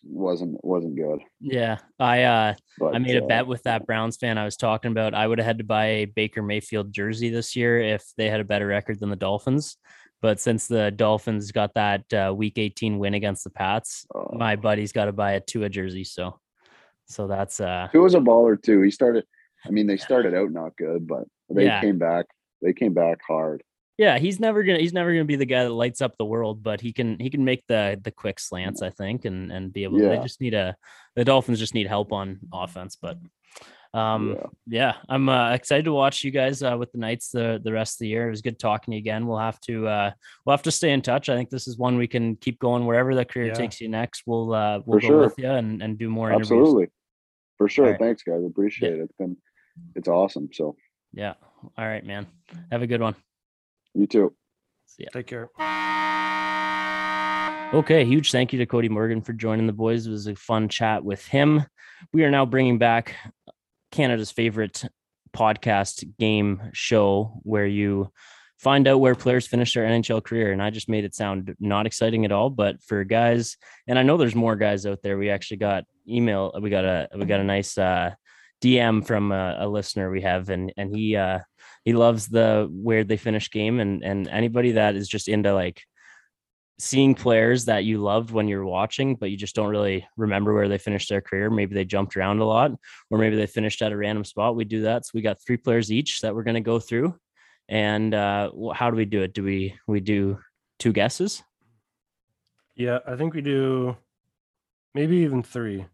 wasn't 0.10 0.64
wasn't 0.64 0.96
good. 0.96 1.20
Yeah. 1.40 1.78
I 2.00 2.24
uh 2.24 2.54
But 2.80 2.96
I 2.96 3.00
made 3.00 3.18
a 3.18 3.24
uh, 3.24 3.28
bet 3.28 3.48
with 3.48 3.64
that 3.64 3.86
Browns 3.86 4.18
fan 4.18 4.38
I 4.38 4.46
was 4.46 4.58
talking 4.58 4.92
about. 4.92 5.14
I 5.14 5.28
would 5.28 5.40
have 5.40 5.46
had 5.46 5.58
to 5.60 5.64
buy 5.64 5.86
a 5.86 6.06
Baker 6.06 6.42
Mayfield 6.42 6.92
jersey 6.92 7.30
this 7.30 7.56
year 7.56 7.80
if 7.80 8.06
they 8.18 8.30
had 8.30 8.40
a 8.40 8.46
better 8.46 8.68
record 8.68 9.00
than 9.00 9.10
the 9.10 9.16
Dolphins. 9.16 9.78
But 10.22 10.40
since 10.40 10.68
the 10.68 10.90
Dolphins 10.92 11.52
got 11.52 11.76
that 11.76 12.12
uh, 12.12 12.34
Week 12.36 12.58
18 12.58 12.98
win 12.98 13.14
against 13.14 13.44
the 13.44 13.52
Pats, 13.52 14.06
uh, 14.16 14.36
my 14.36 14.56
buddy's 14.56 14.92
got 14.92 15.06
to 15.06 15.14
buy 15.14 15.34
a 15.34 15.40
Tua 15.40 15.70
jersey. 15.70 16.04
So, 16.04 16.40
so 17.06 17.28
that's 17.28 17.60
uh, 17.60 17.90
was 17.94 18.16
a 18.16 18.20
baller 18.20 18.62
too. 18.62 18.82
He 18.82 18.90
started. 18.92 19.26
I 19.66 19.70
mean, 19.70 19.86
they 19.88 19.98
started 19.98 20.34
out 20.34 20.52
not 20.52 20.76
good, 20.76 21.08
but 21.08 21.26
they 21.50 21.66
Yeah. 21.66 21.82
came 21.82 22.00
back. 22.00 22.26
They 22.62 22.74
came 22.74 22.94
back 22.94 23.20
hard. 23.28 23.64
Yeah, 23.98 24.18
he's 24.20 24.40
never 24.40 24.64
gonna 24.64 24.80
he's 24.80 24.94
never 24.94 25.12
gonna 25.12 25.26
be 25.26 25.36
the 25.36 25.46
guy 25.46 25.64
that 25.64 25.72
lights 25.72 26.02
up 26.02 26.16
the 26.18 26.26
world, 26.26 26.62
but 26.64 26.82
he 26.82 26.94
can 26.94 27.20
he 27.20 27.30
can 27.30 27.44
make 27.44 27.66
the 27.68 28.00
the 28.04 28.12
quick 28.12 28.40
slants, 28.40 28.82
I 28.82 28.90
think, 28.92 29.26
and 29.26 29.52
and 29.52 29.74
be 29.74 29.84
able. 29.84 29.98
To 30.00 30.06
they 30.08 30.18
just 30.20 30.42
need 30.42 30.54
a 30.54 30.76
the 31.16 31.26
Dolphins 31.26 31.60
just 31.60 31.74
need 31.74 31.88
help 31.88 32.12
on 32.14 32.40
offense, 32.54 32.96
but. 33.02 33.18
Um, 33.94 34.36
Yeah. 34.36 34.46
yeah, 34.68 34.94
I'm 35.10 35.30
uh, 35.30 35.54
excited 35.54 35.86
to 35.86 35.94
watch 35.94 36.24
you 36.24 36.30
guys 36.30 36.62
uh, 36.62 36.76
with 36.78 36.92
the 36.92 36.98
Knights 37.00 37.30
the 37.30 37.60
the 37.64 37.72
rest 37.72 37.96
of 37.96 38.00
the 38.00 38.10
year. 38.10 38.28
It 38.28 38.32
was 38.32 38.42
good 38.42 38.60
talking 38.60 38.92
to 38.92 38.96
you 38.98 39.00
again. 39.00 39.26
We'll 39.26 39.40
have 39.40 39.60
to 39.62 39.88
uh, 39.88 40.12
we'll 40.46 40.54
have 40.54 40.62
to 40.64 40.72
stay 40.72 40.92
in 40.92 41.02
touch. 41.02 41.30
I 41.30 41.36
think 41.36 41.50
this 41.50 41.68
is 41.68 41.78
one 41.78 41.98
we 41.98 42.06
can 42.06 42.36
keep 42.36 42.60
going 42.60 42.86
wherever 42.86 43.16
the 43.16 43.24
career 43.26 43.48
Yeah. 43.48 43.54
takes 43.54 43.80
you 43.80 43.88
next. 43.88 44.24
We'll 44.28 44.54
uh, 44.54 44.82
we'll 44.86 45.00
For 45.00 45.02
go 45.02 45.08
sure. 45.08 45.20
with 45.22 45.36
you 45.40 45.50
and, 45.50 45.82
and 45.82 45.98
do 45.98 46.10
more 46.10 46.30
interviews. 46.30 46.52
Absolutely, 46.52 46.88
for 47.58 47.70
sure. 47.70 47.86
Alright. 47.86 48.00
Thanks, 48.02 48.24
guys. 48.24 48.44
Appreciate 48.46 48.94
it. 48.94 49.00
It's 49.00 49.14
been 49.18 49.38
it's 49.96 50.10
awesome. 50.10 50.50
So 50.52 50.76
Yeah. 51.14 51.36
All 51.78 51.88
right, 51.88 52.06
man. 52.06 52.28
Have 52.72 52.82
a 52.84 52.88
good 52.88 53.02
one. 53.02 53.16
You 53.98 54.08
too. 54.08 54.36
See 54.86 55.04
ya. 55.04 55.10
Take 55.12 55.28
care. 55.28 55.50
Okay, 57.74 58.06
huge 58.06 58.32
thank 58.32 58.54
you 58.54 58.60
to 58.60 58.66
Cody 58.66 58.88
Morgan 58.88 59.22
for 59.22 59.34
joining 59.34 59.68
the 59.68 59.74
boys. 59.74 60.08
It 60.08 60.12
was 60.12 60.28
a 60.28 60.36
fun 60.36 60.70
chat 60.70 61.04
with 61.04 61.26
him. 61.26 61.66
We 62.14 62.24
are 62.24 62.32
now 62.32 62.46
bringing 62.46 62.78
back 62.78 63.16
Canada's 63.92 64.32
favorite 64.32 64.86
podcast 65.36 66.08
game 66.18 66.62
show 66.74 67.40
where 67.44 67.66
you 67.66 68.10
find 68.58 68.88
out 68.88 69.00
where 69.00 69.16
players 69.16 69.48
finish 69.48 69.74
their 69.74 69.86
NHL 69.86 70.24
career. 70.24 70.52
And 70.52 70.62
I 70.62 70.70
just 70.70 70.90
made 70.90 71.04
it 71.04 71.14
sound 71.14 71.56
not 71.60 71.86
exciting 71.86 72.26
at 72.26 72.32
all, 72.32 72.50
but 72.50 72.82
for 72.82 73.04
guys, 73.04 73.58
and 73.88 74.00
I 74.00 74.04
know 74.04 74.18
there's 74.18 74.36
more 74.36 74.56
guys 74.56 74.86
out 74.86 75.00
there. 75.04 75.18
We 75.18 75.30
actually 75.30 75.58
got 75.58 75.84
email. 76.08 76.54
We 76.62 76.70
got 76.70 76.86
a 76.86 77.10
we 77.16 77.26
got 77.26 77.40
a 77.40 77.44
nice 77.44 77.78
uh, 77.78 78.12
DM 78.62 79.06
from 79.06 79.32
a, 79.32 79.58
a 79.60 79.68
listener 79.68 80.10
we 80.10 80.22
have, 80.22 80.50
and 80.50 80.74
and 80.78 80.96
he 80.96 81.16
uh, 81.16 81.40
he 81.88 81.94
loves 81.94 82.28
the 82.28 82.68
where 82.70 83.06
they 83.06 83.16
finish 83.16 83.50
game, 83.50 83.80
and 83.80 84.04
and 84.04 84.28
anybody 84.28 84.74
that 84.74 84.98
is 84.98 85.08
just 85.08 85.30
into 85.30 85.54
like 85.54 85.84
seeing 86.80 87.16
players 87.16 87.64
that 87.64 87.86
you 87.86 88.00
loved 88.00 88.30
when 88.30 88.50
you're 88.50 88.66
watching, 88.66 89.16
but 89.16 89.32
you 89.32 89.38
just 89.38 89.56
don't 89.56 89.70
really 89.70 90.06
remember 90.18 90.54
where 90.54 90.68
they 90.68 90.78
finished 90.78 91.08
their 91.08 91.22
career. 91.22 91.50
Maybe 91.50 91.74
they 91.74 91.86
jumped 91.86 92.18
around 92.18 92.40
a 92.40 92.44
lot, 92.44 92.72
or 93.10 93.18
maybe 93.18 93.38
they 93.38 93.48
finished 93.48 93.82
at 93.82 93.94
a 93.94 93.98
random 93.98 94.26
spot. 94.26 94.58
We 94.58 94.66
do 94.66 94.82
that. 94.82 95.06
So 95.06 95.12
we 95.14 95.22
got 95.22 95.42
three 95.42 95.56
players 95.56 95.90
each 95.90 96.20
that 96.20 96.36
we're 96.36 96.44
going 96.44 96.56
to 96.56 96.72
go 96.74 96.78
through. 96.78 97.16
And 97.70 98.14
uh, 98.14 98.52
how 98.74 98.92
do 98.92 98.98
we 98.98 99.06
do 99.06 99.22
it? 99.22 99.34
Do 99.34 99.44
we 99.44 99.74
we 99.88 100.02
do 100.02 100.40
two 100.80 100.92
guesses? 100.92 101.42
Yeah, 102.76 103.00
I 103.08 103.16
think 103.16 103.34
we 103.34 103.42
do 103.42 103.96
maybe 104.94 105.16
even 105.20 105.42
three. 105.42 105.86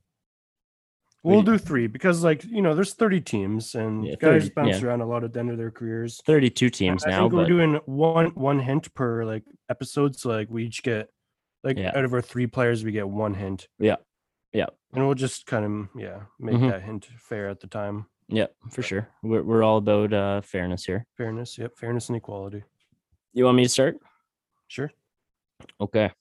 We'll 1.23 1.41
do 1.41 1.57
three 1.57 1.87
because, 1.87 2.21
like, 2.23 2.43
you 2.43 2.61
know, 2.61 2.75
there's 2.75 2.93
30 2.95 3.21
teams 3.21 3.75
and 3.75 4.05
Yeah, 4.05 4.15
guys 4.19 4.49
bounce 4.49 4.81
yeah. 4.81 4.87
around 4.87 4.99
a 5.01 5.05
lot 5.05 5.23
at 5.23 5.31
the 5.31 5.39
end 5.39 5.51
of 5.51 5.57
their 5.57 5.71
careers. 5.71 6.21
Thirty-two 6.25 6.69
teams 6.69 7.05
I 7.05 7.11
now, 7.11 7.21
think 7.21 7.33
we're 7.33 7.45
doing 7.45 7.75
one 7.85 8.27
one 8.35 8.59
hint 8.59 8.93
per 8.93 9.23
like 9.23 9.43
episode, 9.69 10.17
so 10.17 10.29
like 10.29 10.49
we 10.49 10.65
each 10.65 10.83
get 10.83 11.09
like 11.63 11.77
Yeah. 11.77 11.93
out 11.95 12.03
of 12.03 12.13
our 12.13 12.21
three 12.21 12.45
players, 12.47 12.83
we 12.83 12.91
get 12.91 13.07
one 13.07 13.33
hint. 13.35 13.69
Yeah. 13.79 13.95
Yeah. 14.51 14.67
and 14.93 15.05
we'll 15.05 15.15
just 15.15 15.45
kind 15.47 15.65
of 15.65 16.01
yeah 16.01 16.23
make 16.39 16.55
Mhm. 16.57 16.69
that 16.69 16.83
hint 16.83 17.05
fair 17.17 17.47
at 17.49 17.61
the 17.61 17.67
time. 17.67 18.05
yeah, 18.27 18.47
for 18.71 18.81
sure. 18.83 19.07
We're 19.23 19.43
we're 19.43 19.63
all 19.63 19.77
about 19.77 20.11
uh, 20.13 20.41
fairness 20.41 20.83
here. 20.85 21.05
Fairness, 21.17 21.57
yep, 21.57 21.77
fairness 21.77 22.09
and 22.09 22.17
equality. 22.17 22.63
You 23.31 23.45
want 23.45 23.55
me 23.57 23.63
to 23.63 23.69
start? 23.69 23.97
Sure. 24.67 24.91
Okay. 25.79 26.11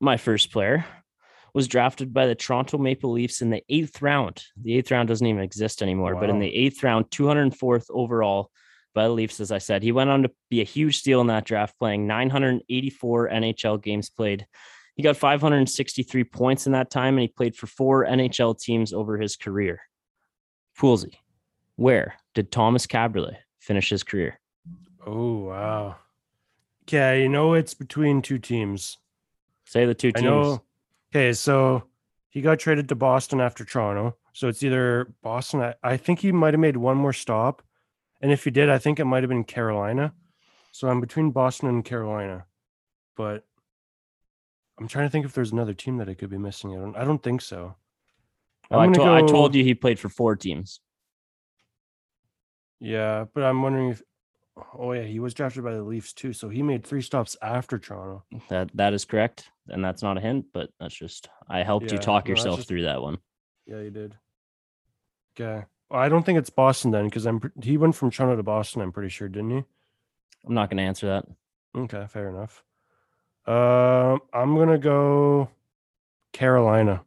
My 0.00 0.16
first 0.16 0.52
player 0.52 0.84
was 1.54 1.68
drafted 1.68 2.12
by 2.12 2.26
the 2.26 2.34
Toronto 2.34 2.78
Maple 2.78 3.12
Leafs 3.12 3.40
in 3.40 3.50
the 3.50 3.62
eighth 3.68 4.02
round. 4.02 4.42
The 4.60 4.76
eighth 4.76 4.90
round 4.90 5.08
doesn't 5.08 5.26
even 5.26 5.42
exist 5.42 5.82
anymore, 5.82 6.16
but 6.16 6.28
in 6.28 6.40
the 6.40 6.52
eighth 6.52 6.82
round, 6.82 7.06
204th 7.10 7.86
overall 7.90 8.50
by 8.92 9.04
the 9.04 9.12
Leafs, 9.14 9.40
as 9.40 9.52
I 9.52 9.58
said, 9.58 9.82
he 9.82 9.92
went 9.92 10.10
on 10.10 10.22
to 10.24 10.30
be 10.50 10.60
a 10.60 10.64
huge 10.64 10.98
steal 10.98 11.20
in 11.20 11.28
that 11.28 11.44
draft, 11.44 11.78
playing 11.78 12.06
984 12.06 13.30
NHL 13.30 13.80
games 13.80 14.10
played. 14.10 14.46
He 14.96 15.02
got 15.02 15.16
563 15.16 16.24
points 16.24 16.66
in 16.66 16.72
that 16.72 16.90
time, 16.90 17.14
and 17.14 17.22
he 17.22 17.28
played 17.28 17.56
for 17.56 17.66
four 17.66 18.04
NHL 18.04 18.58
teams 18.58 18.92
over 18.92 19.18
his 19.18 19.36
career. 19.36 19.80
Poolsy, 20.78 21.14
where 21.76 22.14
did 22.34 22.50
Tomas 22.50 22.86
Kaberle 22.86 23.36
finish 23.60 23.90
his 23.90 24.02
career? 24.02 24.40
Oh 25.06 25.36
wow. 25.36 25.96
Okay, 26.82 27.22
you 27.22 27.28
know 27.28 27.54
it's 27.54 27.74
between 27.74 28.22
two 28.22 28.38
teams. 28.38 28.98
Say 29.66 29.86
the 29.86 29.94
two 29.94 30.08
I 30.08 30.20
teams. 30.20 30.24
know. 30.24 30.62
Okay, 31.14 31.32
so 31.32 31.84
he 32.30 32.40
got 32.40 32.58
traded 32.58 32.88
to 32.88 32.96
Boston 32.96 33.40
after 33.40 33.64
Toronto. 33.64 34.16
So 34.32 34.48
it's 34.48 34.64
either 34.64 35.14
Boston. 35.22 35.60
I, 35.60 35.74
I 35.82 35.96
think 35.96 36.18
he 36.18 36.32
might 36.32 36.54
have 36.54 36.60
made 36.60 36.76
one 36.76 36.96
more 36.96 37.12
stop. 37.12 37.62
And 38.20 38.32
if 38.32 38.42
he 38.42 38.50
did, 38.50 38.68
I 38.68 38.78
think 38.78 38.98
it 38.98 39.04
might 39.04 39.22
have 39.22 39.30
been 39.30 39.44
Carolina. 39.44 40.12
So 40.72 40.88
I'm 40.88 41.00
between 41.00 41.30
Boston 41.30 41.68
and 41.68 41.84
Carolina. 41.84 42.46
But 43.16 43.44
I'm 44.78 44.88
trying 44.88 45.06
to 45.06 45.10
think 45.10 45.24
if 45.24 45.34
there's 45.34 45.52
another 45.52 45.72
team 45.72 45.98
that 45.98 46.08
I 46.08 46.14
could 46.14 46.30
be 46.30 46.38
missing. 46.38 46.72
I 46.72 46.80
don't 46.80 46.96
I 46.96 47.04
don't 47.04 47.22
think 47.22 47.42
so. 47.42 47.76
Oh, 48.72 48.78
I, 48.78 48.84
I'm 48.84 48.92
told, 48.92 49.08
I 49.08 49.20
told 49.20 49.54
you 49.54 49.62
he 49.62 49.74
played 49.74 50.00
for 50.00 50.08
four 50.08 50.34
teams. 50.34 50.80
Yeah, 52.80 53.26
but 53.32 53.44
I'm 53.44 53.62
wondering 53.62 53.90
if 53.90 54.02
oh 54.76 54.92
yeah, 54.92 55.02
he 55.02 55.20
was 55.20 55.32
drafted 55.32 55.62
by 55.62 55.74
the 55.74 55.82
Leafs 55.84 56.12
too. 56.12 56.32
So 56.32 56.48
he 56.48 56.62
made 56.62 56.84
three 56.84 57.02
stops 57.02 57.36
after 57.40 57.78
Toronto. 57.78 58.24
That 58.48 58.70
that 58.74 58.94
is 58.94 59.04
correct, 59.04 59.50
and 59.68 59.84
that's 59.84 60.02
not 60.02 60.18
a 60.18 60.20
hint, 60.20 60.46
but 60.52 60.70
that's 60.78 60.94
just 60.94 61.28
I 61.48 61.62
helped 61.62 61.92
you 61.92 61.98
talk 61.98 62.26
no, 62.26 62.30
yourself 62.30 62.56
just- 62.56 62.68
through 62.68 62.82
that 62.82 63.02
one. 63.02 63.18
Yeah, 63.66 63.80
you 63.80 63.90
did. 63.90 64.14
Okay. 65.40 65.64
Well, 65.90 66.00
I 66.00 66.08
don't 66.08 66.24
think 66.24 66.38
it's 66.38 66.50
Boston 66.50 66.90
then, 66.90 67.06
because 67.06 67.26
I'm 67.26 67.40
he 67.62 67.76
went 67.76 67.94
from 67.94 68.10
Toronto 68.10 68.36
to 68.36 68.42
Boston. 68.42 68.82
I'm 68.82 68.92
pretty 68.92 69.08
sure, 69.08 69.28
didn't 69.28 69.50
he? 69.50 69.64
I'm 70.46 70.54
not 70.54 70.68
going 70.68 70.76
to 70.78 70.82
answer 70.82 71.06
that. 71.06 71.24
Okay, 71.76 72.06
fair 72.08 72.28
enough. 72.28 72.62
Um, 73.46 74.20
I'm 74.32 74.56
gonna 74.56 74.78
go 74.78 75.50
Carolina. 76.32 77.02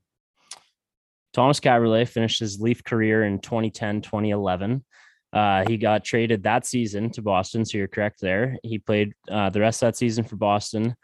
Tomas 1.33 1.59
Kaberle 1.59 2.07
finished 2.07 2.39
his 2.39 2.59
Leaf 2.59 2.83
career 2.83 3.23
in 3.23 3.39
2010, 3.39 4.01
2011. 4.01 4.83
Uh, 5.33 5.63
he 5.67 5.77
got 5.77 6.03
traded 6.03 6.43
that 6.43 6.65
season 6.65 7.09
to 7.11 7.21
Boston, 7.21 7.65
so 7.65 7.77
you're 7.77 7.87
correct 7.87 8.21
there. 8.21 8.57
He 8.63 8.79
played 8.79 9.13
uh, 9.29 9.49
the 9.49 9.59
rest 9.59 9.83
of 9.83 9.87
that 9.87 9.97
season 9.97 10.23
for 10.23 10.35
Boston, 10.35 10.95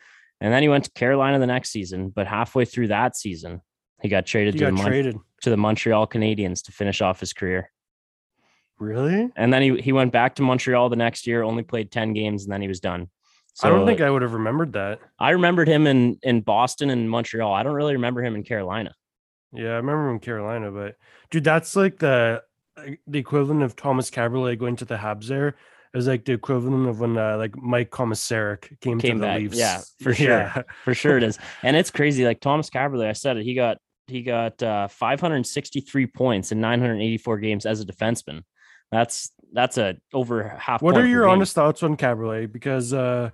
and 0.43 0.53
then 0.53 0.61
he 0.61 0.67
went 0.69 0.83
to 0.83 0.91
Carolina 0.91 1.39
the 1.39 1.47
next 1.47 1.69
season. 1.71 2.09
But 2.09 2.27
halfway 2.27 2.65
through 2.65 2.89
that 2.89 3.15
season, 3.15 3.61
he 4.01 4.09
got 4.09 4.25
traded 4.25 4.53
He 4.53 4.59
to 4.59 4.65
the, 4.65 4.71
got 4.71 4.77
Mon- 4.77 4.85
traded. 4.87 5.17
to 5.41 5.49
the 5.49 5.57
Montreal 5.57 6.05
Canadiens 6.05 6.63
to 6.65 6.71
finish 6.71 7.01
off 7.01 7.21
his 7.21 7.31
career. 7.33 7.71
Really? 8.77 9.31
And 9.37 9.53
then 9.53 9.61
he, 9.61 9.81
he 9.81 9.93
went 9.93 10.11
back 10.11 10.35
to 10.35 10.41
Montreal 10.41 10.89
the 10.89 10.95
next 10.97 11.25
year, 11.25 11.43
only 11.43 11.63
played 11.63 11.91
10 11.91 12.11
games, 12.13 12.43
and 12.43 12.51
then 12.51 12.61
he 12.61 12.67
was 12.67 12.81
done. 12.81 13.09
I 13.61 13.69
don't 13.69 13.85
think 13.85 14.01
I 14.01 14.09
would 14.09 14.23
have 14.23 14.33
remembered 14.33 14.73
that. 14.73 14.99
I 15.19 15.29
remembered 15.29 15.67
him 15.67 15.85
in 15.85 16.17
in 16.23 16.41
Boston 16.41 16.89
and 16.89 17.07
Montreal. 17.07 17.53
I 17.53 17.61
don't 17.61 17.75
really 17.75 17.93
remember 17.93 18.23
him 18.23 18.33
in 18.35 18.43
Carolina. 18.43 18.95
Yeah, 19.53 19.73
I 19.73 19.75
remember 19.75 20.09
him 20.09 20.15
in 20.15 20.19
Carolina, 20.21 20.71
but 20.71 20.95
dude, 21.29 21.43
that's 21.43 21.75
like 21.75 21.99
the 21.99 22.41
the 23.05 23.19
equivalent 23.19 23.61
of 23.61 23.75
Tomas 23.75 24.09
Kaberle 24.09 24.57
going 24.57 24.75
to 24.77 24.85
the 24.85 24.97
Habs. 24.97 25.27
There 25.27 25.55
is 25.93 26.07
like 26.07 26.25
the 26.25 26.33
equivalent 26.33 26.87
of 26.89 26.99
when 26.99 27.17
uh, 27.17 27.37
like 27.37 27.55
Mike 27.55 27.91
Komisarek 27.91 28.79
came, 28.81 28.99
Came 28.99 29.15
to 29.17 29.19
the 29.21 29.25
back. 29.27 29.39
Leafs. 29.39 29.57
Yeah, 29.57 29.81
for 30.01 30.13
sure. 30.13 30.27
Yeah. 30.29 30.61
For 30.83 30.93
sure 30.93 31.17
it 31.17 31.23
is. 31.23 31.37
And 31.61 31.75
it's 31.77 31.91
crazy. 31.91 32.25
Like 32.25 32.39
Tomas 32.39 32.69
Kaberle, 32.69 33.05
I 33.07 33.13
said 33.13 33.37
it. 33.37 33.43
He 33.43 33.53
got 33.53 33.77
he 34.07 34.21
got 34.23 34.61
uh, 34.61 34.87
563 34.89 36.07
points 36.07 36.51
in 36.51 36.59
984 36.59 37.37
games 37.39 37.65
as 37.65 37.79
a 37.81 37.85
defenseman. 37.85 38.41
That's 38.91 39.31
that's 39.53 39.77
a 39.77 39.95
over 40.13 40.47
half. 40.49 40.81
What 40.81 40.97
are 40.97 41.05
your 41.05 41.23
game. 41.23 41.31
honest 41.31 41.53
thoughts 41.55 41.83
on 41.83 41.95
Kaberle? 41.97 42.51
Because 42.51 42.91
uh, 42.93 43.29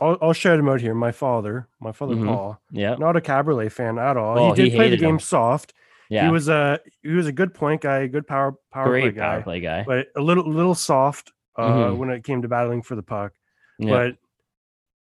I'll, 0.00 0.18
I'll 0.20 0.32
shout 0.32 0.58
him 0.58 0.68
out 0.68 0.80
here. 0.80 0.94
My 0.94 1.12
father, 1.12 1.68
my 1.80 1.92
father 1.92 2.14
Mhm. 2.14 2.26
Paul, 2.26 2.60
Yeah, 2.70 2.94
not 2.96 3.16
a 3.16 3.20
Kaberle 3.20 3.70
fan 3.72 3.98
at 3.98 4.16
all. 4.16 4.38
Oh, 4.38 4.52
he 4.52 4.62
he 4.64 4.68
did 4.70 4.76
play 4.76 4.84
the 4.90 4.90
hated 4.96 5.02
him. 5.02 5.10
game 5.12 5.18
soft. 5.18 5.72
yeah. 6.10 6.26
He 6.26 6.30
was 6.30 6.48
a 6.48 6.78
he 7.02 7.08
was 7.10 7.26
a 7.26 7.32
good 7.32 7.52
point 7.54 7.80
guy, 7.82 8.06
good 8.06 8.26
power 8.26 8.54
power 8.72 8.86
play 9.00 9.10
guy, 9.10 9.20
power 9.22 9.42
play 9.42 9.60
guy. 9.60 9.84
but 9.86 10.08
a 10.16 10.20
little 10.20 10.48
little 10.50 10.74
soft 10.74 11.32
uh, 11.56 11.68
Mhm. 11.90 11.96
when 11.96 12.10
it 12.10 12.24
came 12.24 12.42
to 12.42 12.48
battling 12.48 12.82
for 12.82 12.94
the 12.96 13.02
puck. 13.02 13.32
Yeah. 13.78 13.90
But 13.90 14.16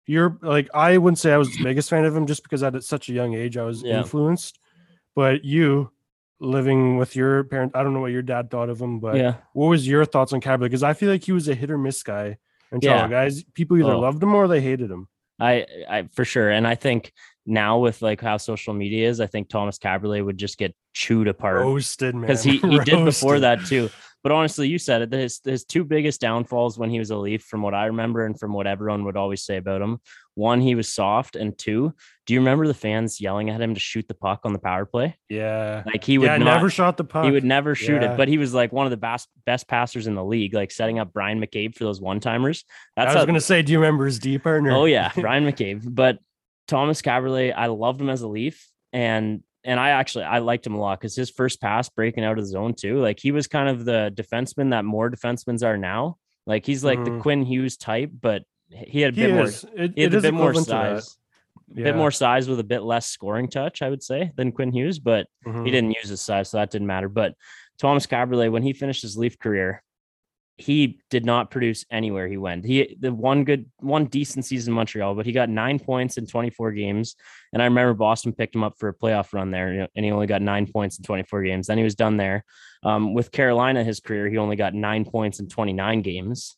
you're 0.06 0.38
like 0.42 0.68
I 0.74 0.98
wouldn't 0.98 1.18
say 1.18 1.32
I 1.32 1.36
was 1.36 1.54
the 1.54 1.62
biggest 1.62 1.90
fan 1.90 2.04
of 2.04 2.16
him 2.16 2.26
just 2.26 2.42
because 2.42 2.62
at 2.62 2.82
such 2.82 3.08
a 3.08 3.12
young 3.12 3.34
age 3.34 3.56
I 3.56 3.64
was 3.64 3.82
Yeah. 3.82 3.98
influenced. 3.98 4.58
But 5.14 5.44
you, 5.44 5.90
living 6.40 6.96
with 6.96 7.16
your 7.16 7.42
parent. 7.44 7.72
I 7.74 7.82
don't 7.82 7.92
know 7.92 8.00
what 8.00 8.12
your 8.12 8.22
dad 8.22 8.50
thought 8.50 8.68
of 8.68 8.80
him, 8.80 9.00
but 9.00 9.16
yeah. 9.16 9.34
what 9.54 9.66
was 9.66 9.88
your 9.88 10.04
thoughts 10.04 10.32
on 10.32 10.40
Cabrera? 10.40 10.68
Because 10.68 10.84
I 10.84 10.92
feel 10.94 11.10
like 11.10 11.24
he 11.24 11.32
was 11.32 11.48
a 11.48 11.54
hit 11.54 11.70
or 11.70 11.76
miss 11.78 12.02
guy. 12.02 12.38
And 12.70 12.82
Yeah. 12.82 13.08
guys, 13.08 13.42
people 13.54 13.76
either 13.78 13.90
Oh. 13.92 14.00
loved 14.00 14.22
him 14.22 14.34
or 14.34 14.46
they 14.46 14.60
hated 14.60 14.90
him. 14.90 15.08
I, 15.40 15.66
I 15.88 16.08
for 16.14 16.24
sure, 16.24 16.50
and 16.50 16.66
I 16.66 16.74
think 16.74 17.12
now 17.46 17.78
with 17.78 18.02
like 18.02 18.20
how 18.20 18.36
social 18.38 18.74
media 18.74 19.08
is, 19.08 19.20
I 19.20 19.26
think 19.26 19.48
Tomas 19.48 19.78
Kaberle 19.78 20.24
would 20.24 20.36
just 20.36 20.58
get 20.58 20.74
chewed 20.92 21.28
apart 21.28 21.58
Roasted, 21.60 22.14
man. 22.14 22.22
because 22.22 22.42
he, 22.44 22.58
he 22.58 22.78
did 22.80 23.04
before 23.04 23.38
that 23.40 23.64
too. 23.66 23.88
But 24.22 24.32
honestly, 24.32 24.68
you 24.68 24.78
said 24.78 25.02
it. 25.02 25.12
His 25.12 25.40
his 25.44 25.64
two 25.64 25.84
biggest 25.84 26.20
downfalls 26.20 26.78
when 26.78 26.90
he 26.90 26.98
was 26.98 27.10
a 27.10 27.16
Leaf, 27.16 27.44
from 27.44 27.62
what 27.62 27.74
I 27.74 27.86
remember, 27.86 28.26
and 28.26 28.38
from 28.38 28.52
what 28.52 28.66
everyone 28.66 29.04
would 29.04 29.16
always 29.16 29.44
say 29.44 29.56
about 29.56 29.80
him, 29.80 30.00
one 30.34 30.60
he 30.60 30.74
was 30.74 30.92
soft, 30.92 31.36
and 31.36 31.56
two, 31.56 31.94
do 32.26 32.34
you 32.34 32.40
remember 32.40 32.66
the 32.66 32.74
fans 32.74 33.20
yelling 33.20 33.48
at 33.50 33.60
him 33.60 33.74
to 33.74 33.80
shoot 33.80 34.06
the 34.08 34.14
puck 34.14 34.40
on 34.44 34.52
the 34.52 34.58
power 34.58 34.84
play? 34.84 35.16
Yeah. 35.28 35.82
Like 35.86 36.02
he 36.04 36.18
would 36.18 36.26
yeah, 36.26 36.36
not, 36.38 36.54
never 36.56 36.68
shot 36.68 36.96
the 36.96 37.04
puck. 37.04 37.24
he 37.24 37.30
would 37.30 37.44
never 37.44 37.74
shoot 37.74 38.02
Yeah. 38.02 38.14
it, 38.14 38.16
but 38.16 38.28
he 38.28 38.38
was 38.38 38.52
like 38.52 38.72
one 38.72 38.86
of 38.86 38.90
the 38.90 38.96
best 38.96 39.28
best 39.46 39.68
passers 39.68 40.06
in 40.06 40.14
the 40.14 40.24
league, 40.24 40.52
like 40.52 40.70
setting 40.72 40.98
up 40.98 41.12
Brian 41.12 41.40
McCabe 41.40 41.74
for 41.76 41.84
those 41.84 42.00
one 42.00 42.20
timers. 42.20 42.64
That's 42.96 43.10
I 43.10 43.14
was 43.14 43.22
how, 43.22 43.26
gonna 43.26 43.40
say, 43.40 43.62
do 43.62 43.72
you 43.72 43.78
remember 43.78 44.06
his 44.06 44.18
D 44.18 44.38
partner? 44.38 44.72
Oh 44.72 44.84
yeah, 44.84 45.12
Brian 45.16 45.44
McCabe. 45.44 45.82
But 45.84 46.18
Tomas 46.66 47.02
Kaberle, 47.02 47.54
I 47.56 47.66
loved 47.66 48.00
him 48.00 48.10
as 48.10 48.22
a 48.22 48.28
Leaf, 48.28 48.68
and 48.92 49.42
and 49.64 49.78
I 49.80 49.90
actually 49.90 50.24
I 50.24 50.38
liked 50.38 50.66
him 50.66 50.74
a 50.74 50.80
lot 50.80 51.00
because 51.00 51.14
his 51.16 51.30
first 51.30 51.60
pass 51.60 51.88
breaking 51.88 52.24
out 52.24 52.38
of 52.38 52.44
the 52.44 52.50
zone 52.50 52.74
too, 52.74 52.98
like 53.00 53.18
he 53.20 53.32
was 53.32 53.46
kind 53.46 53.68
of 53.68 53.84
the 53.84 54.12
defenseman 54.14 54.70
that 54.70 54.84
more 54.84 55.10
defensemen 55.10 55.62
are 55.64 55.76
now. 55.76 56.16
Like 56.46 56.64
he's 56.64 56.84
like 56.84 57.04
the 57.04 57.10
Mhm. 57.10 57.20
Quinn 57.20 57.42
Hughes 57.44 57.76
type, 57.76 58.10
but 58.20 58.44
he 58.70 59.00
had 59.00 59.14
a 59.14 59.16
bit 59.16 59.34
more. 59.34 59.46
It, 59.76 59.92
He 59.96 60.02
had 60.02 60.14
a 60.14 60.20
bit 60.20 60.34
more 60.34 60.50
equivalent 60.50 60.66
to 60.68 60.72
that. 60.72 61.02
size, 61.02 61.18
a 61.72 61.82
bit 61.82 61.96
more 61.96 62.10
size 62.10 62.48
with 62.48 62.60
a 62.60 62.64
bit 62.64 62.82
less 62.82 63.06
scoring 63.06 63.48
touch, 63.48 63.82
I 63.82 63.90
would 63.90 64.02
say, 64.02 64.30
than 64.36 64.52
Quinn 64.52 64.72
Hughes. 64.72 64.98
But 64.98 65.26
Mhm. 65.46 65.64
he 65.64 65.70
didn't 65.70 65.90
use 65.92 66.08
his 66.08 66.20
size, 66.20 66.50
so 66.50 66.58
that 66.58 66.70
didn't 66.70 66.86
matter. 66.86 67.08
But 67.08 67.34
Tomas 67.78 68.06
Kaberle, 68.06 68.50
when 68.50 68.62
he 68.62 68.72
finished 68.72 69.02
his 69.02 69.16
Leaf 69.16 69.38
career, 69.38 69.82
he 70.60 70.98
did 71.08 71.24
not 71.24 71.50
produce 71.52 71.84
anywhere 71.90 72.26
he 72.26 72.36
went. 72.36 72.64
He 72.64 72.96
the 72.98 73.14
one 73.14 73.44
good, 73.44 73.66
one 73.78 74.06
decent 74.06 74.44
season 74.44 74.72
in 74.72 74.74
Montreal, 74.74 75.14
but 75.14 75.24
he 75.24 75.30
got 75.32 75.48
nine 75.48 75.78
points 75.78 76.18
in 76.18 76.26
24 76.26 76.72
games. 76.72 77.14
And 77.52 77.62
I 77.62 77.66
remember 77.66 77.94
Boston 77.94 78.32
picked 78.32 78.54
him 78.56 78.64
up 78.64 78.74
for 78.76 78.88
a 78.88 78.94
playoff 78.94 79.32
run 79.32 79.52
there, 79.52 79.88
and 79.94 80.04
he 80.04 80.10
only 80.10 80.26
got 80.26 80.42
nine 80.42 80.66
points 80.66 80.98
in 80.98 81.04
24 81.04 81.42
games. 81.44 81.68
Then 81.68 81.78
he 81.78 81.84
was 81.84 81.94
done 81.94 82.16
there. 82.16 82.44
Um, 82.82 83.14
with 83.14 83.30
Carolina, 83.30 83.84
his 83.84 84.00
career, 84.00 84.28
he 84.28 84.36
only 84.36 84.56
got 84.56 84.74
nine 84.74 85.04
points 85.04 85.38
in 85.38 85.48
29 85.48 86.02
games. 86.02 86.56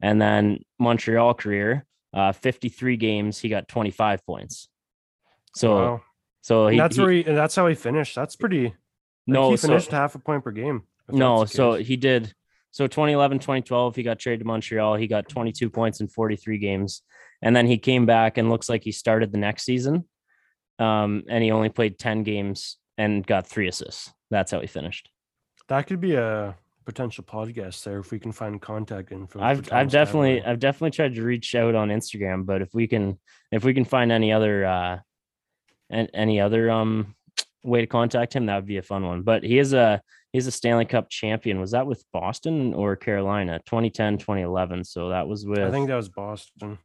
And 0.00 0.20
then 0.22 0.60
Montreal 0.78 1.34
career, 1.34 1.84
uh, 2.12 2.32
53 2.32 2.96
games, 2.96 3.38
he 3.40 3.48
got 3.48 3.66
25 3.68 4.24
points. 4.24 4.68
So, 5.56 5.74
Wow. 5.74 6.02
so 6.42 6.66
And 6.66 6.74
he, 6.74 6.78
that's 6.80 6.96
he- 6.96 7.02
where 7.02 7.10
he, 7.12 7.24
and 7.24 7.36
that's 7.36 7.54
how 7.56 7.66
he 7.66 7.74
finished. 7.74 8.14
That's 8.14 8.36
pretty. 8.36 8.64
like, 8.64 8.74
no, 9.26 9.50
he 9.50 9.56
so- 9.56 9.68
finished 9.68 9.90
half 9.90 10.14
a 10.14 10.18
point 10.20 10.44
per 10.44 10.50
game. 10.52 10.82
no, 11.08 11.44
so 11.46 11.74
he 11.74 11.96
did. 11.96 12.32
So 12.74 12.88
2011, 12.88 13.38
2012, 13.38 13.94
he 13.94 14.02
got 14.02 14.18
traded 14.18 14.40
to 14.40 14.46
Montreal. 14.46 14.96
He 14.96 15.06
got 15.06 15.28
22 15.28 15.70
points 15.70 16.00
in 16.00 16.08
43 16.08 16.58
games. 16.58 17.02
And 17.40 17.54
then 17.54 17.68
he 17.68 17.78
came 17.78 18.04
back 18.04 18.36
and 18.36 18.50
looks 18.50 18.68
like 18.68 18.82
he 18.82 18.90
started 18.90 19.30
the 19.30 19.38
next 19.38 19.62
season. 19.62 20.08
Um, 20.80 21.22
and 21.28 21.44
he 21.44 21.52
only 21.52 21.68
played 21.68 22.00
10 22.00 22.24
games 22.24 22.78
and 22.98 23.24
got 23.24 23.46
three 23.46 23.68
assists. 23.68 24.12
That's 24.32 24.50
how 24.50 24.58
he 24.58 24.66
finished. 24.66 25.08
that 25.68 25.86
could 25.86 26.00
be 26.00 26.16
a 26.16 26.56
potential 26.84 27.22
podcast 27.22 27.84
there 27.84 28.00
if 28.00 28.10
we 28.10 28.18
can 28.18 28.32
find 28.32 28.60
contact 28.60 29.12
info. 29.12 29.40
I've 29.40 29.72
I've 29.72 29.90
definitely. 29.90 30.42
I've 30.42 30.58
definitely 30.58 30.90
tried 30.90 31.14
to 31.14 31.22
reach 31.22 31.54
out 31.54 31.76
on 31.76 31.90
Instagram, 31.90 32.44
but 32.44 32.60
if 32.60 32.74
we 32.74 32.88
can 32.88 33.20
if 33.52 33.62
we 33.62 33.72
can 33.72 33.84
find 33.84 34.10
any 34.10 34.32
other 34.32 34.66
uh 34.66 34.98
and 35.90 36.10
any 36.12 36.40
other 36.40 36.72
um 36.72 37.14
way 37.62 37.82
to 37.82 37.86
contact 37.86 38.34
him, 38.34 38.46
that 38.46 38.56
would 38.56 38.66
be 38.66 38.78
a 38.78 38.82
fun 38.82 39.06
one. 39.06 39.22
But 39.22 39.44
he 39.44 39.58
is 39.58 39.74
a 39.74 40.02
he's 40.34 40.48
a 40.48 40.50
Stanley 40.50 40.84
Cup 40.84 41.08
champion. 41.08 41.60
Was 41.60 41.70
that 41.70 41.86
with 41.86 42.04
Boston 42.12 42.74
or 42.74 42.96
Carolina? 42.96 43.60
2010, 43.66 44.18
2011. 44.18 44.82
So 44.82 45.10
that 45.10 45.28
was 45.28 45.46
with 45.46 45.60
I 45.60 45.70
think 45.70 45.86
that 45.86 45.94
was 45.94 46.08
Boston. 46.08 46.78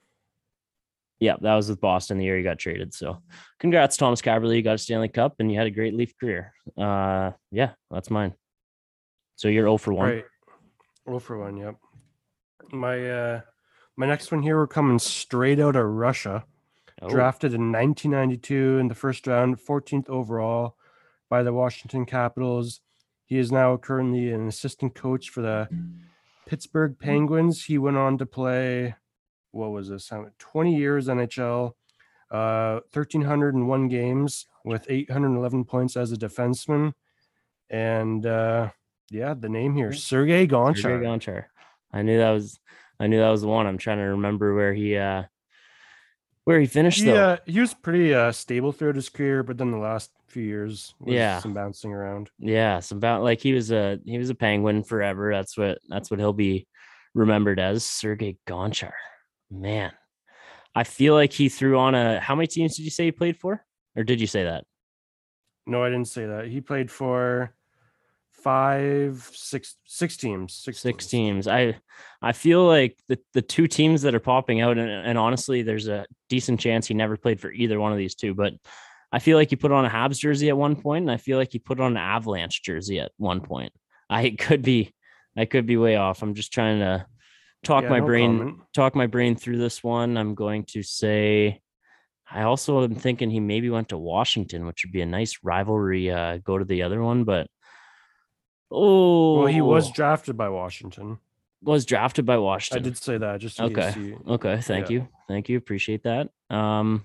yeah, 1.20 1.36
that 1.42 1.56
was 1.56 1.68
with 1.68 1.82
Boston 1.82 2.20
the 2.20 2.26
year 2.26 2.38
he 2.38 2.44
got 2.44 2.60
traded. 2.60 2.94
So 2.94 3.22
congrats, 3.60 3.98
Tomas 3.98 4.22
Kaberle. 4.22 4.56
You 4.56 4.62
got 4.62 4.76
a 4.76 4.78
Stanley 4.78 5.10
Cup 5.10 5.36
and 5.40 5.52
you 5.52 5.58
had 5.58 5.68
a 5.68 5.72
great 5.72 5.96
Leaf 5.96 6.14
career. 6.18 6.54
Uh 6.78 7.32
yeah, 7.52 7.72
that's 7.92 8.12
mine. 8.12 8.36
So 9.36 9.48
you're 9.48 9.64
0 9.64 9.78
for 9.78 9.94
1. 9.94 10.10
Right. 10.10 10.26
Roll 11.06 11.20
for 11.20 11.40
one. 11.40 11.58
Yep. 11.58 11.76
My 12.72 13.10
uh, 13.10 13.42
my 13.98 14.06
next 14.06 14.32
one 14.32 14.44
here, 14.44 14.58
we're 14.58 14.68
coming 14.68 15.00
straight 15.00 15.60
out 15.60 15.76
of 15.76 15.86
Russia. 15.86 16.46
Oh, 17.02 17.10
Drafted 17.10 17.54
in 17.54 17.72
1992 17.72 18.78
in 18.78 18.90
the 18.90 18.96
first 18.96 19.26
round, 19.26 19.58
14th 19.58 20.08
overall 20.10 20.76
by 21.30 21.42
the 21.42 21.54
Washington 21.54 22.06
Capitals. 22.06 22.82
He 23.30 23.38
is 23.38 23.52
now 23.52 23.78
currently 23.78 24.32
an 24.32 24.48
assistant 24.48 24.96
coach 24.96 25.30
for 25.30 25.42
the 25.42 25.70
Pittsburgh 26.48 26.98
Penguins. 26.98 27.64
He 27.64 27.78
went 27.78 27.96
on 27.96 28.18
to 28.18 28.26
play, 28.26 28.96
what 29.52 29.70
was 29.70 29.90
this? 29.90 30.12
20 30.40 30.76
years 30.76 31.08
NHL, 31.08 31.74
uh, 32.32 32.80
1,301 32.92 33.88
games 33.88 34.48
with 34.66 34.88
811 34.90 35.64
points 35.66 35.96
as 35.96 36.12
a 36.12 36.16
defenseman. 36.16 36.94
And 37.70 38.26
uh, 38.26 38.72
yeah, 39.12 39.36
the 39.36 39.48
name 39.48 39.76
here, 39.76 39.94
Sergei 39.94 40.48
Gonchar. 40.48 40.82
Sergei 40.82 41.06
Gonchar. 41.06 41.46
I 41.94 42.02
knew 42.02 42.18
that 42.18 42.32
was 42.32 42.60
I 43.00 43.06
knew 43.06 43.20
that 43.20 43.30
was 43.30 43.42
the 43.42 43.48
one. 43.48 43.68
I'm 43.68 43.78
trying 43.78 44.00
to 44.00 44.06
remember 44.06 44.56
where 44.56 44.74
he 44.74 44.98
uh 44.98 45.24
where 46.50 46.60
he 46.60 46.66
finished 46.66 47.06
though. 47.06 47.14
Yeah, 47.14 47.38
he 47.46 47.60
was 47.60 47.76
pretty 47.76 48.12
uh, 48.12 48.32
stable 48.32 48.72
throughout 48.72 48.96
his 48.96 49.08
career, 49.08 49.44
but 49.44 49.60
then 49.60 49.70
the 49.70 49.78
last 49.78 50.10
few 50.30 50.42
years, 50.42 50.96
was 51.00 51.14
Yeah. 51.14 51.38
some 51.38 51.54
bouncing 51.54 51.94
around. 51.94 52.32
Yeah, 52.40 52.80
some 52.80 52.98
about 52.98 53.22
like 53.22 53.40
he 53.40 53.54
was 53.54 53.72
a 53.72 54.00
he 54.04 54.18
was 54.18 54.32
a 54.32 54.36
penguin 54.36 54.84
forever. 54.84 55.32
That's 55.32 55.56
what 55.56 55.78
that's 55.88 56.10
what 56.10 56.20
he'll 56.20 56.34
be 56.34 56.66
remembered 57.14 57.60
as. 57.60 57.84
Sergei 57.86 58.40
Gonchar. 58.48 58.94
Man. 59.52 59.92
I 60.74 60.86
feel 60.86 61.14
like 61.14 61.34
he 61.34 61.50
threw 61.50 61.78
on 61.78 61.94
a 61.94 62.20
how 62.20 62.34
many 62.34 62.48
teams 62.48 62.76
did 62.76 62.84
you 62.84 62.90
say 62.90 63.06
he 63.06 63.12
played 63.12 63.38
for? 63.38 63.64
Or 63.96 64.04
did 64.04 64.20
you 64.20 64.26
say 64.26 64.46
that? 64.46 64.64
No, 65.68 65.84
I 65.84 65.90
didn't 65.90 66.08
say 66.08 66.26
that. 66.26 66.48
He 66.48 66.62
played 66.62 66.90
for 66.90 67.54
five, 68.44 69.30
six, 69.34 69.76
six 69.86 70.18
teams. 70.18 70.54
Six, 70.54 70.80
Six 70.80 71.08
teams. 71.08 71.46
teams. 71.46 71.48
I 71.48 71.80
I 72.22 72.32
feel 72.34 72.66
like 72.66 72.98
the 73.08 73.20
the 73.34 73.42
two 73.42 73.68
teams 73.68 74.02
that 74.04 74.16
are 74.16 74.20
popping 74.20 74.62
out, 74.62 74.78
and, 74.78 74.90
and 74.90 75.18
honestly, 75.18 75.62
there's 75.62 75.88
a 75.88 76.06
decent 76.30 76.60
chance 76.60 76.88
he 76.88 76.94
never 76.94 77.18
played 77.18 77.40
for 77.40 77.52
either 77.52 77.80
one 77.80 77.92
of 77.92 77.98
these 77.98 78.16
two. 78.16 78.34
But 78.34 78.54
I 79.12 79.20
feel 79.20 79.38
like 79.38 79.50
he 79.50 79.56
put 79.56 79.72
on 79.72 79.86
a 79.86 79.90
Habs 79.90 80.20
jersey 80.20 80.50
at 80.50 80.58
one 80.58 80.76
point, 80.76 81.04
and 81.04 81.12
I 81.12 81.18
feel 81.18 81.38
like 81.38 81.52
he 81.52 81.60
put 81.60 81.80
on 81.80 81.92
an 81.92 81.98
Avalanche 81.98 82.62
jersey 82.64 83.00
at 83.00 83.12
one 83.18 83.42
point. 83.42 83.74
I 84.10 84.32
could 84.32 84.62
be, 84.64 84.94
I 85.38 85.46
could 85.46 85.66
be 85.66 85.78
way 85.78 85.96
off. 85.96 86.22
I'm 86.24 86.34
just 86.34 86.52
trying 86.52 86.80
to 86.80 87.06
talk 87.64 87.84
Yeah, 87.84 87.90
my 87.90 88.00
no 88.00 88.06
brain, 88.06 88.38
comment. 88.40 88.58
talk 88.74 88.96
my 88.96 89.08
brain 89.08 89.36
through 89.36 89.58
this 89.60 89.84
one. 89.84 90.18
I'm 90.18 90.36
going 90.36 90.64
to 90.70 90.84
say. 90.84 91.62
I 92.32 92.44
also 92.44 92.84
am 92.84 92.94
thinking 92.94 93.32
he 93.32 93.40
maybe 93.40 93.72
went 93.72 93.90
to 93.90 93.98
Washington, 93.98 94.68
which 94.68 94.84
would 94.86 94.92
be 94.92 95.02
a 95.02 95.06
nice 95.08 95.40
rivalry. 95.42 96.12
Uh, 96.12 96.38
go 96.38 96.60
to 96.60 96.66
the 96.66 96.84
other 96.84 97.02
one, 97.02 97.24
but 97.24 97.48
oh, 98.72 99.40
Well, 99.40 99.48
he 99.48 99.62
was 99.62 99.92
drafted 99.92 100.38
by 100.38 100.50
Washington. 100.50 101.18
was 101.62 101.86
drafted 101.86 102.26
by 102.26 102.38
Washington. 102.38 102.84
I 102.86 102.90
did 102.90 102.98
say 102.98 103.18
that 103.18 103.40
just 103.40 103.60
Okay. 103.60 104.16
Okay, 104.28 104.62
thank 104.62 104.90
Yeah. 104.90 104.94
you. 104.94 105.08
Thank 105.28 105.50
you. 105.50 105.58
Appreciate 105.58 106.04
that. 106.04 106.30
Um 106.50 107.04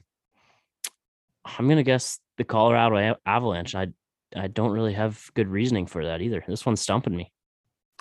I'm 1.45 1.67
going 1.67 1.77
to 1.77 1.83
guess 1.83 2.21
the 2.39 2.45
Colorado 2.45 3.17
Avalanche. 3.27 3.75
I 3.75 3.89
I 4.35 4.47
don't 4.49 4.73
really 4.73 4.95
have 4.95 5.31
good 5.35 5.49
reasoning 5.49 5.87
for 5.87 6.05
that 6.07 6.21
either. 6.23 6.43
This 6.49 6.65
one's 6.67 6.81
stumping 6.81 7.15
me. 7.15 7.31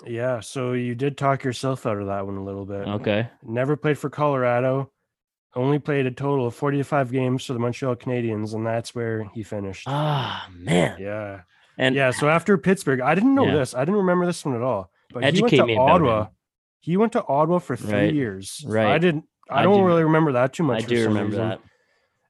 Yeah, 0.04 0.40
so 0.40 0.72
you 0.72 0.94
did 0.96 1.16
talk 1.16 1.44
yourself 1.44 1.86
out 1.86 1.98
of 1.98 2.06
that 2.08 2.26
one 2.26 2.36
a 2.36 2.42
little 2.44 2.64
bit. 2.66 2.88
Okay. 2.88 3.28
Never 3.44 3.76
played 3.76 3.98
for 3.98 4.10
Colorado. 4.10 4.90
Only 5.54 5.78
played 5.78 6.06
a 6.06 6.10
total 6.10 6.48
of 6.48 6.54
45 6.56 7.12
games 7.12 7.44
for 7.44 7.52
the 7.52 7.60
Montreal 7.60 7.94
Canadiens, 7.94 8.54
and 8.54 8.66
that's 8.66 8.92
where 8.92 9.30
he 9.34 9.44
finished. 9.44 9.84
Ah, 9.86 10.48
man. 10.52 10.96
yeah. 10.98 11.42
And 11.78 11.94
yeah, 11.94 12.10
so 12.12 12.28
after 12.28 12.56
Pittsburgh, 12.58 13.00
I 13.00 13.14
didn't 13.14 13.34
know 13.34 13.46
Yeah. 13.46 13.54
this. 13.56 13.74
I 13.74 13.80
didn't 13.80 13.96
remember 13.96 14.26
this 14.26 14.44
one 14.44 14.54
at 14.54 14.62
all. 14.62 14.90
But 15.12 15.34
he 15.34 15.40
went 15.42 15.54
to 15.54 15.76
Ottawa. 15.76 16.26
He 16.80 16.96
went 16.96 17.12
to 17.12 17.24
Ottawa 17.26 17.58
for 17.58 17.76
three 17.76 17.92
Right, 17.92 18.14
years. 18.14 18.64
I 18.68 18.98
didn't. 18.98 19.24
I, 19.48 19.60
I 19.60 19.62
don't 19.62 19.78
do- 19.80 19.86
really 19.86 20.04
remember 20.04 20.32
that 20.32 20.52
too 20.52 20.62
much. 20.62 20.84
I 20.84 20.86
do 20.86 21.04
remember 21.06 21.30
reason. 21.32 21.48
that. 21.48 21.60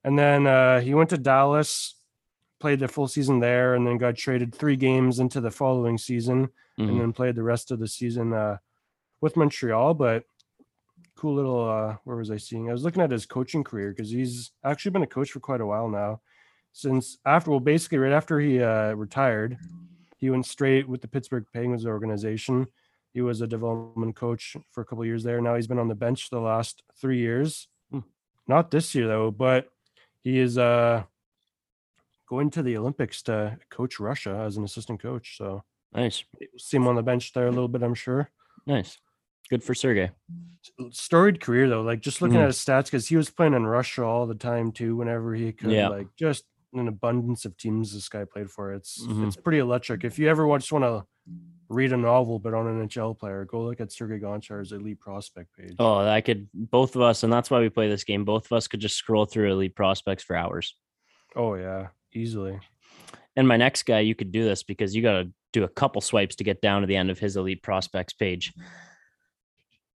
And 0.05 0.19
then 0.19 0.47
uh, 0.47 0.81
he 0.81 0.95
went 0.95 1.11
to 1.11 1.19
Dallas, 1.19 1.95
played 2.61 2.79
the 2.81 2.89
full 2.89 3.09
season 3.09 3.41
there, 3.41 3.75
and 3.75 3.87
then 3.87 3.99
got 3.99 4.17
traded 4.17 4.55
three 4.55 4.77
games 4.77 5.19
into 5.19 5.41
the 5.41 5.51
following 5.51 5.97
season, 5.99 6.49
Mhm. 6.79 6.89
and 6.89 7.01
then 7.01 7.13
played 7.13 7.35
the 7.37 7.43
rest 7.43 7.71
of 7.71 7.79
the 7.79 7.89
season 7.89 8.33
uh, 8.33 8.59
with 9.21 9.37
Montreal. 9.37 9.95
But 9.95 10.25
cool 11.17 11.35
little. 11.35 11.69
Uh, 11.69 11.97
where 12.05 12.17
was 12.17 12.31
I 12.31 12.37
seeing? 12.37 12.69
I 12.69 12.73
was 12.73 12.83
looking 12.85 13.03
at 13.03 13.11
his 13.11 13.27
coaching 13.27 13.65
career 13.65 13.91
because 13.91 14.11
he's 14.11 14.51
actually 14.63 14.91
been 14.93 15.03
a 15.03 15.07
coach 15.07 15.31
for 15.31 15.41
quite 15.41 15.61
a 15.61 15.67
while 15.67 15.89
now. 15.89 16.21
Since 16.77 17.19
after, 17.25 17.53
well, 17.53 17.61
basically 17.61 17.99
right 17.99 18.13
after 18.13 18.41
he 18.41 18.61
uh, 18.61 18.95
retired, 18.95 19.57
he 20.19 20.29
went 20.29 20.45
straight 20.45 20.89
with 20.89 21.01
the 21.03 21.09
Pittsburgh 21.09 21.47
Penguins 21.53 21.87
organization. 21.87 22.67
He 23.13 23.21
was 23.21 23.41
a 23.43 23.47
development 23.47 24.17
coach 24.17 24.57
for 24.73 24.81
a 24.81 24.85
couple 24.85 25.03
of 25.03 25.07
years 25.07 25.23
there. 25.23 25.41
Now 25.41 25.55
he's 25.55 25.69
been 25.69 25.79
on 25.79 25.87
the 25.87 25.95
bench 25.95 26.31
the 26.31 26.41
last 26.41 26.83
three 27.01 27.19
years. 27.21 27.69
Hmm. 27.93 28.01
Not 28.49 28.73
this 28.73 28.93
year 28.93 29.07
though, 29.07 29.31
but 29.31 29.69
he 30.25 30.39
is 30.41 30.59
uh 30.59 31.05
going 32.29 32.51
to 32.51 32.63
the 32.63 32.77
Olympics 32.77 33.23
to 33.23 33.57
coach 33.71 34.01
Russia 34.01 34.43
as 34.45 34.57
an 34.57 34.65
assistant 34.65 35.01
coach. 35.01 35.37
So 35.39 35.63
Nice, 35.95 36.25
see 36.59 36.77
him 36.77 36.89
on 36.89 36.97
the 36.97 37.03
bench 37.05 37.33
there 37.35 37.47
a 37.47 37.51
little 37.53 37.69
bit, 37.69 37.85
I'm 37.85 37.95
sure. 37.95 38.31
nice, 38.67 38.99
good 39.49 39.63
for 39.63 39.75
Sergey. 39.77 40.11
Storied 40.91 41.41
career 41.41 41.69
though, 41.69 41.83
like 41.83 42.01
just 42.01 42.21
looking 42.21 42.39
Mhm. 42.39 42.43
at 42.43 42.47
his 42.49 42.59
stats, 42.59 42.87
because 42.87 43.07
he 43.07 43.17
was 43.17 43.31
playing 43.31 43.55
in 43.55 43.65
Russia 43.65 44.03
all 44.03 44.27
the 44.27 44.35
time 44.35 44.73
too, 44.73 44.97
whenever 44.97 45.35
he 45.37 45.53
could. 45.53 45.71
Yeah. 45.71 45.89
Like 45.89 46.09
just 46.17 46.47
an 46.81 46.89
abundance 46.89 47.45
of 47.45 47.57
teams 47.57 47.93
this 47.95 48.09
guy 48.09 48.25
played 48.25 48.51
for. 48.51 48.73
It's 48.73 49.05
Mhm. 49.07 49.27
it's 49.27 49.37
pretty 49.37 49.59
electric. 49.59 50.05
If 50.05 50.19
you 50.19 50.29
ever 50.29 50.47
just 50.59 50.73
want 50.73 50.85
to 50.85 51.05
read 51.69 51.93
a 51.93 51.97
novel 51.97 52.39
but 52.39 52.53
on 52.55 52.67
an 52.67 52.81
NHL 52.83 53.15
player, 53.15 53.45
go 53.45 53.63
look 53.65 53.81
at 53.81 53.91
Sergey 53.93 54.19
Gonchar's 54.19 54.73
elite 54.73 55.01
prospect 55.01 55.57
page. 55.57 55.75
Oh, 55.79 55.99
I 56.07 56.21
could 56.21 56.49
both 56.53 56.95
of 56.97 57.03
us, 57.03 57.23
and 57.23 57.33
that's 57.33 57.51
why 57.51 57.61
we 57.61 57.69
play 57.71 57.89
this 57.89 58.05
game. 58.05 58.25
Both 58.25 58.47
of 58.47 58.53
us 58.53 58.69
could 58.69 58.81
just 58.81 58.97
scroll 58.97 59.25
through 59.25 59.51
elite 59.53 59.75
prospects 59.75 60.23
for 60.23 60.37
hours. 60.37 60.77
Oh 61.37 61.55
yeah, 61.55 61.89
easily. 62.13 62.61
And 63.37 63.49
my 63.49 63.57
next 63.57 63.85
guy, 63.85 64.01
you 64.01 64.15
could 64.15 64.31
do 64.31 64.45
this 64.45 64.63
because 64.63 64.95
you 64.95 65.03
got 65.03 65.23
to 65.23 65.33
do 65.53 65.65
a 65.65 65.69
couple 65.69 66.01
swipes 66.01 66.37
to 66.37 66.45
get 66.45 66.61
down 66.61 66.83
to 66.83 66.87
the 66.87 66.97
end 66.97 67.11
of 67.11 67.19
his 67.19 67.37
elite 67.37 67.63
prospects 67.63 68.13
page. 68.13 68.53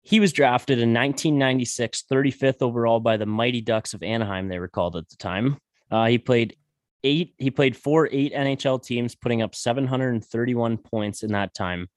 He 0.03 0.19
was 0.19 0.31
drafted 0.33 0.77
in 0.79 0.93
1996, 0.93 2.03
35th 2.09 2.61
overall 2.61 2.99
by 2.99 3.17
the 3.17 3.25
Mighty 3.25 3.59
Ducks 3.61 3.93
of 3.93 4.03
Anaheim, 4.03 4.47
they 4.49 4.59
were 4.59 4.67
called 4.67 4.95
at 4.95 5.09
the 5.09 5.15
time. 5.17 5.57
Uh, 5.89 6.05
he 6.05 6.17
played 6.19 6.55
eight, 7.05 7.33
he 7.37 7.51
played 7.51 7.77
for 7.77 8.09
eight 8.11 8.33
NHL 8.33 8.83
teams, 8.83 9.15
putting 9.15 9.41
up 9.41 9.55
731 9.55 10.77
points 10.77 11.23
in 11.23 11.31
that 11.31 11.53
time. 11.53 11.87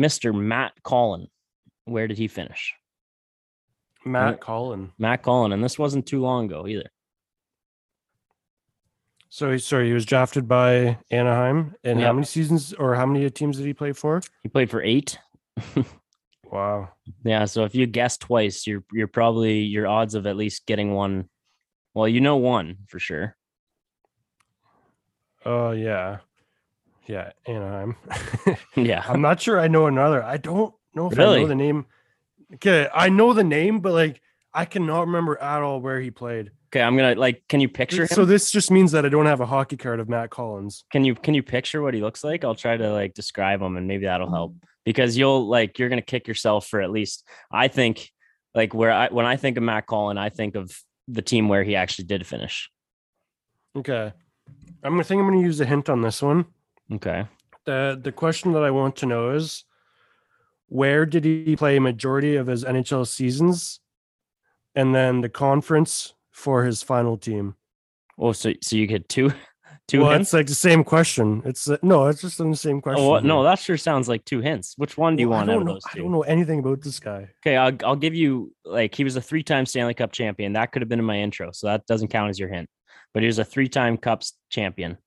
Mr. 0.00 0.34
Matt 0.34 0.72
Collin, 0.82 1.26
where 1.84 2.06
did 2.08 2.16
he 2.18 2.28
finish? 2.28 2.72
Matt 4.04 4.40
Collin. 4.40 4.92
Matt 4.98 5.22
Collin, 5.22 5.52
and 5.52 5.62
this 5.62 5.78
wasn't 5.78 6.06
too 6.06 6.20
long 6.20 6.46
ago 6.46 6.66
either. 6.66 6.90
So 9.28 9.50
he 9.52 9.58
sorry, 9.58 9.88
he 9.88 9.94
was 9.94 10.06
drafted 10.06 10.46
by 10.46 10.98
Anaheim. 11.10 11.74
And 11.82 11.98
Yep. 11.98 12.06
how 12.06 12.12
many 12.12 12.26
seasons 12.26 12.72
or 12.72 12.94
how 12.94 13.06
many 13.06 13.28
teams 13.30 13.56
did 13.56 13.66
he 13.66 13.74
play 13.74 13.92
for? 13.92 14.20
He 14.42 14.48
played 14.48 14.70
for 14.70 14.82
eight. 14.82 15.18
Wow. 16.52 16.90
Yeah, 17.24 17.46
so 17.46 17.64
if 17.64 17.74
you 17.74 17.84
guess 17.86 18.16
twice, 18.16 18.64
you're 18.64 18.84
you're 18.92 19.08
probably 19.08 19.58
your 19.62 19.88
odds 19.88 20.14
of 20.14 20.24
at 20.24 20.36
least 20.36 20.66
getting 20.66 20.92
one. 20.92 21.28
Well, 21.94 22.06
you 22.06 22.20
know 22.20 22.36
one 22.36 22.76
for 22.86 23.00
sure. 23.00 23.36
Oh 25.44 25.72
yeah. 25.72 26.18
Yeah, 27.06 27.32
Anaheim. 27.46 27.96
Yeah. 28.76 29.04
I'm 29.06 29.20
not 29.20 29.40
sure 29.40 29.60
I 29.60 29.68
know 29.68 29.86
another. 29.86 30.22
I 30.22 30.36
don't 30.36 30.74
know 30.94 31.10
if 31.10 31.18
I 31.18 31.24
know 31.24 31.46
the 31.46 31.54
name. 31.54 31.86
Okay, 32.54 32.88
I 32.92 33.08
know 33.08 33.32
the 33.32 33.44
name, 33.44 33.80
but 33.80 33.92
like 33.92 34.20
I 34.52 34.64
cannot 34.64 35.06
remember 35.06 35.40
at 35.40 35.62
all 35.62 35.80
where 35.80 36.00
he 36.00 36.10
played. 36.10 36.50
Okay, 36.68 36.82
I'm 36.82 36.96
gonna 36.96 37.14
like. 37.14 37.42
Can 37.48 37.60
you 37.60 37.68
picture 37.68 38.02
him? 38.02 38.08
So 38.08 38.24
this 38.24 38.50
just 38.50 38.70
means 38.70 38.92
that 38.92 39.04
I 39.04 39.08
don't 39.08 39.26
have 39.26 39.40
a 39.40 39.46
hockey 39.46 39.76
card 39.76 40.00
of 40.00 40.08
Matt 40.08 40.30
Collins. 40.30 40.84
can 40.90 41.04
you 41.04 41.14
can 41.14 41.34
you 41.34 41.42
picture 41.42 41.82
what 41.82 41.94
he 41.94 42.00
looks 42.00 42.24
like? 42.24 42.44
I'll 42.44 42.54
try 42.54 42.76
to 42.76 42.92
like 42.92 43.14
describe 43.14 43.60
him, 43.60 43.76
and 43.76 43.86
maybe 43.86 44.06
that'll 44.06 44.30
help 44.30 44.54
mm. 44.54 44.60
because 44.84 45.16
you'll 45.16 45.46
like 45.46 45.78
you're 45.78 45.88
gonna 45.88 46.02
kick 46.02 46.26
yourself 46.26 46.66
for 46.66 46.80
at 46.80 46.90
least. 46.90 47.24
I 47.50 47.68
think 47.68 48.10
like 48.54 48.74
where 48.74 48.92
I 48.92 49.08
when 49.08 49.26
I 49.26 49.36
think 49.36 49.56
of 49.56 49.62
Matt 49.62 49.86
Collin, 49.86 50.18
I 50.18 50.30
think 50.30 50.54
of 50.56 50.76
the 51.06 51.22
team 51.22 51.48
where 51.48 51.64
he 51.64 51.76
actually 51.76 52.06
did 52.06 52.26
finish. 52.26 52.70
Okay. 53.76 54.12
I'm 54.82 54.92
gonna 54.92 55.04
think 55.04 55.20
I'm 55.20 55.28
gonna 55.28 55.40
use 55.40 55.60
a 55.60 55.66
hint 55.66 55.88
on 55.88 56.02
this 56.02 56.22
one. 56.22 56.46
Okay. 56.92 57.26
The 57.64 57.98
the 58.00 58.12
question 58.12 58.52
that 58.52 58.62
I 58.62 58.70
want 58.70 58.96
to 58.96 59.06
know 59.06 59.30
is 59.30 59.64
where 60.68 61.06
did 61.06 61.24
he 61.24 61.56
play 61.56 61.78
majority 61.78 62.36
of 62.36 62.46
his 62.46 62.64
NHL 62.64 63.06
seasons? 63.06 63.80
And 64.74 64.94
then 64.94 65.20
the 65.20 65.28
conference 65.28 66.14
for 66.32 66.64
his 66.64 66.82
final 66.82 67.16
team. 67.16 67.54
Oh, 68.18 68.32
so 68.32 68.52
so 68.60 68.76
you 68.76 68.86
get 68.86 69.08
two 69.08 69.32
two 69.88 70.02
well, 70.02 70.10
hints. 70.10 70.28
it's 70.28 70.32
like 70.34 70.46
the 70.46 70.54
same 70.54 70.84
question. 70.84 71.42
It's 71.44 71.68
uh, 71.70 71.78
no, 71.82 72.06
it's 72.08 72.20
just 72.20 72.38
the 72.38 72.54
same 72.54 72.80
question. 72.80 73.04
Oh, 73.04 73.10
what? 73.10 73.24
no, 73.24 73.42
that 73.44 73.58
sure 73.58 73.76
sounds 73.76 74.08
like 74.08 74.24
two 74.24 74.40
hints. 74.40 74.74
Which 74.76 74.98
one 74.98 75.16
do 75.16 75.22
you 75.22 75.28
Well, 75.30 75.38
want 75.38 75.50
I 75.50 75.52
out 75.54 75.56
don't 75.60 75.68
of 75.68 75.74
know. 75.74 75.80
I 75.92 75.96
don't 75.98 76.12
know 76.12 76.22
anything 76.22 76.58
about 76.58 76.82
this 76.82 77.00
guy. 77.00 77.30
Okay, 77.40 77.56
I'll 77.56 77.76
I'll 77.84 77.96
give 77.96 78.14
you 78.14 78.52
like 78.64 78.94
he 78.94 79.04
was 79.04 79.16
a 79.16 79.22
three-time 79.22 79.64
Stanley 79.64 79.94
Cup 79.94 80.12
champion. 80.12 80.52
That 80.52 80.72
could 80.72 80.82
have 80.82 80.88
been 80.88 80.98
in 80.98 81.04
my 81.04 81.18
intro, 81.18 81.50
so 81.52 81.68
that 81.68 81.86
doesn't 81.86 82.08
count 82.08 82.30
as 82.30 82.38
your 82.38 82.48
hint. 82.48 82.68
But 83.14 83.22
he 83.22 83.26
was 83.28 83.38
a 83.38 83.44
three-time 83.44 83.96
Cups 83.96 84.34
champion. 84.50 84.98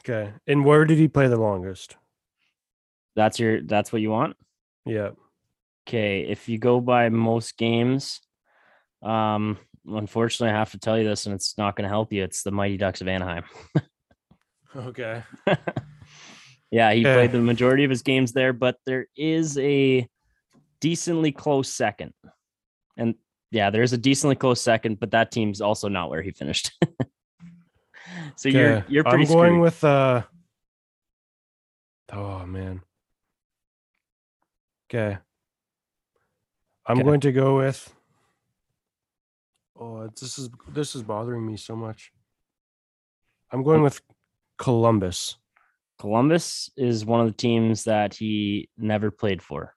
Okay. 0.00 0.32
And 0.46 0.64
where 0.64 0.84
did 0.84 0.98
he 0.98 1.08
play 1.08 1.26
the 1.28 1.36
longest? 1.40 1.96
That's 3.16 3.38
your 3.38 3.62
that's 3.62 3.92
what 3.92 4.02
you 4.02 4.10
want. 4.10 4.36
Yeah. 4.84 5.10
Okay, 5.88 6.22
if 6.22 6.48
you 6.48 6.58
go 6.58 6.80
by 6.80 7.08
most 7.08 7.56
games, 7.56 8.20
um, 9.02 9.58
unfortunately, 9.86 10.54
I 10.54 10.58
have 10.58 10.70
to 10.72 10.78
tell 10.78 10.96
you 10.98 11.04
this, 11.04 11.26
and 11.26 11.34
it's 11.34 11.58
not 11.58 11.74
going 11.76 11.82
to 11.84 11.88
help 11.88 12.12
you. 12.12 12.22
It's 12.22 12.42
the 12.42 12.52
Mighty 12.52 12.76
Ducks 12.76 13.00
of 13.00 13.08
Anaheim. 13.08 13.42
Okay. 14.74 15.22
yeah, 16.70 16.92
he 16.92 17.04
Eh. 17.04 17.14
played 17.14 17.32
the 17.32 17.40
majority 17.40 17.84
of 17.84 17.90
his 17.90 18.02
games 18.02 18.32
there, 18.32 18.52
but 18.52 18.76
there 18.86 19.06
is 19.16 19.58
a 19.58 20.08
decently 20.80 21.32
close 21.32 21.68
second, 21.68 22.12
and 22.96 23.14
yeah, 23.52 23.68
there 23.70 23.82
is 23.82 23.92
a 23.92 23.98
decently 23.98 24.34
close 24.34 24.60
second, 24.60 24.98
but 24.98 25.10
that 25.10 25.30
team's 25.30 25.60
also 25.60 25.88
not 25.88 26.08
where 26.08 26.22
he 26.22 26.30
finished. 26.32 26.72
so 28.36 28.48
you're 28.48 28.84
you're 28.88 29.04
pretty 29.04 29.24
I'm 29.24 29.28
going 29.28 29.50
screwed. 29.50 29.60
with 29.60 29.84
uh 29.84 30.22
Oh 32.10 32.46
man. 32.46 32.80
Okay. 34.90 35.18
I'm 36.86 36.96
Okay. 36.96 37.02
going 37.04 37.20
to 37.20 37.32
go 37.32 37.58
with 37.58 37.94
Oh, 39.78 40.08
this 40.20 40.38
is 40.38 40.48
this 40.68 40.94
is 40.94 41.02
bothering 41.02 41.46
me 41.46 41.56
so 41.56 41.76
much. 41.76 42.10
I'm 43.50 43.62
going 43.62 43.82
with 43.82 44.00
Columbus. 44.58 45.36
Columbus 45.98 46.70
is 46.76 47.04
one 47.04 47.20
of 47.20 47.26
the 47.26 47.32
teams 47.36 47.84
that 47.84 48.14
he 48.14 48.68
never 48.78 49.10
played 49.10 49.42
for. 49.42 49.74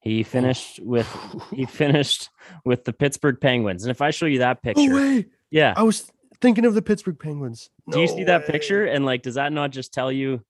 He 0.00 0.22
finished 0.22 0.80
with 0.80 1.06
he 1.50 1.64
finished 1.66 2.30
with 2.64 2.84
the 2.84 2.92
Pittsburgh 2.92 3.40
Penguins. 3.40 3.84
And 3.84 3.90
if 3.90 4.00
I 4.00 4.10
show 4.10 4.26
you 4.26 4.38
that 4.38 4.58
No 4.64 4.72
picture, 4.74 4.94
way. 4.94 5.26
yeah. 5.50 5.74
I 5.76 5.82
was 5.82 6.10
thinking 6.40 6.64
of 6.64 6.74
the 6.74 6.82
Pittsburgh 6.82 7.18
Penguins. 7.18 7.70
Do 7.90 8.00
you 8.00 8.06
No 8.06 8.14
see 8.16 8.24
that 8.24 8.46
picture? 8.46 8.84
And 8.84 9.04
like, 9.04 9.22
does 9.22 9.34
that 9.34 9.52
not 9.52 9.70
just 9.70 9.92
tell 9.92 10.12
you 10.12 10.42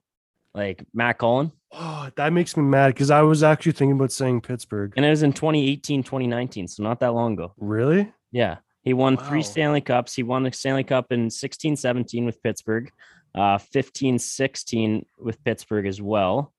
like 0.55 0.84
Matt 0.92 1.18
Cullen? 1.18 1.53
Oh, 1.72 2.09
that 2.16 2.32
makes 2.32 2.57
me 2.57 2.62
mad 2.62 2.88
because 2.94 3.11
I 3.11 3.22
was 3.22 3.42
actually 3.42 3.72
thinking 3.72 3.96
about 3.96 4.12
saying 4.12 4.40
Pittsburgh. 4.42 4.92
And 4.96 5.05
it 5.05 5.11
was 5.11 5.22
in 5.22 5.32
2018, 5.32 6.03
2019, 6.03 6.68
so 6.68 6.82
not 6.82 7.01
that 7.01 7.12
long 7.14 7.34
ago. 7.34 7.53
Really? 7.59 8.11
Yeah. 8.32 8.57
He 8.82 8.94
won 8.94 9.18
three 9.18 9.42
Stanley 9.42 9.82
Cups. 9.82 10.14
He 10.14 10.22
won 10.22 10.44
the 10.44 10.53
Stanley 10.53 10.84
Cup 10.84 11.12
in 11.12 11.28
16 11.30 11.76
17 11.76 12.24
with 12.24 12.42
Pittsburgh, 12.42 12.90
uh, 13.34 13.59
15 13.59 14.18
16 14.18 15.05
with 15.18 15.42
Pittsburgh 15.44 15.86
as 15.86 16.01
well. 16.01 16.55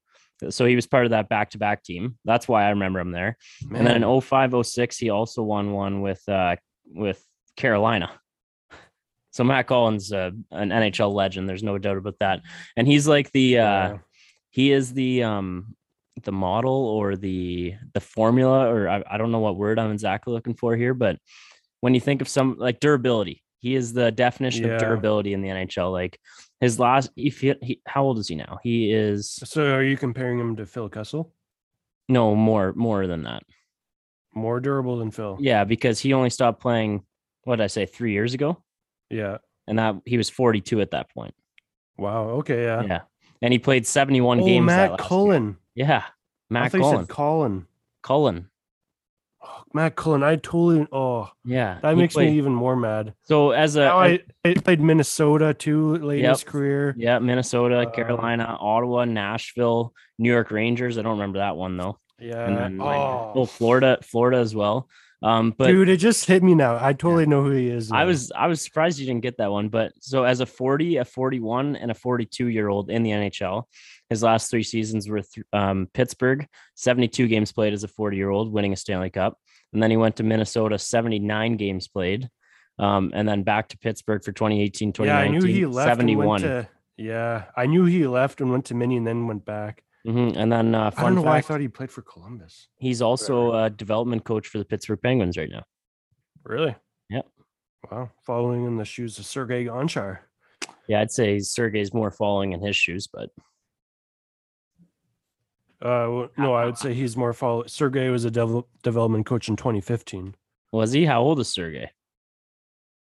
So 0.49 0.65
he 0.65 0.75
was 0.75 0.87
part 0.87 1.05
of 1.05 1.11
that 1.11 1.27
back 1.29 1.49
to 1.51 1.57
back 1.57 1.83
team. 1.83 2.17
That's 2.25 2.47
why 2.47 2.65
I 2.65 2.69
remember 2.69 2.99
him 2.99 3.11
there. 3.11 3.37
And 3.75 3.85
then 3.85 4.03
in 4.03 4.21
05 4.21 4.65
06, 4.65 4.97
he 4.97 5.09
also 5.09 5.43
won 5.43 5.71
one 5.73 6.01
with 6.01 6.21
uh, 6.29 6.55
with 6.85 7.23
Carolina. 7.55 8.11
So 9.31 9.43
Matt 9.43 9.67
Collins, 9.67 10.11
uh, 10.11 10.31
an 10.51 10.69
NHL 10.69 11.13
legend. 11.13 11.47
There's 11.47 11.61
no 11.61 11.77
doubt 11.77 11.97
about 11.97 12.15
that. 12.19 12.41
And 12.75 12.87
he's 12.87 13.07
like 13.07 13.31
the 13.31 13.59
uh, 13.59 13.61
Yeah. 13.61 13.97
he 14.49 14.71
is 14.71 14.91
the 14.93 15.21
um 15.23 15.75
the 16.23 16.31
model 16.31 16.73
or 16.87 17.15
the 17.15 17.75
the 17.93 17.99
formula 17.99 18.67
or 18.73 18.89
I, 18.89 19.03
I 19.09 19.17
don't 19.17 19.31
know 19.31 19.39
what 19.39 19.55
word 19.55 19.77
I'm 19.77 19.91
exactly 19.91 20.33
looking 20.33 20.55
for 20.55 20.75
here, 20.75 20.95
but 20.95 21.19
when 21.81 21.93
you 21.93 22.01
think 22.01 22.21
of 22.21 22.27
some 22.27 22.55
like 22.57 22.79
durability, 22.79 23.43
he 23.59 23.75
is 23.75 23.93
the 23.93 24.11
definition 24.11 24.65
Yeah. 24.65 24.71
of 24.73 24.79
durability 24.81 25.33
in 25.33 25.41
the 25.41 25.49
NHL. 25.49 25.91
Like 25.91 26.19
his 26.61 26.79
last, 26.79 27.09
if 27.15 27.39
he, 27.41 27.53
he 27.61 27.81
how 27.85 28.03
old 28.03 28.17
is 28.19 28.27
he 28.27 28.35
now? 28.35 28.59
He 28.63 28.91
is 28.91 29.39
So 29.43 29.73
are 29.73 29.83
you 29.83 29.97
comparing 29.97 30.39
him 30.39 30.55
to 30.57 30.65
Phil 30.65 30.89
Kessel? 30.89 31.33
no 32.07 32.33
more 32.35 32.73
more 32.73 33.05
than 33.07 33.23
that. 33.23 33.43
More 34.33 34.59
durable 34.59 34.97
than 34.97 35.11
Phil. 35.11 35.37
Yeah, 35.39 35.63
because 35.63 35.99
he 35.99 36.13
only 36.13 36.29
stopped 36.29 36.61
playing. 36.61 37.03
What 37.43 37.57
did 37.57 37.63
I 37.63 37.67
say? 37.67 37.85
Three 37.85 38.13
years 38.13 38.33
ago, 38.33 38.61
Yeah. 39.09 39.37
and 39.67 39.79
that 39.79 39.95
he 40.05 40.17
was 40.17 40.29
42 40.29 40.81
at 40.81 40.91
that 40.91 41.09
point. 41.13 41.33
Wow. 41.97 42.29
Okay. 42.41 42.63
Yeah. 42.63 42.81
Yeah, 42.83 43.01
and 43.41 43.51
he 43.53 43.59
played 43.59 43.85
71 43.87 44.41
Oh, 44.41 44.45
games. 44.45 44.65
Matt 44.65 44.91
last 44.91 44.99
year. 45.01 45.07
Cullen. 45.07 45.57
Yeah, 45.75 46.03
I 46.05 46.11
Matt 46.49 46.71
Cullen. 46.71 46.99
said 47.05 47.09
Colin. 47.09 47.67
Cullen. 48.03 48.49
Oh, 49.51 49.63
Matt 49.73 49.95
Cullen. 49.95 50.21
I 50.23 50.35
totally. 50.35 50.85
Oh, 50.91 51.29
Yeah, 51.43 51.79
that 51.81 51.97
makes 51.97 52.13
played- 52.13 52.31
me 52.31 52.37
even 52.37 52.53
more 52.53 52.75
mad. 52.75 53.13
So 53.23 53.51
as 53.51 53.75
a, 53.75 53.85
Now 53.85 53.99
I, 53.99 54.19
I 54.45 54.53
played 54.53 54.79
Minnesota 54.79 55.53
too 55.53 55.95
late 55.97 56.23
in 56.23 56.29
his 56.29 56.43
career. 56.43 56.93
yeah, 56.97 57.17
Minnesota, 57.19 57.79
Uh, 57.81 57.89
Carolina, 57.89 58.57
Ottawa, 58.59 59.05
Nashville, 59.05 59.93
New 60.19 60.29
York 60.31 60.51
Rangers. 60.51 60.97
I 60.97 61.01
don't 61.01 61.13
remember 61.13 61.39
that 61.39 61.55
one 61.55 61.77
though. 61.77 61.97
Yeah. 62.19 62.45
And 62.45 62.57
then 62.57 62.77
like, 62.77 62.97
oh, 62.99 63.31
oh, 63.35 63.45
Florida, 63.45 63.97
Florida 64.03 64.37
as 64.37 64.53
well. 64.53 64.87
Um, 65.21 65.53
but 65.57 65.67
dude, 65.67 65.89
it 65.89 65.97
just 65.97 66.25
hit 66.25 66.43
me 66.43 66.55
now. 66.55 66.77
I 66.79 66.93
totally 66.93 67.25
know 67.25 67.43
who 67.43 67.51
he 67.51 67.67
is. 67.69 67.91
I 67.91 68.05
was 68.05 68.31
I 68.31 68.47
was 68.47 68.61
surprised 68.61 68.99
you 68.99 69.05
didn't 69.05 69.21
get 69.21 69.37
that 69.37 69.51
one. 69.51 69.67
But 69.67 69.91
so 69.99 70.23
as 70.23 70.39
a 70.39 70.45
40, 70.45 70.95
a 70.97 71.03
41, 71.05 71.75
and 71.75 71.91
a 71.91 71.93
42 71.93 72.47
year 72.47 72.69
old 72.69 72.89
in 72.89 73.03
the 73.03 73.09
NHL, 73.11 73.63
his 74.09 74.23
last 74.23 74.49
three 74.49 74.63
seasons 74.63 75.07
were 75.07 75.21
th- 75.21 75.45
um, 75.53 75.87
Pittsburgh, 75.93 76.47
72 76.75 77.27
games 77.27 77.51
played 77.51 77.73
as 77.73 77.83
a 77.83 77.87
40 77.87 78.17
year 78.17 78.29
old, 78.29 78.51
winning 78.51 78.73
a 78.73 78.75
Stanley 78.75 79.09
Cup, 79.09 79.37
and 79.73 79.81
then 79.83 79.91
he 79.91 79.97
went 79.97 80.15
to 80.17 80.23
Minnesota, 80.23 80.77
79 80.79 81.57
games 81.57 81.87
played, 81.87 82.29
Um, 82.79 83.11
and 83.13 83.27
then 83.27 83.43
back 83.43 83.67
to 83.69 83.77
Pittsburgh 83.77 84.23
for 84.23 84.31
2018, 84.31 84.93
Yeah, 84.99 85.17
I 85.19 85.27
knew 85.27 85.41
he 85.45 85.65
left. 85.65 85.99
and 85.99 86.15
went 86.17 86.41
71. 86.41 86.41
to, 86.41 86.69
yeah, 86.97 87.45
I 87.55 87.65
knew 87.65 87.85
he 87.85 88.07
left 88.07 88.41
and 88.41 88.51
went 88.51 88.65
to 88.65 88.73
Mini 88.75 88.97
and 88.97 89.05
then 89.05 89.27
went 89.27 89.45
back. 89.45 89.83
Mhm. 90.07 90.37
And 90.37 90.49
then 90.51 90.73
uh, 90.73 90.79
I 90.79 90.83
don't 90.91 90.93
fun 90.95 91.15
know 91.15 91.21
why 91.23 91.37
I 91.37 91.41
thought 91.41 91.59
he 91.59 91.67
played 91.67 91.91
for 91.91 92.01
Columbus. 92.01 92.69
he's 92.77 93.01
also 93.01 93.51
a 93.53 93.69
development 93.69 94.23
coach 94.23 94.47
for 94.47 94.57
the 94.57 94.63
Pittsburgh 94.65 95.01
Penguins 95.01 95.37
right 95.37 95.49
now. 95.49 95.63
Really? 96.45 96.73
Yep. 97.09 97.27
Wow. 97.91 98.09
Following 98.25 98.65
in 98.65 98.77
the 98.77 98.85
shoes 98.85 99.19
of 99.19 99.25
Sergei 99.25 99.65
Gonchar. 99.65 100.19
Yeah, 100.87 101.01
I'd 101.01 101.11
say 101.11 101.39
Sergei's 101.39 101.93
more 101.93 102.11
following 102.11 102.53
in 102.53 102.61
his 102.61 102.75
shoes, 102.77 103.07
but 103.11 103.29
Uh, 105.81 106.27
no, 106.37 106.53
I 106.53 106.65
would 106.65 106.77
say 106.77 106.93
he's 106.93 107.15
more 107.15 107.31
follow. 107.33 107.63
Sergey 107.67 108.09
was 108.09 108.25
a 108.25 108.31
devel- 108.31 108.65
development 108.83 109.25
coach 109.25 109.47
in 109.47 109.55
2015. 109.55 110.35
was 110.71 110.91
he? 110.91 111.05
How 111.05 111.21
old 111.21 111.39
is 111.39 111.47
Sergey? 111.53 111.89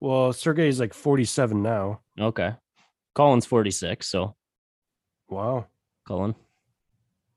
Well, 0.00 0.32
Sergey 0.32 0.68
is 0.68 0.80
like 0.80 0.94
47 0.94 1.62
now. 1.62 2.00
Okay. 2.18 2.54
Colin's 3.14 3.46
46, 3.46 4.06
so 4.06 4.34
Wow. 5.28 5.66
Colin. 6.08 6.34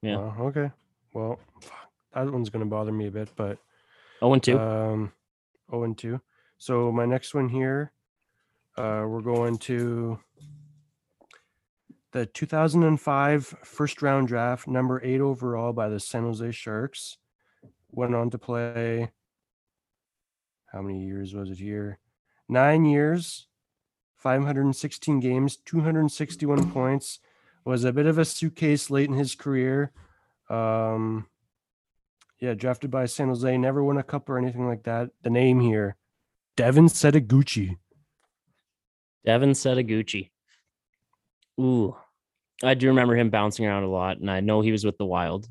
Yeah. 0.01 0.17
Wow, 0.17 0.35
okay. 0.47 0.71
Well, 1.13 1.39
fuck, 1.61 1.89
that 2.13 2.31
one's 2.31 2.49
gonna 2.49 2.65
bother 2.65 2.91
me 2.91 3.07
a 3.07 3.11
bit, 3.11 3.29
but 3.35 3.57
0 4.21 4.33
and 4.33 4.43
2. 4.43 4.57
um, 4.59 5.11
0 5.69 5.83
and 5.83 5.97
2. 5.97 6.19
So 6.57 6.91
my 6.91 7.05
next 7.05 7.33
one 7.33 7.49
here, 7.49 7.91
uh, 8.77 9.03
we're 9.07 9.21
going 9.21 9.57
to 9.59 10.17
the 12.15 12.25
2005 12.25 13.45
first 13.61 14.01
round 14.01 14.29
draft, 14.29 14.69
number 14.69 15.01
eight 15.03 15.19
overall 15.19 15.73
by 15.73 15.89
the 15.89 15.99
San 15.99 16.23
Jose 16.23 16.49
Sharks. 16.51 17.17
Went 17.91 18.15
on 18.15 18.29
to 18.29 18.37
play. 18.37 19.11
How 20.67 20.81
many 20.81 21.03
years 21.03 21.33
was 21.33 21.49
it 21.49 21.57
here? 21.57 21.99
Nine 22.47 22.85
years, 22.85 23.47
516 24.15 25.19
games, 25.19 25.57
261 25.57 26.71
points. 26.71 27.19
Was 27.65 27.83
a 27.83 27.91
bit 27.91 28.05
of 28.05 28.17
a 28.17 28.23
suitcase 28.23 28.89
late 28.89 29.09
in 29.09 29.15
his 29.15 29.35
career. 29.35 29.91
Um, 30.49 31.27
yeah, 32.39 32.53
drafted 32.53 32.91
by 32.91 33.07
San 33.07 33.27
Jose, 33.27 33.57
never 33.57 33.83
won 33.83 33.97
a 33.97 34.03
cup 34.03 34.29
or 34.29 34.37
anything 34.37 34.65
like 34.65 34.83
that. 34.83 35.09
The 35.23 35.29
name 35.29 35.59
here, 35.59 35.97
Devin 36.55 36.85
Setoguchi. 36.85 37.75
Devin 39.25 39.51
Setoguchi. 39.51 40.29
Ooh. 41.59 41.97
I 42.65 42.73
do 42.73 42.87
remember 42.87 43.15
him 43.15 43.29
bouncing 43.29 43.65
around 43.65 43.83
a 43.83 43.89
lot, 43.89 44.17
and 44.17 44.29
I 44.29 44.39
know 44.39 44.61
he 44.61 44.71
was 44.71 44.85
with 44.85 44.97
the 44.97 45.05
Wild. 45.05 45.47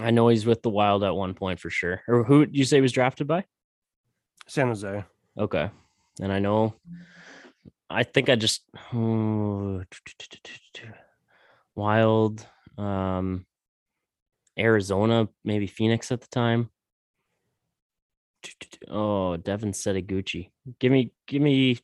I 0.00 0.10
know 0.10 0.28
he's 0.28 0.46
with 0.46 0.62
the 0.62 0.70
Wild 0.70 1.02
at 1.04 1.14
one 1.14 1.34
point 1.34 1.60
for 1.60 1.70
sure. 1.70 2.02
Or 2.06 2.24
who 2.24 2.46
did 2.46 2.56
you 2.56 2.64
say 2.64 2.76
he 2.78 2.82
was 2.82 2.92
drafted 2.92 3.26
by? 3.26 3.44
San 4.46 4.68
Jose. 4.68 5.04
Okay. 5.38 5.70
And 6.20 6.32
I 6.32 6.38
know 6.38 6.74
I 7.88 8.02
think 8.02 8.28
I 8.28 8.36
just 8.36 8.62
Wild 11.74 12.46
um 12.78 13.46
Arizona, 14.58 15.28
maybe 15.44 15.66
Phoenix 15.66 16.10
at 16.10 16.20
the 16.20 16.28
time. 16.28 16.70
Oh, 18.88 19.36
Devin 19.36 19.72
Setoguchi. 19.72 20.50
Give 20.78 20.92
me 20.92 21.12
give 21.26 21.42
me 21.42 21.78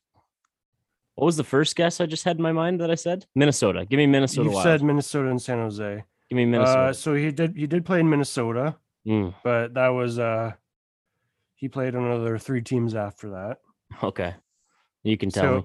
what 1.15 1.25
was 1.25 1.37
the 1.37 1.43
first 1.43 1.75
guess 1.75 1.99
I 2.01 2.05
just 2.05 2.23
had 2.23 2.37
in 2.37 2.43
my 2.43 2.51
mind 2.51 2.79
that 2.81 2.89
I 2.91 2.95
said? 2.95 3.25
Minnesota. 3.35 3.85
Give 3.85 3.97
me 3.97 4.07
Minnesota 4.07 4.49
You 4.49 4.55
Wild. 4.55 4.63
said 4.63 4.83
Minnesota 4.83 5.29
and 5.29 5.41
San 5.41 5.59
Jose. 5.59 6.03
give 6.29 6.35
me 6.37 6.45
Minnesota. 6.45 6.79
Uh, 6.79 6.93
so 6.93 7.13
he 7.13 7.31
did 7.31 7.55
he 7.55 7.67
did 7.67 7.85
play 7.85 7.99
in 7.99 8.09
Minnesota, 8.09 8.75
Mm, 9.07 9.33
but 9.43 9.73
that 9.73 9.89
was 9.89 10.17
uh 10.17 10.51
he 11.55 11.67
played 11.69 11.95
on 11.95 12.03
another 12.05 12.37
three 12.37 12.61
teams 12.61 12.95
after 12.95 13.29
that. 13.31 13.57
okay. 14.03 14.35
You 15.03 15.17
can 15.17 15.29
tell 15.29 15.55
me. 15.55 15.63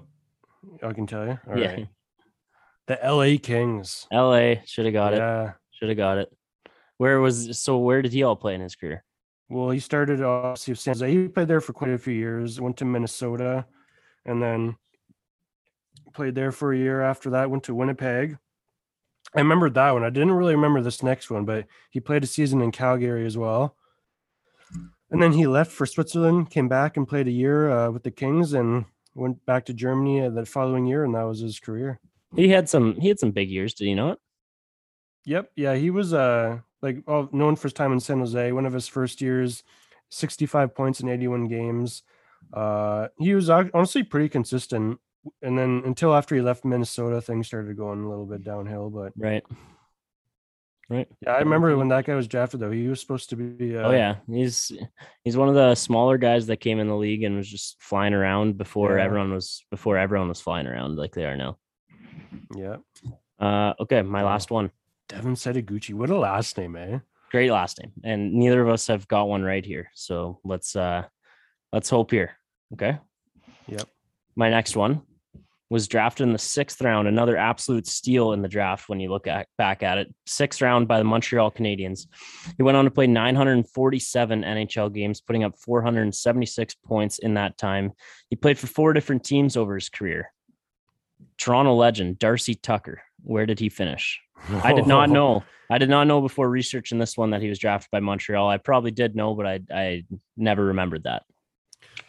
I 0.83 0.91
can 0.93 1.07
tell 1.07 1.25
you. 1.25 1.39
All 1.47 1.53
right. 1.53 1.79
yeah. 1.79 1.85
The 2.87 2.99
LA 3.03 3.37
Kings. 3.41 4.07
LA 4.11 4.55
should 4.65 4.85
have 4.85 4.93
got 4.93 5.13
it. 5.13 5.17
yeah. 5.17 5.53
Should 5.71 5.87
have 5.89 5.97
got 5.97 6.17
it. 6.17 6.29
Where 6.97 7.19
was 7.21 7.57
so 7.61 7.77
where 7.77 8.01
did 8.01 8.11
he 8.11 8.23
all 8.23 8.35
play 8.35 8.55
in 8.55 8.61
his 8.61 8.75
career? 8.75 9.03
Well, 9.47 9.69
he 9.69 9.79
started 9.79 10.21
off 10.21 10.57
San 10.59 10.75
Jose. 10.75 11.09
He 11.09 11.27
played 11.29 11.47
there 11.47 11.61
for 11.61 11.71
quite 11.73 11.91
a 11.91 11.97
few 11.97 12.13
years. 12.13 12.59
Went 12.59 12.75
to 12.77 12.85
Minnesota, 12.85 13.65
and 14.25 14.43
then 14.43 14.75
played 16.13 16.35
there 16.35 16.51
for 16.51 16.73
a 16.73 16.77
year. 16.77 17.01
After 17.01 17.29
that, 17.31 17.49
went 17.49 17.63
to 17.63 17.75
Winnipeg. 17.75 18.37
I 19.35 19.39
remembered 19.39 19.75
that 19.75 19.91
one. 19.91 20.03
I 20.03 20.09
didn't 20.09 20.31
really 20.31 20.55
remember 20.55 20.81
this 20.81 21.03
next 21.03 21.29
one, 21.29 21.45
but 21.45 21.65
he 21.91 21.99
played 21.99 22.23
a 22.23 22.27
season 22.27 22.61
in 22.61 22.71
Calgary 22.71 23.25
as 23.25 23.37
well. 23.37 23.75
And 25.11 25.21
then 25.21 25.33
he 25.33 25.47
left 25.47 25.71
for 25.71 25.85
Switzerland, 25.85 26.49
came 26.49 26.67
back 26.67 26.97
and 26.97 27.07
played 27.07 27.27
a 27.27 27.31
year 27.31 27.69
uh, 27.69 27.91
with 27.91 28.03
the 28.03 28.11
Kings, 28.11 28.53
and 28.53 28.85
went 29.15 29.43
back 29.45 29.65
to 29.65 29.73
Germany 29.73 30.21
uh, 30.21 30.29
the 30.29 30.45
following 30.45 30.85
year, 30.85 31.03
and 31.03 31.15
that 31.15 31.23
was 31.23 31.39
his 31.39 31.59
career. 31.59 31.99
He 32.35 32.49
had 32.49 32.69
some 32.69 32.95
he 32.95 33.07
had 33.07 33.19
some 33.19 33.31
big 33.31 33.49
years, 33.49 33.73
did 33.73 33.85
you 33.85 33.95
know 33.95 34.11
it? 34.11 34.19
Yep. 35.25 35.51
Yeah, 35.55 35.75
he 35.75 35.89
was 35.89 36.13
uh 36.13 36.59
like 36.81 37.03
oh, 37.07 37.29
known 37.31 37.55
for 37.55 37.63
his 37.63 37.73
time 37.73 37.91
in 37.91 37.99
San 37.99 38.19
Jose. 38.19 38.51
One 38.51 38.65
of 38.65 38.73
his 38.73 38.87
first 38.87 39.21
years, 39.21 39.63
65 40.09 40.75
points 40.75 40.99
in 40.99 41.09
81 41.09 41.47
games. 41.47 42.03
Uh 42.53 43.07
he 43.17 43.33
was 43.33 43.49
honestly 43.49 44.03
pretty 44.03 44.29
consistent. 44.29 44.99
And 45.41 45.57
then 45.57 45.81
until 45.85 46.13
after 46.15 46.35
he 46.35 46.41
left 46.41 46.63
Minnesota, 46.65 47.21
things 47.21 47.47
started 47.47 47.75
going 47.77 48.03
a 48.03 48.09
little 48.09 48.25
bit 48.25 48.43
downhill. 48.43 48.89
But 48.89 49.13
Right. 49.17 49.43
Right. 50.89 51.07
yeah, 51.21 51.33
I 51.33 51.39
remember 51.39 51.77
when 51.77 51.89
that 51.89 52.05
guy 52.05 52.15
was 52.15 52.27
drafted 52.27 52.61
though. 52.61 52.71
He 52.71 52.87
was 52.87 52.99
supposed 52.99 53.29
to 53.29 53.35
be 53.35 53.77
uh, 53.77 53.89
Oh 53.89 53.91
yeah. 53.91 54.15
He's 54.27 54.71
he's 55.23 55.37
one 55.37 55.47
of 55.47 55.53
the 55.53 55.75
smaller 55.75 56.17
guys 56.17 56.47
that 56.47 56.57
came 56.57 56.79
in 56.79 56.87
the 56.87 56.95
league 56.95 57.21
and 57.23 57.35
was 57.35 57.47
just 57.47 57.79
flying 57.79 58.15
around 58.15 58.57
before 58.57 58.97
Yeah. 58.97 59.03
everyone 59.03 59.31
was 59.31 59.63
before 59.69 59.97
everyone 59.99 60.29
was 60.29 60.41
flying 60.41 60.65
around 60.65 60.95
like 60.97 61.13
they 61.13 61.25
are 61.25 61.37
now. 61.37 61.57
Yeah. 62.55 62.77
Uh 63.39 63.73
okay, 63.79 64.01
my 64.01 64.23
last 64.23 64.49
one. 64.49 64.71
Devin 65.09 65.35
Setoguchi. 65.35 65.93
What 65.93 66.09
a 66.09 66.17
last 66.17 66.57
name, 66.57 66.75
eh? 66.75 66.99
Great 67.29 67.51
last 67.51 67.79
name. 67.79 67.91
And 68.03 68.33
neither 68.33 68.59
of 68.61 68.69
us 68.69 68.87
have 68.87 69.07
got 69.07 69.27
one 69.27 69.43
right 69.43 69.63
here. 69.65 69.91
So 69.93 70.39
let's 70.43 70.75
uh 70.75 71.03
let's 71.71 71.89
hope 71.91 72.09
here. 72.09 72.31
Okay. 72.73 72.97
Yep. 73.67 73.87
My 74.35 74.49
next 74.49 74.75
one 74.75 75.03
was 75.69 75.87
drafted 75.87 76.25
in 76.25 76.33
the 76.33 76.39
sixth 76.39 76.81
round, 76.81 77.07
another 77.07 77.37
absolute 77.37 77.85
steal 77.85 78.33
in 78.33 78.41
the 78.41 78.47
draft 78.47 78.89
when 78.89 78.99
you 78.99 79.09
look 79.09 79.27
at 79.27 79.47
back 79.57 79.83
at 79.83 79.97
it. 79.99 80.13
Sixth 80.25 80.61
round 80.61 80.87
by 80.87 80.97
the 80.97 81.03
Montreal 81.03 81.51
Canadiens. 81.51 82.07
He 82.57 82.63
went 82.63 82.77
on 82.77 82.85
to 82.85 82.91
play 82.91 83.05
947 83.07 84.43
NHL 84.43 84.93
games, 84.93 85.21
putting 85.21 85.43
up 85.43 85.57
476 85.59 86.75
points 86.85 87.19
in 87.19 87.35
that 87.35 87.57
time. 87.57 87.91
He 88.29 88.35
played 88.35 88.57
for 88.57 88.67
four 88.67 88.93
different 88.93 89.23
teams 89.23 89.55
over 89.55 89.75
his 89.75 89.89
career. 89.89 90.31
Toronto 91.37 91.75
legend 91.75 92.19
Darcy 92.19 92.55
Tucker. 92.55 93.01
Where 93.23 93.45
did 93.45 93.59
he 93.59 93.69
finish? 93.69 94.19
I 94.63 94.73
did 94.73 94.87
not 94.87 95.09
know. 95.11 95.43
I 95.69 95.77
did 95.77 95.89
not 95.89 96.07
know 96.07 96.21
before 96.21 96.49
researching 96.49 96.97
this 96.97 97.15
one 97.15 97.29
that 97.31 97.41
he 97.41 97.49
was 97.49 97.59
drafted 97.59 97.91
by 97.91 97.99
Montreal. 97.99 98.49
I 98.49 98.57
probably 98.57 98.91
did 98.91 99.15
know, 99.15 99.35
but 99.35 99.45
I 99.45 99.59
I 99.71 100.03
never 100.35 100.65
remembered 100.65 101.03
that. 101.03 101.23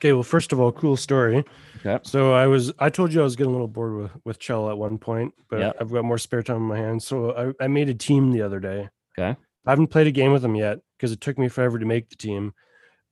Okay, 0.00 0.14
well, 0.14 0.22
first 0.22 0.52
of 0.52 0.58
all, 0.60 0.72
cool 0.72 0.96
story. 0.96 1.44
Okay. 1.84 1.98
So 2.04 2.32
I 2.32 2.46
was 2.46 2.72
I 2.78 2.88
told 2.88 3.12
you 3.12 3.20
I 3.20 3.24
was 3.24 3.36
getting 3.36 3.50
a 3.50 3.54
little 3.54 3.68
bored 3.68 3.94
with 3.96 4.10
with 4.24 4.38
Chel 4.38 4.70
at 4.70 4.78
one 4.78 4.96
point, 4.98 5.34
but 5.50 5.60
Yep. 5.60 5.76
I've 5.80 5.92
got 5.92 6.04
more 6.04 6.16
spare 6.18 6.42
time 6.42 6.56
on 6.56 6.62
my 6.62 6.78
hands. 6.78 7.06
So 7.06 7.54
I, 7.60 7.64
I 7.64 7.68
made 7.68 7.88
a 7.90 7.94
team 7.94 8.32
the 8.32 8.42
other 8.42 8.60
day. 8.60 8.88
Okay. 9.18 9.36
I 9.66 9.70
haven't 9.70 9.88
played 9.88 10.06
a 10.06 10.10
game 10.10 10.32
with 10.32 10.42
him 10.44 10.54
yet 10.56 10.78
because 10.96 11.12
it 11.12 11.20
took 11.20 11.38
me 11.38 11.48
forever 11.48 11.78
to 11.78 11.84
make 11.84 12.08
the 12.08 12.16
team. 12.16 12.54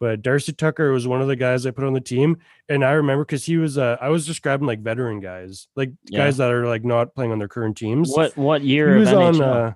But 0.00 0.22
Darcy 0.22 0.52
Tucker 0.52 0.92
was 0.92 1.06
one 1.08 1.20
of 1.20 1.28
the 1.28 1.36
guys 1.36 1.66
I 1.66 1.72
put 1.72 1.84
on 1.84 1.92
the 1.92 2.00
team, 2.00 2.38
and 2.68 2.84
I 2.84 2.92
remember 2.92 3.24
because 3.24 3.44
he 3.44 3.56
was 3.58 3.76
uh, 3.76 3.96
I 4.00 4.08
was 4.08 4.26
just 4.26 4.40
grabbing 4.42 4.66
like 4.66 4.80
veteran 4.80 5.20
guys, 5.20 5.68
like 5.76 5.92
Yeah. 6.06 6.20
guys 6.24 6.36
that 6.38 6.50
are 6.52 6.66
like 6.66 6.84
not 6.84 7.14
playing 7.14 7.32
on 7.32 7.38
their 7.38 7.48
current 7.48 7.76
teams. 7.76 8.10
What 8.10 8.34
what 8.36 8.62
he 8.62 8.68
year 8.68 8.94
of 8.94 9.00
was 9.00 9.12
on 9.12 9.42
uh, 9.42 9.72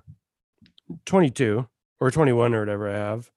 22 1.05 1.67
or 1.99 2.11
21 2.11 2.53
or 2.53 2.59
whatever 2.61 2.89
I 2.89 2.93
have. 2.97 3.29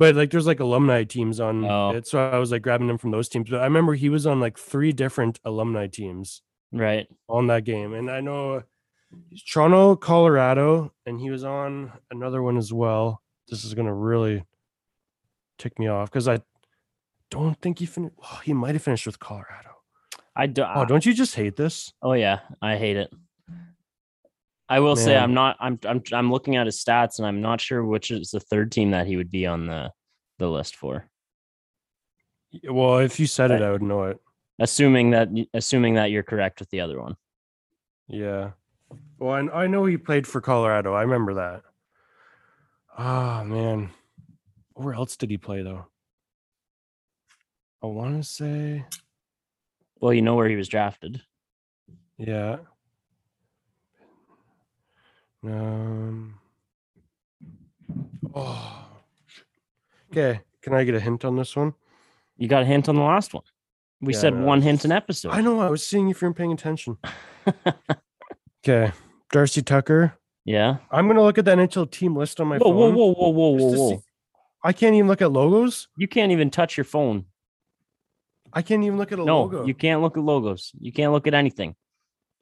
But 0.00 0.16
like 0.16 0.30
there's 0.30 0.46
like 0.46 0.60
alumni 0.60 1.04
teams 1.04 1.38
on 1.40 1.62
Oh. 1.64 1.90
it. 1.90 2.06
So 2.08 2.18
I 2.18 2.38
was 2.38 2.50
like 2.50 2.62
grabbing 2.62 2.86
them 2.88 2.96
from 2.98 3.10
those 3.12 3.28
teams. 3.28 3.50
But 3.50 3.60
I 3.60 3.64
remember 3.64 3.92
he 3.94 4.08
was 4.08 4.26
on 4.26 4.40
like 4.40 4.58
three 4.58 4.92
different 4.92 5.38
alumni 5.44 5.86
teams 5.88 6.40
right. 6.72 7.06
on 7.28 7.48
that 7.48 7.64
game. 7.64 7.92
And 7.92 8.10
I 8.10 8.20
know 8.20 8.62
he's 9.28 9.42
Toronto, 9.42 9.96
Colorado, 9.96 10.92
and 11.04 11.20
he 11.20 11.30
was 11.30 11.44
on 11.44 11.92
another 12.10 12.42
one 12.42 12.56
as 12.56 12.72
well. 12.72 13.22
This 13.48 13.62
is 13.62 13.74
gonna 13.74 13.94
really 13.94 14.44
tick 15.58 15.78
me 15.78 15.86
off 15.88 16.10
because 16.10 16.28
I 16.28 16.40
don't 17.30 17.60
think 17.60 17.78
he 17.80 17.84
finished. 17.86 18.14
Oh, 18.22 18.40
he 18.42 18.54
might 18.54 18.74
have 18.74 18.82
finished 18.82 19.04
with 19.06 19.18
Colorado. 19.18 19.68
I 20.34 20.46
do. 20.46 20.62
not 20.62 20.76
Oh, 20.76 20.80
uh, 20.80 20.84
don't 20.86 21.04
you 21.04 21.12
just 21.12 21.34
hate 21.34 21.56
this? 21.56 21.92
Oh 22.02 22.14
yeah, 22.14 22.38
I 22.62 22.76
hate 22.76 22.96
it. 22.96 23.12
I 24.70 24.78
will 24.80 24.94
say 24.96 25.16
I'm 25.16 25.34
not. 25.34 25.56
I'm 25.60 25.78
I'm 25.84 26.02
I'm 26.12 26.30
looking 26.30 26.56
at 26.56 26.66
his 26.66 26.82
stats 26.82 27.18
and 27.18 27.26
I'm 27.26 27.40
not 27.40 27.60
sure 27.60 27.84
which 27.84 28.10
is 28.12 28.30
the 28.30 28.38
third 28.40 28.70
team 28.70 28.92
that 28.92 29.06
he 29.06 29.16
would 29.16 29.30
be 29.30 29.44
on 29.44 29.66
the 29.66 29.90
the 30.38 30.48
list 30.48 30.76
for. 30.76 31.10
Well, 32.68 32.98
if 32.98 33.18
you 33.18 33.26
said 33.26 33.50
it, 33.50 33.62
I 33.62 33.70
would 33.72 33.82
know 33.82 34.04
it. 34.04 34.18
Assuming 34.60 35.10
that 35.10 35.28
assuming 35.54 35.94
that 35.94 36.12
you're 36.12 36.22
correct 36.22 36.60
with 36.60 36.70
the 36.70 36.80
other 36.80 37.00
one. 37.00 37.16
Yeah. 38.06 38.52
Well, 39.18 39.32
I, 39.52 39.62
I 39.62 39.66
know 39.66 39.84
he 39.86 39.96
played 39.96 40.26
for 40.26 40.40
Colorado. 40.40 40.94
I 40.94 41.02
remember 41.02 41.34
that. 41.34 41.62
Oh 42.96 43.42
man. 43.44 43.90
Where 44.74 44.94
else 44.94 45.16
did 45.16 45.30
he 45.30 45.36
play 45.36 45.62
though? 45.62 45.86
I 47.82 47.86
want 47.86 48.22
to 48.22 48.28
say, 48.28 48.84
Well, 50.00 50.12
you 50.12 50.22
know 50.22 50.34
where 50.36 50.48
he 50.48 50.56
was 50.56 50.68
drafted. 50.68 51.22
yeah. 52.18 52.58
Um. 55.44 56.34
Oh. 58.34 58.86
Okay. 60.10 60.40
Can 60.62 60.74
I 60.74 60.84
get 60.84 60.94
a 60.94 61.00
hint 61.00 61.24
on 61.24 61.36
this 61.36 61.56
one? 61.56 61.74
You 62.36 62.48
got 62.48 62.62
a 62.62 62.66
hint 62.66 62.88
on 62.88 62.96
the 62.96 63.02
last 63.02 63.32
one. 63.34 63.42
We 64.00 64.12
Yeah, 64.14 64.20
said 64.20 64.34
no, 64.34 64.44
one 64.46 64.62
hint 64.62 64.84
an 64.84 64.92
episode. 64.92 65.30
I 65.32 65.40
know. 65.40 65.60
I 65.60 65.68
was 65.70 65.86
seeing 65.86 66.08
if 66.10 66.20
you're 66.22 66.32
paying 66.32 66.52
attention. 66.52 66.96
Okay. 68.62 68.92
Darcy 69.32 69.62
Tucker. 69.62 70.12
yeah. 70.44 70.76
I'm 70.90 71.06
gonna 71.06 71.22
look 71.22 71.38
at 71.38 71.46
the 71.46 71.52
NHL 71.52 71.90
team 71.90 72.14
list 72.14 72.38
on 72.42 72.46
my 72.48 72.58
Whoa, 72.58 72.64
phone. 72.70 72.94
whoa, 72.94 73.06
whoa, 73.06 73.12
whoa, 73.12 73.28
whoa, 73.30 73.50
whoa, 73.56 73.88
whoa. 73.94 74.02
I 74.62 74.74
can't 74.74 74.94
even 74.94 75.08
look 75.08 75.22
at 75.22 75.32
logos. 75.32 75.88
You 75.96 76.06
can't 76.06 76.30
even 76.30 76.50
touch 76.50 76.76
your 76.76 76.84
phone. 76.84 77.24
I 78.52 78.60
can't 78.60 78.84
even 78.84 78.98
look 78.98 79.12
at 79.12 79.18
a 79.18 79.24
no, 79.24 79.44
logo. 79.44 79.64
you 79.64 79.72
can't 79.72 80.02
look 80.02 80.18
at 80.18 80.22
logos. 80.22 80.72
You 80.78 80.92
can't 80.92 81.10
look 81.12 81.26
at 81.26 81.32
anything. 81.32 81.74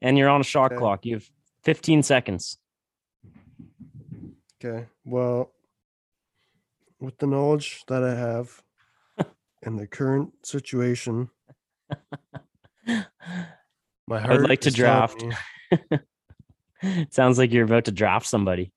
And 0.03 0.19
you're 0.19 0.29
on 0.29 0.41
a 0.41 0.45
shot 0.45 0.73
Okay. 0.73 0.79
clock. 0.81 1.07
You 1.07 1.15
have 1.17 1.31
15 1.63 2.03
seconds. 2.03 2.59
Okay. 4.65 4.87
Well, 5.05 5.53
with 7.01 7.19
the 7.19 7.27
knowledge 7.27 7.85
that 7.87 8.03
I 8.03 8.15
have 8.15 8.63
and 9.63 9.79
the 9.79 9.87
current 9.87 10.33
situation, 10.45 11.31
my 14.07 14.21
heart 14.21 14.49
like 14.49 14.63
to 14.63 14.71
draft. 14.71 15.25
it 16.83 17.13
sounds 17.15 17.39
like 17.39 17.53
you're 17.53 17.65
about 17.65 17.85
to 17.85 17.93
draft 17.93 18.27
somebody. 18.27 18.73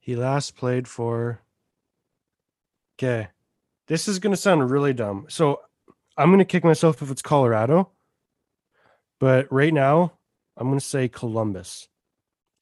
He 0.00 0.16
last 0.16 0.56
played 0.56 0.88
for. 0.88 1.40
Okay. 2.96 3.28
This 3.86 4.08
is 4.08 4.18
going 4.18 4.32
to 4.32 4.40
sound 4.40 4.70
really 4.70 4.92
dumb. 4.92 5.26
So 5.28 5.60
I'm 6.16 6.30
going 6.30 6.40
to 6.40 6.44
kick 6.44 6.64
myself 6.64 7.00
if 7.00 7.10
it's 7.10 7.22
Colorado. 7.22 7.90
But 9.20 9.50
right 9.52 9.72
now, 9.72 10.14
I'm 10.56 10.66
going 10.68 10.78
to 10.78 10.84
say 10.84 11.08
Columbus. 11.08 11.88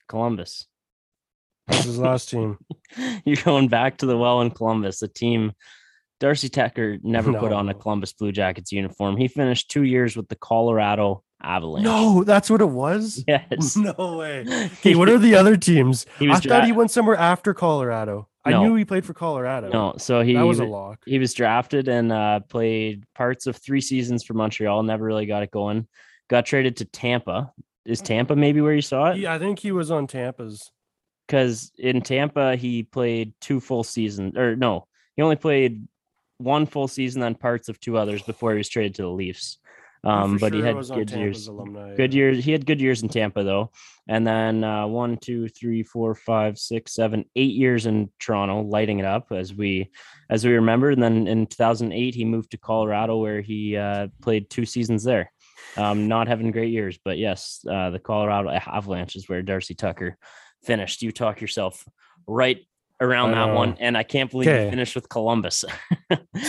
Columbus. 0.09 0.67
This 1.69 1.81
is 1.81 1.85
his 1.87 1.99
last 1.99 2.31
team. 2.31 2.59
You're 3.25 3.43
going 3.45 3.69
back 3.69 3.99
to 3.99 4.07
the 4.07 4.17
well 4.17 4.41
in 4.41 4.51
Columbus, 4.51 5.03
a 5.03 5.09
team 5.09 5.53
Darcy 6.19 6.49
Tucker 6.49 6.99
never 7.03 7.33
put 7.33 7.53
on 7.53 7.69
a 7.69 7.75
Columbus 7.75 8.13
Blue 8.13 8.33
Jackets 8.33 8.73
uniform. 8.73 9.17
He 9.17 9.29
finished 9.29 9.71
two 9.71 9.83
years 9.83 10.17
with 10.17 10.29
the 10.29 10.37
Colorado 10.37 11.23
Avalanche. 11.43 11.85
No, 11.85 12.25
that's 12.25 12.49
what 12.49 12.61
it 12.61 12.71
was? 12.71 13.23
Yes. 13.29 13.77
No 13.77 14.17
way. 14.17 14.45
Okay, 14.79 14.95
what 14.95 15.09
are 15.09 15.19
the 15.19 15.35
other 15.35 15.57
teams? 15.57 16.07
I 16.21 16.41
thought 16.41 16.65
he 16.65 16.73
went 16.73 16.91
somewhere 16.91 17.17
after 17.17 17.53
Colorado. 17.53 18.29
I 18.45 18.53
knew 18.63 18.77
he 18.77 18.85
played 18.85 19.05
for 19.05 19.13
Colorado. 19.13 19.69
No, 19.71 19.95
so 19.99 20.21
he 20.23 20.35
that 20.35 20.47
was 20.47 20.61
a 20.61 20.65
lock. 20.65 21.01
he 21.05 21.19
was 21.19 21.35
drafted 21.35 21.89
and 21.89 22.13
uh, 22.13 22.41
played 22.49 23.05
parts 23.15 23.49
of 23.49 23.57
three 23.57 23.81
seasons 23.81 24.23
for 24.23 24.35
Montreal. 24.35 24.85
Never 24.85 25.05
really 25.05 25.27
got 25.27 25.43
it 25.43 25.51
going. 25.51 25.89
Got 26.29 26.47
traded 26.47 26.77
to 26.77 26.85
Tampa. 26.85 27.53
Is 27.85 28.01
Tampa 28.01 28.37
maybe 28.37 28.61
where 28.61 28.75
you 28.75 28.83
saw 28.83 29.11
it? 29.11 29.19
Yeah, 29.19 29.35
I 29.35 29.39
think 29.41 29.59
he 29.59 29.73
was 29.73 29.91
on 29.91 30.07
Tampa's. 30.07 30.71
Because 31.27 31.73
in 31.79 32.03
Tampa 32.03 32.57
he 32.57 32.83
played 32.83 33.35
two 33.41 33.61
full 33.61 33.85
seasons, 33.85 34.37
or 34.37 34.55
no, 34.55 34.87
he 35.17 35.23
only 35.23 35.37
played 35.37 35.89
one 36.39 36.67
full 36.67 36.89
season 36.89 37.23
and 37.23 37.39
parts 37.39 37.69
of 37.69 37.81
two 37.81 37.97
others 37.97 38.23
before 38.23 38.53
he 38.53 38.59
was 38.59 38.69
traded 38.69 38.95
to 38.97 39.03
the 39.03 39.09
Leafs. 39.09 39.59
Um, 40.05 40.39
for 40.39 40.51
but 40.51 40.55
he 40.55 40.61
had 40.61 40.77
good 40.87 41.11
years. 41.11 41.49
Alumni, 41.49 41.97
Good 41.97 42.15
yeah. 42.15 42.19
years. 42.19 42.45
He 42.45 42.53
had 42.53 42.65
good 42.65 42.81
years 42.81 43.03
in 43.03 43.09
Tampa 43.09 43.43
though, 43.43 43.73
and 44.09 44.25
then 44.25 44.63
uh, 44.63 44.87
one, 44.87 45.17
two, 45.17 45.49
three, 45.49 45.83
four, 45.83 46.15
five, 46.15 46.59
six, 46.59 46.95
seven, 46.95 47.25
eight 47.35 47.55
years 47.55 47.87
in 47.87 48.11
Toronto, 48.21 48.63
lighting 48.63 49.01
it 49.01 49.05
up 49.05 49.33
as 49.33 49.53
we 49.53 49.91
as 50.31 50.45
we 50.45 50.53
remember. 50.53 50.91
And 50.91 51.03
then 51.03 51.27
in 51.27 51.47
2008, 51.47 52.15
he 52.15 52.25
moved 52.25 52.53
to 52.53 52.59
Colorado 52.59 53.17
where 53.17 53.41
he 53.41 53.77
uh, 53.77 54.09
played 54.23 54.49
two 54.49 54.65
seasons 54.65 55.03
there. 55.03 55.33
Um, 55.77 56.07
not 56.07 56.29
having 56.29 56.53
great 56.53 56.73
years, 56.73 56.99
but 57.05 57.19
yes, 57.19 57.65
uh, 57.69 57.91
the 57.91 57.99
Colorado 57.99 58.51
Avalanche 58.51 59.17
is 59.17 59.29
where 59.29 59.43
Darcy 59.43 59.75
Tucker 59.75 60.17
finished. 60.67 61.03
You 61.03 61.13
talk 61.13 61.41
yourself 61.41 61.87
right 62.27 62.59
around 63.01 63.33
that 63.33 63.55
one, 63.55 63.77
and 63.79 63.97
I 63.97 64.03
can't 64.03 64.31
believe 64.31 64.49
you 64.49 64.71
finished 64.71 64.95
with 64.95 65.09
Columbus. 65.09 65.65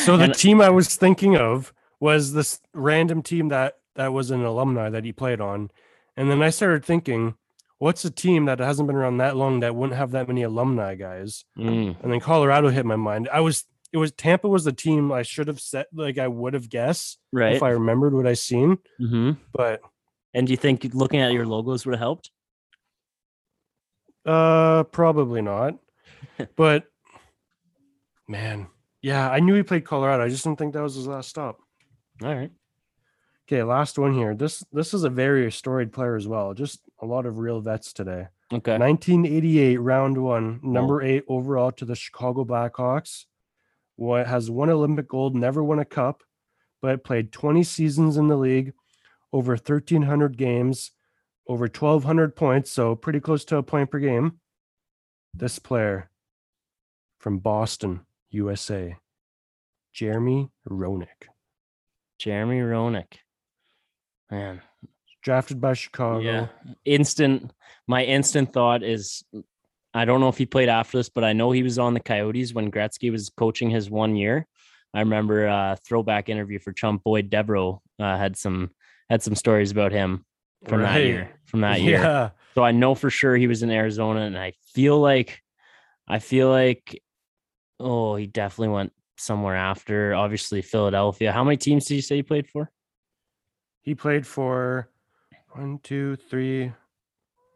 So 0.05 0.17
the 0.17 0.25
And- 0.25 0.33
team 0.35 0.61
I 0.61 0.69
was 0.69 0.95
thinking 0.95 1.35
of 1.37 1.73
was 1.99 2.33
this 2.33 2.59
random 2.73 3.21
team 3.23 3.49
that 3.49 3.75
that 3.95 4.13
was 4.13 4.31
an 4.31 4.43
alumni 4.43 4.89
that 4.89 5.03
he 5.05 5.11
played 5.13 5.41
on, 5.41 5.71
and 6.15 6.29
then 6.29 6.41
I 6.43 6.49
started 6.51 6.85
thinking, 6.85 7.35
what's 7.79 8.05
a 8.05 8.11
team 8.11 8.45
that 8.45 8.59
hasn't 8.59 8.87
been 8.87 8.95
around 8.95 9.17
that 9.17 9.35
long 9.35 9.61
that 9.61 9.75
wouldn't 9.75 9.97
have 9.97 10.11
that 10.11 10.27
many 10.27 10.43
alumni 10.43 10.95
guys? 10.95 11.45
Mm, 11.57 11.95
And 12.03 12.11
then 12.11 12.19
Colorado 12.19 12.69
hit 12.69 12.85
my 12.85 12.95
mind. 12.97 13.29
I 13.31 13.39
was 13.41 13.65
it 13.93 13.97
was 13.97 14.11
Tampa 14.11 14.47
was 14.49 14.63
the 14.65 14.73
team 14.73 15.11
I 15.11 15.23
should 15.23 15.47
have 15.47 15.59
set 15.61 15.87
like 15.93 16.17
I 16.17 16.27
would 16.27 16.53
have 16.53 16.69
guessed 16.69 17.19
right. 17.31 17.55
if 17.55 17.63
I 17.63 17.69
remembered 17.69 18.13
what 18.13 18.27
I 18.27 18.33
seen, 18.33 18.77
hmm 18.99 19.31
but 19.53 19.81
And 20.33 20.45
do 20.47 20.51
you 20.53 20.57
think 20.57 20.85
looking 20.93 21.21
at 21.21 21.31
your 21.33 21.45
logos 21.45 21.85
would 21.85 21.93
have 21.95 21.99
helped? 21.99 22.29
Uh 24.27 24.83
probably 24.83 25.41
not. 25.41 25.75
but 26.55 26.85
man, 28.27 28.67
yeah, 29.01 29.29
I 29.29 29.39
knew 29.39 29.53
he 29.53 29.63
played 29.63 29.85
Colorado. 29.85 30.23
I 30.23 30.29
just 30.29 30.43
didn't 30.43 30.59
think 30.59 30.73
that 30.73 30.83
was 30.83 30.95
his 30.95 31.07
last 31.07 31.29
stop. 31.29 31.59
All 32.23 32.33
right. 32.33 32.51
Okay, 33.47 33.63
last 33.63 33.97
one 33.97 34.13
here. 34.13 34.35
This 34.35 34.63
this 34.73 34.93
is 34.93 35.03
a 35.03 35.09
very 35.09 35.49
storied 35.51 35.93
player 35.93 36.15
as 36.15 36.27
well. 36.27 36.53
Just 36.53 36.81
a 37.01 37.05
lot 37.05 37.25
of 37.25 37.39
real 37.39 37.61
vets 37.61 37.93
today. 37.93 38.27
Okay. 38.51 38.77
1988 38.77 39.77
round 39.77 40.17
one, 40.17 40.59
number 40.63 41.01
eight 41.01 41.23
overall 41.27 41.71
to 41.73 41.85
the 41.85 41.95
Chicago 41.95 42.45
Blackhawks. 42.45 43.25
What 43.97 44.27
has 44.27 44.49
one 44.49 44.69
Olympic 44.69 45.07
gold, 45.07 45.35
never 45.35 45.63
won 45.63 45.79
a 45.79 45.85
cup, 45.85 46.23
but 46.81 47.03
played 47.03 47.31
20 47.31 47.63
seasons 47.63 48.15
in 48.15 48.27
the 48.27 48.37
league, 48.37 48.73
over 49.33 49.53
1,300 49.53 50.37
games, 50.37 50.91
over 51.47 51.63
1,200 51.63 52.35
points, 52.35 52.71
so 52.71 52.95
pretty 52.95 53.19
close 53.19 53.45
to 53.45 53.57
a 53.57 53.63
point 53.63 53.89
per 53.89 53.99
game. 53.99 54.39
This 55.33 55.59
player 55.59 56.09
from 57.19 57.39
Boston, 57.39 58.01
USA, 58.31 58.97
Jeremy 59.93 60.49
Roenick, 60.69 61.27
Jeremy 62.19 62.59
Roenick. 62.59 63.17
Man. 64.29 64.61
drafted 65.23 65.61
by 65.61 65.73
Chicago. 65.73 66.19
Yeah. 66.19 66.47
Instant 66.83 67.51
my 67.87 68.03
instant 68.03 68.51
thought 68.51 68.83
is 68.83 69.23
I 69.93 70.05
don't 70.05 70.19
know 70.19 70.27
if 70.27 70.37
he 70.37 70.45
played 70.45 70.69
after 70.69 70.97
this, 70.97 71.09
but 71.09 71.23
I 71.23 71.33
know 71.33 71.51
he 71.51 71.63
was 71.63 71.79
on 71.79 71.93
the 71.93 71.99
Coyotes 71.99 72.53
when 72.53 72.71
Gretzky 72.71 73.11
was 73.11 73.29
coaching 73.29 73.69
his 73.69 73.89
one 73.89 74.15
year. 74.15 74.45
I 74.93 74.99
remember 74.99 75.45
a 75.45 75.77
throwback 75.83 76.29
interview 76.29 76.59
for 76.59 76.71
Chump 76.73 77.03
Boyd 77.03 77.29
Devereaux 77.29 77.81
uh, 77.99 78.17
had 78.17 78.35
some 78.35 78.71
had 79.09 79.23
some 79.23 79.35
stories 79.35 79.71
about 79.71 79.91
him 79.91 80.25
from 80.65 80.81
that 80.81 81.01
year. 81.01 81.29
From 81.45 81.61
that 81.61 81.81
year. 81.81 81.99
Yeah. 81.99 82.29
So 82.55 82.63
I 82.63 82.71
know 82.71 82.95
for 82.95 83.09
sure 83.09 83.35
he 83.35 83.47
was 83.47 83.63
in 83.63 83.69
Arizona, 83.69 84.21
and 84.21 84.37
I 84.37 84.53
feel 84.73 84.99
like, 84.99 85.43
I 86.07 86.19
feel 86.19 86.49
like, 86.49 87.01
oh, 87.79 88.15
he 88.15 88.25
definitely 88.25 88.73
went 88.73 88.93
somewhere 89.17 89.55
after. 89.55 90.15
Obviously, 90.15 90.61
Philadelphia. 90.61 91.31
How 91.31 91.43
many 91.43 91.57
teams 91.57 91.85
did 91.85 91.95
you 91.95 92.01
say 92.01 92.15
he 92.17 92.23
played 92.23 92.47
for? 92.47 92.71
He 93.81 93.93
played 93.95 94.25
for 94.25 94.89
one, 95.51 95.79
two, 95.83 96.15
three, 96.15 96.73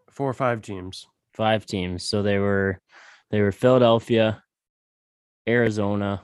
four 0.10 0.34
five 0.34 0.62
teams. 0.62 1.08
Five 1.34 1.66
teams. 1.66 2.08
So 2.08 2.22
they 2.24 2.40
were, 2.40 2.80
they 3.32 3.42
were 3.42 3.52
Philadelphia, 3.52 4.44
Arizona. 5.48 6.22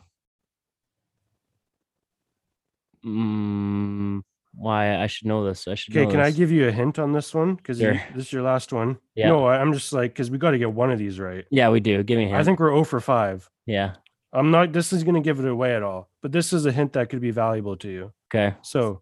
Mm, 3.05 4.21
why 4.57 4.97
I 5.01 5.07
should 5.07 5.27
know 5.27 5.45
this? 5.45 5.67
I 5.67 5.75
should. 5.75 5.95
Okay, 5.95 6.09
can 6.11 6.19
I 6.19 6.31
give 6.31 6.51
you 6.51 6.67
a 6.67 6.71
hint 6.71 6.97
on 6.99 7.11
this 7.13 7.33
one? 7.33 7.55
Because 7.55 7.79
Sure. 7.79 7.93
this 8.15 8.25
is 8.27 8.33
your 8.33 8.41
last 8.41 8.73
one. 8.73 8.97
Yeah. 9.15 9.29
No, 9.29 9.47
I'm 9.47 9.71
just 9.73 9.93
like 9.93 10.11
because 10.13 10.31
we 10.31 10.37
got 10.37 10.51
to 10.51 10.57
get 10.57 10.71
one 10.73 10.91
of 10.91 10.97
these 10.99 11.19
right. 11.19 11.45
Yeah, 11.51 11.69
we 11.69 11.79
do. 11.79 12.01
Give 12.03 12.17
me 12.17 12.25
a 12.25 12.27
hint. 12.27 12.39
I 12.39 12.43
think 12.43 12.59
we're 12.59 12.69
0 12.71 12.83
for 12.83 12.99
five. 12.99 13.49
Yeah. 13.65 13.93
I'm 14.33 14.51
not. 14.51 14.73
This 14.73 14.91
is 14.91 15.03
going 15.03 15.15
to 15.15 15.21
give 15.21 15.39
it 15.39 15.45
away 15.47 15.75
at 15.75 15.83
all. 15.83 16.09
But 16.21 16.31
this 16.31 16.51
is 16.53 16.65
a 16.65 16.71
hint 16.71 16.93
that 16.93 17.09
could 17.09 17.21
be 17.21 17.31
valuable 17.31 17.77
to 17.77 17.89
you. 17.89 18.13
Okay. 18.33 18.55
So 18.61 19.01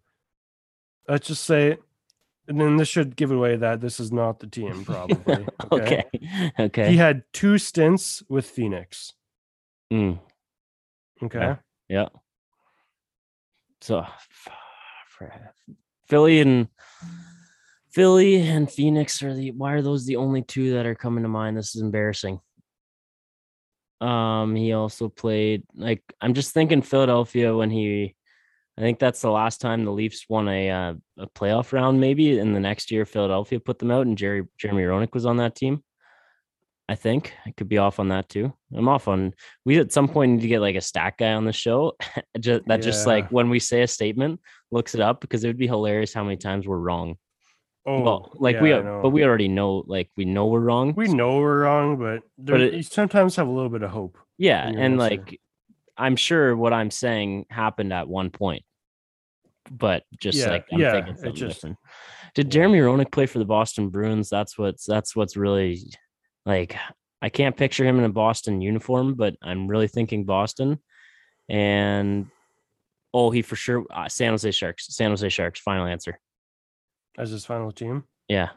let's 1.08 1.26
just 1.26 1.44
say, 1.44 1.78
and 2.48 2.60
then 2.60 2.76
this 2.76 2.88
should 2.88 3.16
give 3.16 3.32
away 3.32 3.56
that 3.56 3.80
this 3.80 3.98
is 3.98 4.12
not 4.12 4.38
the 4.40 4.46
team. 4.46 4.84
Probably. 4.84 5.46
Okay. 5.72 6.04
Okay. 6.60 6.90
He 6.90 6.96
had 6.96 7.24
two 7.32 7.58
stints 7.58 8.22
with 8.28 8.46
Phoenix. 8.48 9.14
Mm, 9.92 10.20
Okay. 11.24 11.56
yeah. 11.88 12.08
So 13.80 13.98
f- 14.00 14.28
for 14.30 14.52
Philly 16.08 16.40
and 16.40 16.68
Philly 17.90 18.36
and 18.36 18.70
Phoenix 18.70 19.22
are 19.22 19.34
the 19.34 19.52
why 19.52 19.72
are 19.72 19.82
those 19.82 20.06
the 20.06 20.16
only 20.16 20.42
two 20.42 20.74
that 20.74 20.86
are 20.86 20.94
coming 20.94 21.22
to 21.22 21.28
mind? 21.28 21.56
This 21.56 21.74
is 21.74 21.82
embarrassing. 21.82 22.40
Um, 24.00 24.54
he 24.54 24.72
also 24.72 25.08
played 25.08 25.62
like 25.74 26.02
I'm 26.20 26.34
just 26.34 26.52
thinking 26.52 26.82
Philadelphia 26.82 27.56
when 27.56 27.70
he 27.70 28.14
I 28.78 28.82
think 28.82 28.98
that's 28.98 29.22
the 29.22 29.30
last 29.30 29.60
time 29.62 29.84
the 29.84 29.90
Leafs 29.90 30.26
won 30.28 30.48
a 30.48 30.70
uh, 30.70 30.94
a 31.18 31.26
playoff 31.28 31.72
round, 31.72 31.98
maybe. 31.98 32.38
in 32.38 32.52
the 32.52 32.60
next 32.60 32.90
year, 32.90 33.06
Philadelphia 33.06 33.58
put 33.58 33.78
them 33.78 33.90
out, 33.90 34.06
and 34.06 34.18
Jerry 34.18 34.42
Jeremy 34.58 34.82
Roenick 34.82 35.14
was 35.14 35.24
on 35.24 35.38
that 35.38 35.54
team. 35.54 35.82
I 36.88 36.94
think 36.94 37.32
I 37.44 37.50
could 37.50 37.68
be 37.68 37.78
off 37.78 37.98
on 37.98 38.08
that 38.08 38.28
too. 38.28 38.52
I'm 38.74 38.88
off 38.88 39.08
on. 39.08 39.32
We 39.64 39.78
at 39.78 39.92
some 39.92 40.08
point 40.08 40.32
need 40.32 40.42
to 40.42 40.48
get 40.48 40.60
like 40.60 40.76
a 40.76 40.82
stat 40.82 41.14
guy 41.18 41.32
on 41.32 41.46
the 41.46 41.52
show, 41.52 41.96
just, 42.38 42.66
that 42.66 42.82
just 42.82 43.06
like 43.06 43.30
when 43.30 43.48
we 43.48 43.58
say 43.60 43.80
a 43.80 43.88
statement, 43.88 44.40
looks 44.70 44.94
it 44.94 45.00
up 45.00 45.20
because 45.20 45.44
it 45.44 45.48
would 45.48 45.58
be 45.58 45.66
hilarious 45.66 46.12
how 46.14 46.24
many 46.24 46.36
times 46.36 46.66
we're 46.66 46.78
wrong. 46.78 47.16
Oh, 47.88 48.00
well, 48.00 48.32
like 48.34 48.56
yeah, 48.56 48.62
we, 48.62 48.72
but 49.02 49.10
we 49.10 49.24
already 49.24 49.46
know, 49.48 49.84
like 49.86 50.10
we 50.16 50.24
know 50.24 50.46
we're 50.46 50.58
wrong. 50.60 50.92
we 50.96 51.06
know 51.06 51.38
we're 51.38 51.62
wrong, 51.62 51.96
but, 51.98 52.22
there, 52.36 52.56
it- 52.56 52.74
you 52.74 52.82
sometimes 52.82 53.36
have 53.36 53.46
a 53.46 53.50
little 53.50 53.70
bit 53.70 53.82
of 53.82 53.90
hope. 53.90 54.18
yeah, 54.38 54.66
and 54.66 54.78
answer. 54.78 54.96
like 54.96 55.40
I'm 55.96 56.16
sure 56.16 56.56
what 56.56 56.72
I'm 56.72 56.90
saying 56.90 57.46
happened 57.48 57.92
at 57.92 58.08
one 58.08 58.30
point, 58.30 58.64
but 59.70 60.02
just 60.20 60.38
Yeah, 60.38 60.50
like 60.50 60.66
I'm 60.72 60.80
yeah, 60.80 60.92
thinking 60.92 61.14
something 61.14 61.34
just- 61.34 61.54
different. 61.56 61.78
Did. 62.34 62.50
Jeremy 62.50 62.80
Roenick 62.80 63.10
play 63.12 63.24
for 63.26 63.38
the 63.38 63.44
Boston 63.46 63.88
Bruins? 63.88 64.28
That's 64.28 64.58
what's 64.58 64.84
that's 64.84 65.14
what's 65.16 65.36
really 65.36 65.80
like. 66.44 66.76
I 67.22 67.30
can't 67.30 67.56
picture 67.56 67.82
him 67.84 67.98
in 67.98 68.04
a 68.04 68.10
Boston 68.10 68.60
uniform, 68.60 69.14
but 69.14 69.36
I'm 69.42 69.68
really 69.68 69.88
thinking 69.88 70.24
Boston. 70.26 70.78
And 71.48 72.26
oh, 73.14 73.30
he 73.30 73.42
for 73.42 73.56
sure 73.56 73.84
uh, 73.90 74.08
San 74.08 74.30
Jose 74.32 74.50
Sharks. 74.50 74.86
San 74.94 75.10
Jose 75.10 75.28
Sharks. 75.28 75.60
Final 75.60 75.86
answer. 75.86 76.18
As 77.18 77.30
his 77.30 77.44
final 77.46 77.72
team, 77.72 78.04
Yeah, 78.28 78.50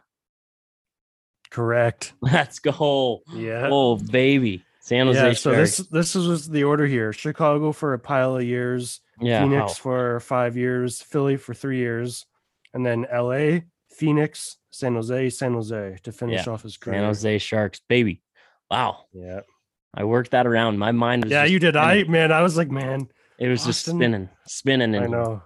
correct. 1.52 2.14
let's 2.22 2.60
go. 2.60 3.22
Yeah. 3.34 3.70
Oh 3.72 3.96
baby, 3.98 4.64
San 4.82 5.08
Jose 5.08 5.28
yeah. 5.28 5.34
So 5.34 5.54
Sharks. 5.54 5.78
this 5.78 5.88
this 5.88 6.16
was 6.16 6.50
the 6.50 6.64
order 6.64 6.86
here: 6.86 7.14
Chicago 7.14 7.72
for 7.72 7.94
a 7.94 8.00
pile 8.00 8.36
of 8.38 8.44
years, 8.44 9.02
yeah, 9.20 9.42
Phoenix 9.44 9.74
how- 9.78 9.84
for 9.84 10.20
five 10.20 10.58
years, 10.58 11.02
Philly 11.02 11.38
for 11.38 11.54
three 11.54 11.78
years, 11.78 12.26
and 12.74 12.86
then 12.86 13.06
L.A., 13.10 13.66
Phoenix, 13.92 14.58
San 14.72 14.96
Jose, 14.96 15.30
San 15.32 15.54
Jose 15.54 15.98
to 16.04 16.12
finish 16.12 16.48
off 16.48 16.64
his 16.64 16.78
career. 16.78 16.98
San 16.98 17.06
Jose 17.06 17.38
Sharks, 17.40 17.82
baby. 17.88 18.22
Wow, 18.70 19.06
Yeah. 19.14 19.42
I 19.96 20.04
worked 20.04 20.32
that 20.32 20.46
around. 20.46 20.78
My 20.78 20.92
mind 20.92 21.24
was 21.24 21.32
Yeah, 21.32 21.42
just 21.44 21.54
you 21.54 21.58
did. 21.60 21.76
I 21.76 22.04
man, 22.04 22.32
I 22.32 22.44
was 22.44 22.56
like, 22.56 22.70
man, 22.70 23.08
It 23.40 23.48
was 23.48 23.66
just 23.66 23.86
spinning, 23.86 24.30
spinning, 24.48 24.94
and 24.96 25.06
I 25.06 25.08
know. 25.08 25.42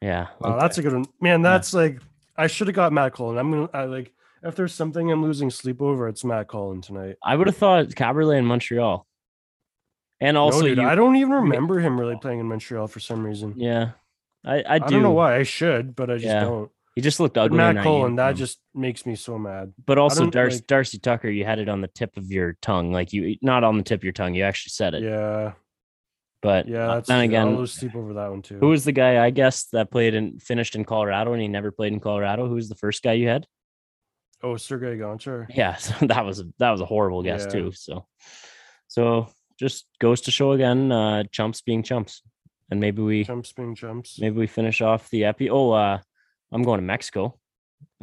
yeah. 0.00 0.28
Wow, 0.40 0.50
okay. 0.52 0.60
that's 0.60 0.78
a 0.78 0.82
good 0.82 0.92
one, 0.94 1.04
man. 1.20 1.42
That's 1.42 1.74
like 1.74 2.00
I 2.36 2.46
should 2.46 2.66
have 2.68 2.76
got 2.76 2.92
Matt 2.92 3.12
Cullen. 3.14 3.36
I'm 3.38 3.50
gonna 3.50 3.68
I 3.74 3.84
like 3.84 4.12
if 4.42 4.54
there's 4.56 4.72
something 4.74 5.10
I'm 5.10 5.22
losing 5.22 5.50
sleep 5.50 5.82
over, 5.82 6.08
it's 6.08 6.24
Matt 6.24 6.48
Cullen 6.48 6.80
tonight. 6.80 7.16
I 7.22 7.36
would 7.36 7.46
have 7.46 7.56
thought 7.56 7.88
Kaberle 7.88 8.36
in 8.38 8.46
Montreal, 8.46 9.06
and 10.20 10.36
also 10.36 10.60
no, 10.60 10.66
dude, 10.68 10.78
you, 10.78 10.84
I 10.88 10.94
don't 10.94 11.16
even 11.16 11.32
remember 11.32 11.78
him 11.80 11.98
really 12.00 12.16
playing 12.20 12.40
in 12.40 12.46
Montreal 12.46 12.86
for 12.88 13.00
some 13.00 13.24
reason. 13.24 13.54
yeah, 13.56 13.90
I 14.44 14.56
I, 14.60 14.64
I, 14.74 14.78
do. 14.78 14.94
don't 14.94 15.02
know 15.02 15.10
why 15.12 15.36
I 15.36 15.42
should, 15.42 15.94
but 15.94 16.10
I 16.10 16.14
just 16.14 16.26
Yeah, 16.26 16.40
don't. 16.44 16.70
He 16.94 17.02
just 17.02 17.20
looked 17.20 17.36
ugly. 17.36 17.58
Matt 17.58 17.82
Cullen, 17.82 18.16
that 18.16 18.28
uniform. 18.28 18.36
just 18.38 18.58
makes 18.74 19.04
me 19.04 19.16
so 19.16 19.36
mad. 19.38 19.74
But 19.84 19.98
also 19.98 20.30
Darcy, 20.30 20.56
like- 20.58 20.66
Darcy 20.66 20.98
Tucker, 20.98 21.28
you 21.28 21.44
had 21.44 21.58
it 21.58 21.68
on 21.68 21.82
the 21.82 21.88
tip 21.88 22.16
of 22.16 22.30
your 22.32 22.56
tongue, 22.62 22.90
like 22.90 23.12
you 23.12 23.36
not 23.42 23.64
on 23.64 23.76
the 23.76 23.82
tip 23.82 24.00
of 24.00 24.04
your 24.04 24.14
tongue. 24.14 24.34
You 24.34 24.44
actually 24.44 24.70
said 24.70 24.94
it. 24.94 25.02
Yeah, 25.02 25.52
But 26.42 26.68
yeah. 26.68 26.88
uh, 26.90 26.94
That's 26.96 27.08
then 27.08 27.18
I'll 27.18 27.24
again, 27.24 27.56
lose 27.56 27.72
sleep 27.72 27.94
over 27.96 28.14
that 28.14 28.30
one 28.30 28.42
too. 28.42 28.58
who 28.58 28.68
was 28.68 28.84
the 28.84 28.92
guy 28.92 29.24
I 29.24 29.30
guess 29.30 29.64
that 29.72 29.90
played 29.90 30.14
and 30.14 30.40
finished 30.42 30.76
in 30.76 30.84
Colorado 30.84 31.32
and 31.32 31.40
he 31.42 31.48
never 31.48 31.70
played 31.72 31.92
in 31.92 32.00
Colorado? 32.00 32.46
Who 32.48 32.54
was 32.56 32.68
the 32.68 32.74
first 32.74 33.02
guy 33.02 33.12
you 33.14 33.28
had? 33.28 33.46
oh 34.42 34.56
Sergey 34.56 34.98
Gonchar? 34.98 35.46
Yeah, 35.48 35.74
so 35.76 36.06
that 36.06 36.24
was 36.24 36.40
a, 36.40 36.44
that 36.58 36.70
was 36.70 36.80
a 36.80 36.86
horrible 36.86 37.22
guess 37.22 37.44
Yeah. 37.46 37.52
too. 37.52 37.72
So, 37.72 38.06
so 38.86 39.28
just 39.58 39.86
goes 39.98 40.20
to 40.22 40.30
show 40.30 40.52
again, 40.52 40.92
uh, 40.92 41.24
chumps 41.32 41.62
being 41.62 41.82
chumps, 41.82 42.22
and 42.70 42.78
maybe 42.80 43.00
we 43.02 43.24
Jumps 43.24 43.52
being 43.52 43.74
jumps. 43.74 44.18
maybe 44.20 44.36
we 44.36 44.46
finish 44.46 44.80
off 44.82 45.08
the 45.10 45.24
epi. 45.24 45.48
Oh, 45.50 45.70
uh, 45.72 45.98
I'm 46.52 46.62
going 46.62 46.78
to 46.80 46.86
Mexico. 46.86 47.38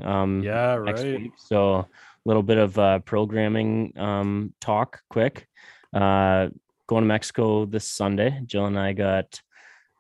Um, 0.01 0.41
Yeah, 0.43 0.73
right. 0.75 1.21
week. 1.21 1.31
So 1.37 1.75
a 1.75 1.87
little 2.25 2.43
bit 2.43 2.57
of 2.57 2.77
uh, 2.79 2.99
programming 2.99 3.93
um, 3.97 4.53
talk, 4.59 5.01
quick. 5.09 5.47
Uh, 5.93 6.49
going 6.87 7.03
to 7.03 7.07
Mexico 7.07 7.65
this 7.65 7.89
Sunday. 7.89 8.41
Jill 8.45 8.65
and 8.65 8.77
I 8.79 8.93
got. 8.93 9.39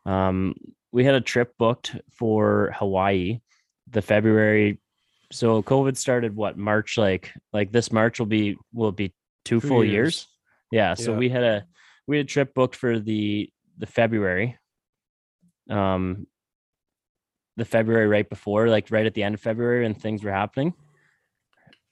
Um, 0.05 0.55
we 0.91 1.03
had 1.05 1.15
a 1.15 1.21
trip 1.21 1.53
booked 1.57 1.95
for 2.11 2.73
Hawaii, 2.77 3.39
the 3.89 4.01
February. 4.01 4.79
So 5.31 5.63
COVID 5.63 5.97
started 5.97 6.35
what 6.35 6.57
March? 6.57 6.97
Like 6.97 7.31
like 7.51 7.71
this 7.71 7.91
March 7.91 8.19
will 8.19 8.27
be 8.27 8.57
will 8.73 8.91
be 8.91 9.09
two, 9.45 9.59
Two 9.59 9.67
full 9.67 9.83
years. 9.83 9.93
years. 9.93 10.27
Yeah. 10.71 10.93
So 10.93 11.11
Yeah. 11.13 11.17
we 11.17 11.29
had 11.29 11.43
a 11.43 11.65
we 12.07 12.17
had 12.17 12.25
a 12.25 12.29
trip 12.29 12.53
booked 12.53 12.75
for 12.75 12.99
the 12.99 13.49
the 13.77 13.87
February. 13.87 14.57
Um, 15.69 16.27
the 17.55 17.65
February 17.65 18.07
right 18.07 18.27
before, 18.27 18.67
like 18.67 18.89
right 18.91 19.05
at 19.05 19.13
the 19.13 19.23
end 19.23 19.35
of 19.35 19.41
February, 19.41 19.85
and 19.85 19.99
things 19.99 20.23
were 20.23 20.31
happening, 20.31 20.73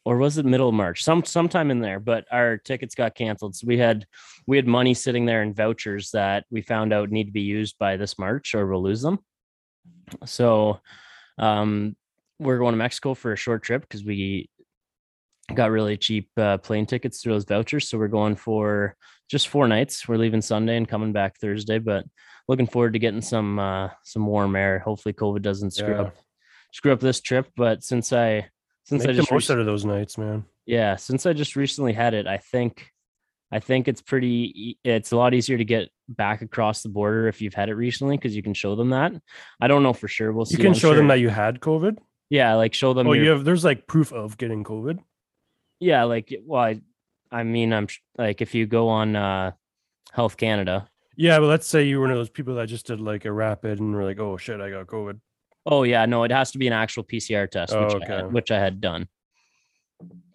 or 0.04 0.18
was 0.18 0.38
it 0.38 0.46
middle 0.46 0.70
of 0.70 0.74
March? 0.76 1.04
Some 1.04 1.24
sometime 1.24 1.72
in 1.72 1.80
there. 1.80 2.00
But 2.00 2.26
our 2.32 2.58
tickets 2.58 2.96
got 2.96 3.16
canceled, 3.16 3.56
so 3.56 3.68
we 3.68 3.78
had 3.78 4.06
we 4.48 4.58
had 4.58 4.68
money 4.68 4.94
sitting 4.94 5.26
there 5.26 5.44
in 5.44 5.54
vouchers 5.54 6.12
that 6.12 6.46
we 6.50 6.62
found 6.62 6.94
out 6.94 7.12
need 7.12 7.26
to 7.26 7.32
be 7.32 7.42
used 7.42 7.78
by 7.78 7.98
this 7.98 8.18
March, 8.18 8.56
or 8.56 8.68
we'll 8.68 8.84
lose 8.84 9.02
them. 9.02 9.20
So, 10.26 10.80
um, 11.38 11.96
we're 12.40 12.58
going 12.58 12.74
to 12.74 12.78
Mexico 12.78 13.14
for 13.14 13.34
a 13.34 13.38
short 13.38 13.64
trip 13.64 13.82
because 13.82 14.04
we 14.04 14.50
got 15.54 15.72
really 15.72 15.98
cheap 15.98 16.30
uh, 16.38 16.58
plane 16.58 16.86
tickets 16.86 17.22
through 17.22 17.34
those 17.34 17.46
vouchers. 17.46 17.88
So 17.90 17.98
we're 17.98 18.08
going 18.08 18.36
for 18.36 18.96
just 19.30 19.48
four 19.50 19.68
nights. 19.68 20.08
We're 20.08 20.18
leaving 20.18 20.42
Sunday 20.42 20.78
and 20.78 20.88
coming 20.88 21.14
back 21.14 21.38
Thursday, 21.40 21.78
but 21.80 22.06
looking 22.48 22.68
forward 22.68 22.94
to 22.94 23.00
getting 23.00 23.22
some 23.22 23.60
uh, 23.60 23.90
some 24.04 24.26
warm 24.26 24.56
air. 24.56 24.80
Hopefully, 24.80 25.14
COVID 25.14 25.42
doesn't 25.42 25.72
screw 25.72 25.94
Yeah. 25.94 26.02
up 26.02 26.16
screw 26.74 26.94
up 26.94 27.00
this 27.00 27.22
trip. 27.22 27.48
But 27.56 27.84
since 27.84 28.12
I 28.14 28.50
since 28.84 29.04
Make 29.04 29.10
I 29.10 29.14
the 29.14 29.18
just 29.20 29.32
most 29.32 29.50
rec- 29.50 29.56
out 29.56 29.60
of 29.60 29.66
those 29.66 29.86
nights, 29.86 30.18
man. 30.18 30.46
yeah 30.66 30.96
since 30.96 31.26
I 31.26 31.34
just 31.34 31.56
recently 31.56 31.94
had 31.94 32.14
it, 32.14 32.28
I 32.28 32.38
think 32.38 32.92
I 33.54 33.60
think 33.60 33.90
it's 33.90 34.02
pretty. 34.02 34.78
It's 34.86 35.12
a 35.12 35.18
lot 35.18 35.34
easier 35.34 35.58
to 35.58 35.66
get 35.66 35.90
back 36.08 36.42
across 36.42 36.84
the 36.84 36.90
border 36.90 37.28
if 37.28 37.42
you've 37.42 37.54
had 37.54 37.68
it 37.68 37.74
recently 37.76 38.16
because 38.16 38.34
you 38.34 38.42
can 38.42 38.54
show 38.54 38.78
them 38.78 38.92
that. 38.92 39.12
I 39.60 39.68
don't 39.68 39.84
know 39.84 39.92
for 39.92 40.08
sure. 40.08 40.32
We'll 40.32 40.46
see. 40.46 40.54
You 40.56 40.60
can 40.64 40.68
I'm 40.68 40.74
show 40.74 40.94
them 40.96 41.10
that 41.10 41.20
you 41.20 41.28
had 41.28 41.60
COVID. 41.60 41.98
Yeah, 42.30 42.54
like 42.56 42.74
show 42.74 42.94
them. 42.94 43.08
Oh, 43.08 43.12
your- 43.12 43.26
you 43.26 43.30
have. 43.32 43.44
There's 43.44 43.66
like 43.66 43.88
proof 43.88 44.14
of 44.14 44.38
getting 44.38 44.64
COVID. 44.64 45.00
Yeah, 45.82 46.06
like 46.06 46.34
well, 46.46 46.62
I, 46.62 46.80
I 47.30 47.44
mean, 47.44 47.74
I'm 47.74 47.88
like 48.18 48.42
if 48.42 48.56
you 48.56 48.68
go 48.68 48.88
on 48.88 49.18
uh 49.18 49.52
Health 50.14 50.38
Canada. 50.38 50.88
Yeah, 51.18 51.38
but 51.40 51.48
let's 51.48 51.68
say 51.68 51.84
you 51.84 51.98
were 51.98 52.04
one 52.04 52.12
of 52.12 52.18
those 52.18 52.30
people 52.30 52.56
that 52.56 52.68
just 52.70 52.88
did 52.88 53.02
like 53.02 53.26
a 53.26 53.34
rapid 53.34 53.82
and 53.82 53.94
were 53.94 54.06
like, 54.06 54.20
"Oh 54.22 54.38
shit, 54.38 54.62
I 54.62 54.70
got 54.70 54.88
COVID." 54.88 55.20
Oh 55.66 55.84
yeah, 55.84 56.06
no, 56.06 56.24
it 56.24 56.32
has 56.32 56.52
to 56.52 56.58
be 56.58 56.68
an 56.68 56.74
actual 56.74 57.04
PCR 57.04 57.50
test, 57.50 57.74
Oh, 57.74 57.86
which 57.86 58.04
I 58.10 58.16
had, 58.16 58.34
which 58.34 58.52
I 58.52 58.60
had 58.60 58.82
done. 58.82 59.08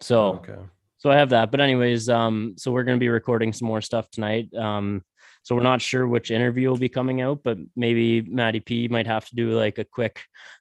So 0.01 0.33
okay. 0.35 0.55
so 0.97 1.09
I 1.11 1.15
have 1.15 1.29
that. 1.29 1.51
But 1.51 1.59
anyways, 1.59 2.09
um, 2.09 2.53
so 2.57 2.71
we're 2.71 2.83
gonna 2.83 2.97
be 2.97 3.09
recording 3.09 3.53
some 3.53 3.67
more 3.67 3.81
stuff 3.81 4.09
tonight. 4.09 4.53
Um, 4.53 5.03
so 5.43 5.55
we're 5.55 5.63
not 5.63 5.81
sure 5.81 6.05
which 6.07 6.29
interview 6.29 6.69
will 6.69 6.77
be 6.77 6.89
coming 6.89 7.21
out, 7.21 7.39
but 7.43 7.57
maybe 7.75 8.21
Matty 8.21 8.59
P 8.59 8.87
might 8.89 9.07
have 9.07 9.25
to 9.29 9.35
do 9.35 9.51
like 9.51 9.77
a 9.77 9.85
quick 9.85 10.19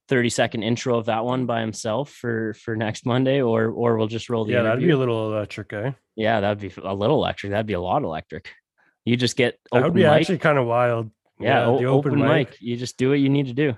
30 0.09 0.29
second 0.31 0.63
intro 0.63 0.97
of 0.97 1.07
that 1.07 1.25
one 1.25 1.45
by 1.47 1.61
himself 1.61 2.11
for 2.11 2.55
for 2.55 2.77
next 2.77 3.05
Monday, 3.07 3.41
or 3.43 3.69
or 3.69 3.97
we'll 3.97 4.07
just 4.07 4.31
roll 4.31 4.45
the 4.45 4.53
Yeah, 4.53 4.63
that'd 4.63 4.81
be 4.83 4.91
a 4.91 4.99
little 4.99 5.33
electric, 5.33 5.73
eh? 5.73 5.93
yeah, 6.15 6.41
that'd 6.41 6.61
be 6.61 6.73
a 6.83 6.93
little 6.95 7.17
electric. 7.17 7.51
That'd 7.53 7.67
be 7.67 7.73
a 7.75 7.81
lot 7.81 8.03
electric. 8.03 8.51
You 9.05 9.17
just 9.17 9.37
get 9.37 9.59
That 9.73 9.85
would 9.85 9.95
be 9.95 10.03
mic. 10.03 10.11
actually 10.13 10.39
kind 10.39 10.59
of 10.59 10.67
wild. 10.67 11.11
yeah, 11.39 11.67
o- 11.67 11.79
the 11.79 11.85
open, 11.85 12.19
mic. 12.21 12.57
You 12.61 12.77
just 12.77 12.97
do 12.97 13.11
what 13.11 13.19
you 13.21 13.29
need 13.29 13.47
to 13.47 13.55
do. 13.55 13.75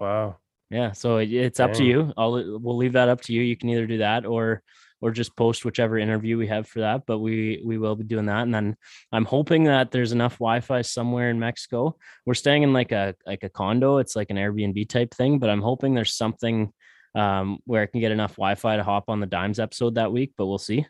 Wow. 0.00 0.36
Yeah, 0.70 0.92
so 0.92 1.18
it, 1.18 1.32
it's 1.32 1.60
up 1.60 1.72
to 1.74 1.84
you. 1.84 2.12
I'll 2.16 2.32
we'll 2.32 2.76
leave 2.76 2.94
that 2.94 3.08
up 3.08 3.20
to 3.22 3.32
you. 3.32 3.42
You 3.42 3.56
can 3.56 3.68
either 3.68 3.86
do 3.86 3.98
that 3.98 4.26
or 4.26 4.62
or 5.00 5.10
just 5.10 5.36
post 5.36 5.64
whichever 5.64 5.98
interview 5.98 6.38
we 6.38 6.48
have 6.48 6.66
for 6.66 6.80
that. 6.80 7.02
But 7.06 7.18
we 7.18 7.62
we 7.64 7.78
will 7.78 7.94
be 7.94 8.04
doing 8.04 8.26
that, 8.26 8.42
and 8.42 8.54
then 8.54 8.76
I'm 9.12 9.24
hoping 9.24 9.64
that 9.64 9.92
there's 9.92 10.12
enough 10.12 10.34
Wi-Fi 10.34 10.82
somewhere 10.82 11.30
in 11.30 11.38
Mexico. 11.38 11.96
We're 12.24 12.34
staying 12.34 12.64
in 12.64 12.72
like 12.72 12.90
a 12.90 13.14
like 13.24 13.44
a 13.44 13.48
condo. 13.48 13.98
It's 13.98 14.16
like 14.16 14.30
an 14.30 14.38
Airbnb 14.38 14.88
type 14.88 15.14
thing, 15.14 15.38
but 15.38 15.50
I'm 15.50 15.62
hoping 15.62 15.94
there's 15.94 16.14
something 16.14 16.72
um, 17.14 17.58
where 17.64 17.82
I 17.82 17.86
can 17.86 18.00
get 18.00 18.12
enough 18.12 18.36
Wi-Fi 18.36 18.76
to 18.76 18.84
hop 18.84 19.04
on 19.08 19.20
the 19.20 19.26
Dimes 19.26 19.60
episode 19.60 19.94
that 19.94 20.12
week. 20.12 20.32
But 20.36 20.46
we'll 20.46 20.58
see. 20.58 20.86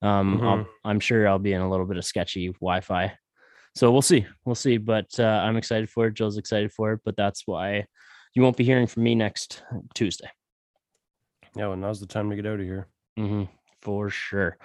Um, 0.00 0.40
I'll, 0.42 0.68
I'm 0.84 1.00
sure 1.00 1.26
I'll 1.26 1.40
be 1.40 1.52
in 1.52 1.60
a 1.60 1.68
little 1.68 1.86
bit 1.86 1.96
of 1.96 2.04
sketchy 2.04 2.48
Wi-Fi. 2.60 3.12
So 3.74 3.90
we'll 3.90 4.02
see. 4.02 4.26
We'll 4.44 4.54
see. 4.54 4.76
But 4.76 5.08
uh, 5.18 5.24
I'm 5.24 5.56
excited 5.56 5.90
for 5.90 6.06
it. 6.06 6.14
Joe's 6.14 6.38
excited 6.38 6.72
for 6.72 6.92
it. 6.92 7.00
But 7.04 7.16
that's 7.16 7.42
why 7.46 7.86
you 8.34 8.42
won't 8.42 8.56
be 8.56 8.64
hearing 8.64 8.86
from 8.86 9.02
me 9.02 9.14
next 9.14 9.62
Tuesday. 9.94 10.28
Yeah, 11.56 11.68
well, 11.68 11.76
now's 11.76 12.00
the 12.00 12.06
time 12.06 12.30
to 12.30 12.36
get 12.36 12.46
out 12.46 12.60
of 12.60 12.66
here. 12.66 12.86
hmm 13.16 13.44
for 13.80 14.10
sure. 14.10 14.56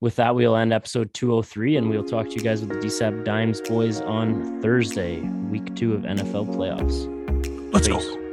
With 0.00 0.16
that, 0.16 0.34
we'll 0.34 0.56
end 0.56 0.72
episode 0.72 1.12
203 1.14 1.76
and 1.78 1.90
we'll 1.90 2.04
talk 2.04 2.26
to 2.28 2.32
you 2.34 2.40
guys 2.40 2.60
with 2.60 2.68
the 2.68 2.76
DSAP 2.76 3.24
Dimes 3.24 3.60
boys 3.62 4.00
on 4.02 4.60
Thursday, 4.62 5.20
week 5.50 5.74
two 5.74 5.94
of 5.94 6.02
NFL 6.02 6.54
playoffs. 6.54 7.72
Let's 7.72 7.88
Peace. 7.88 8.04
go. 8.04 8.25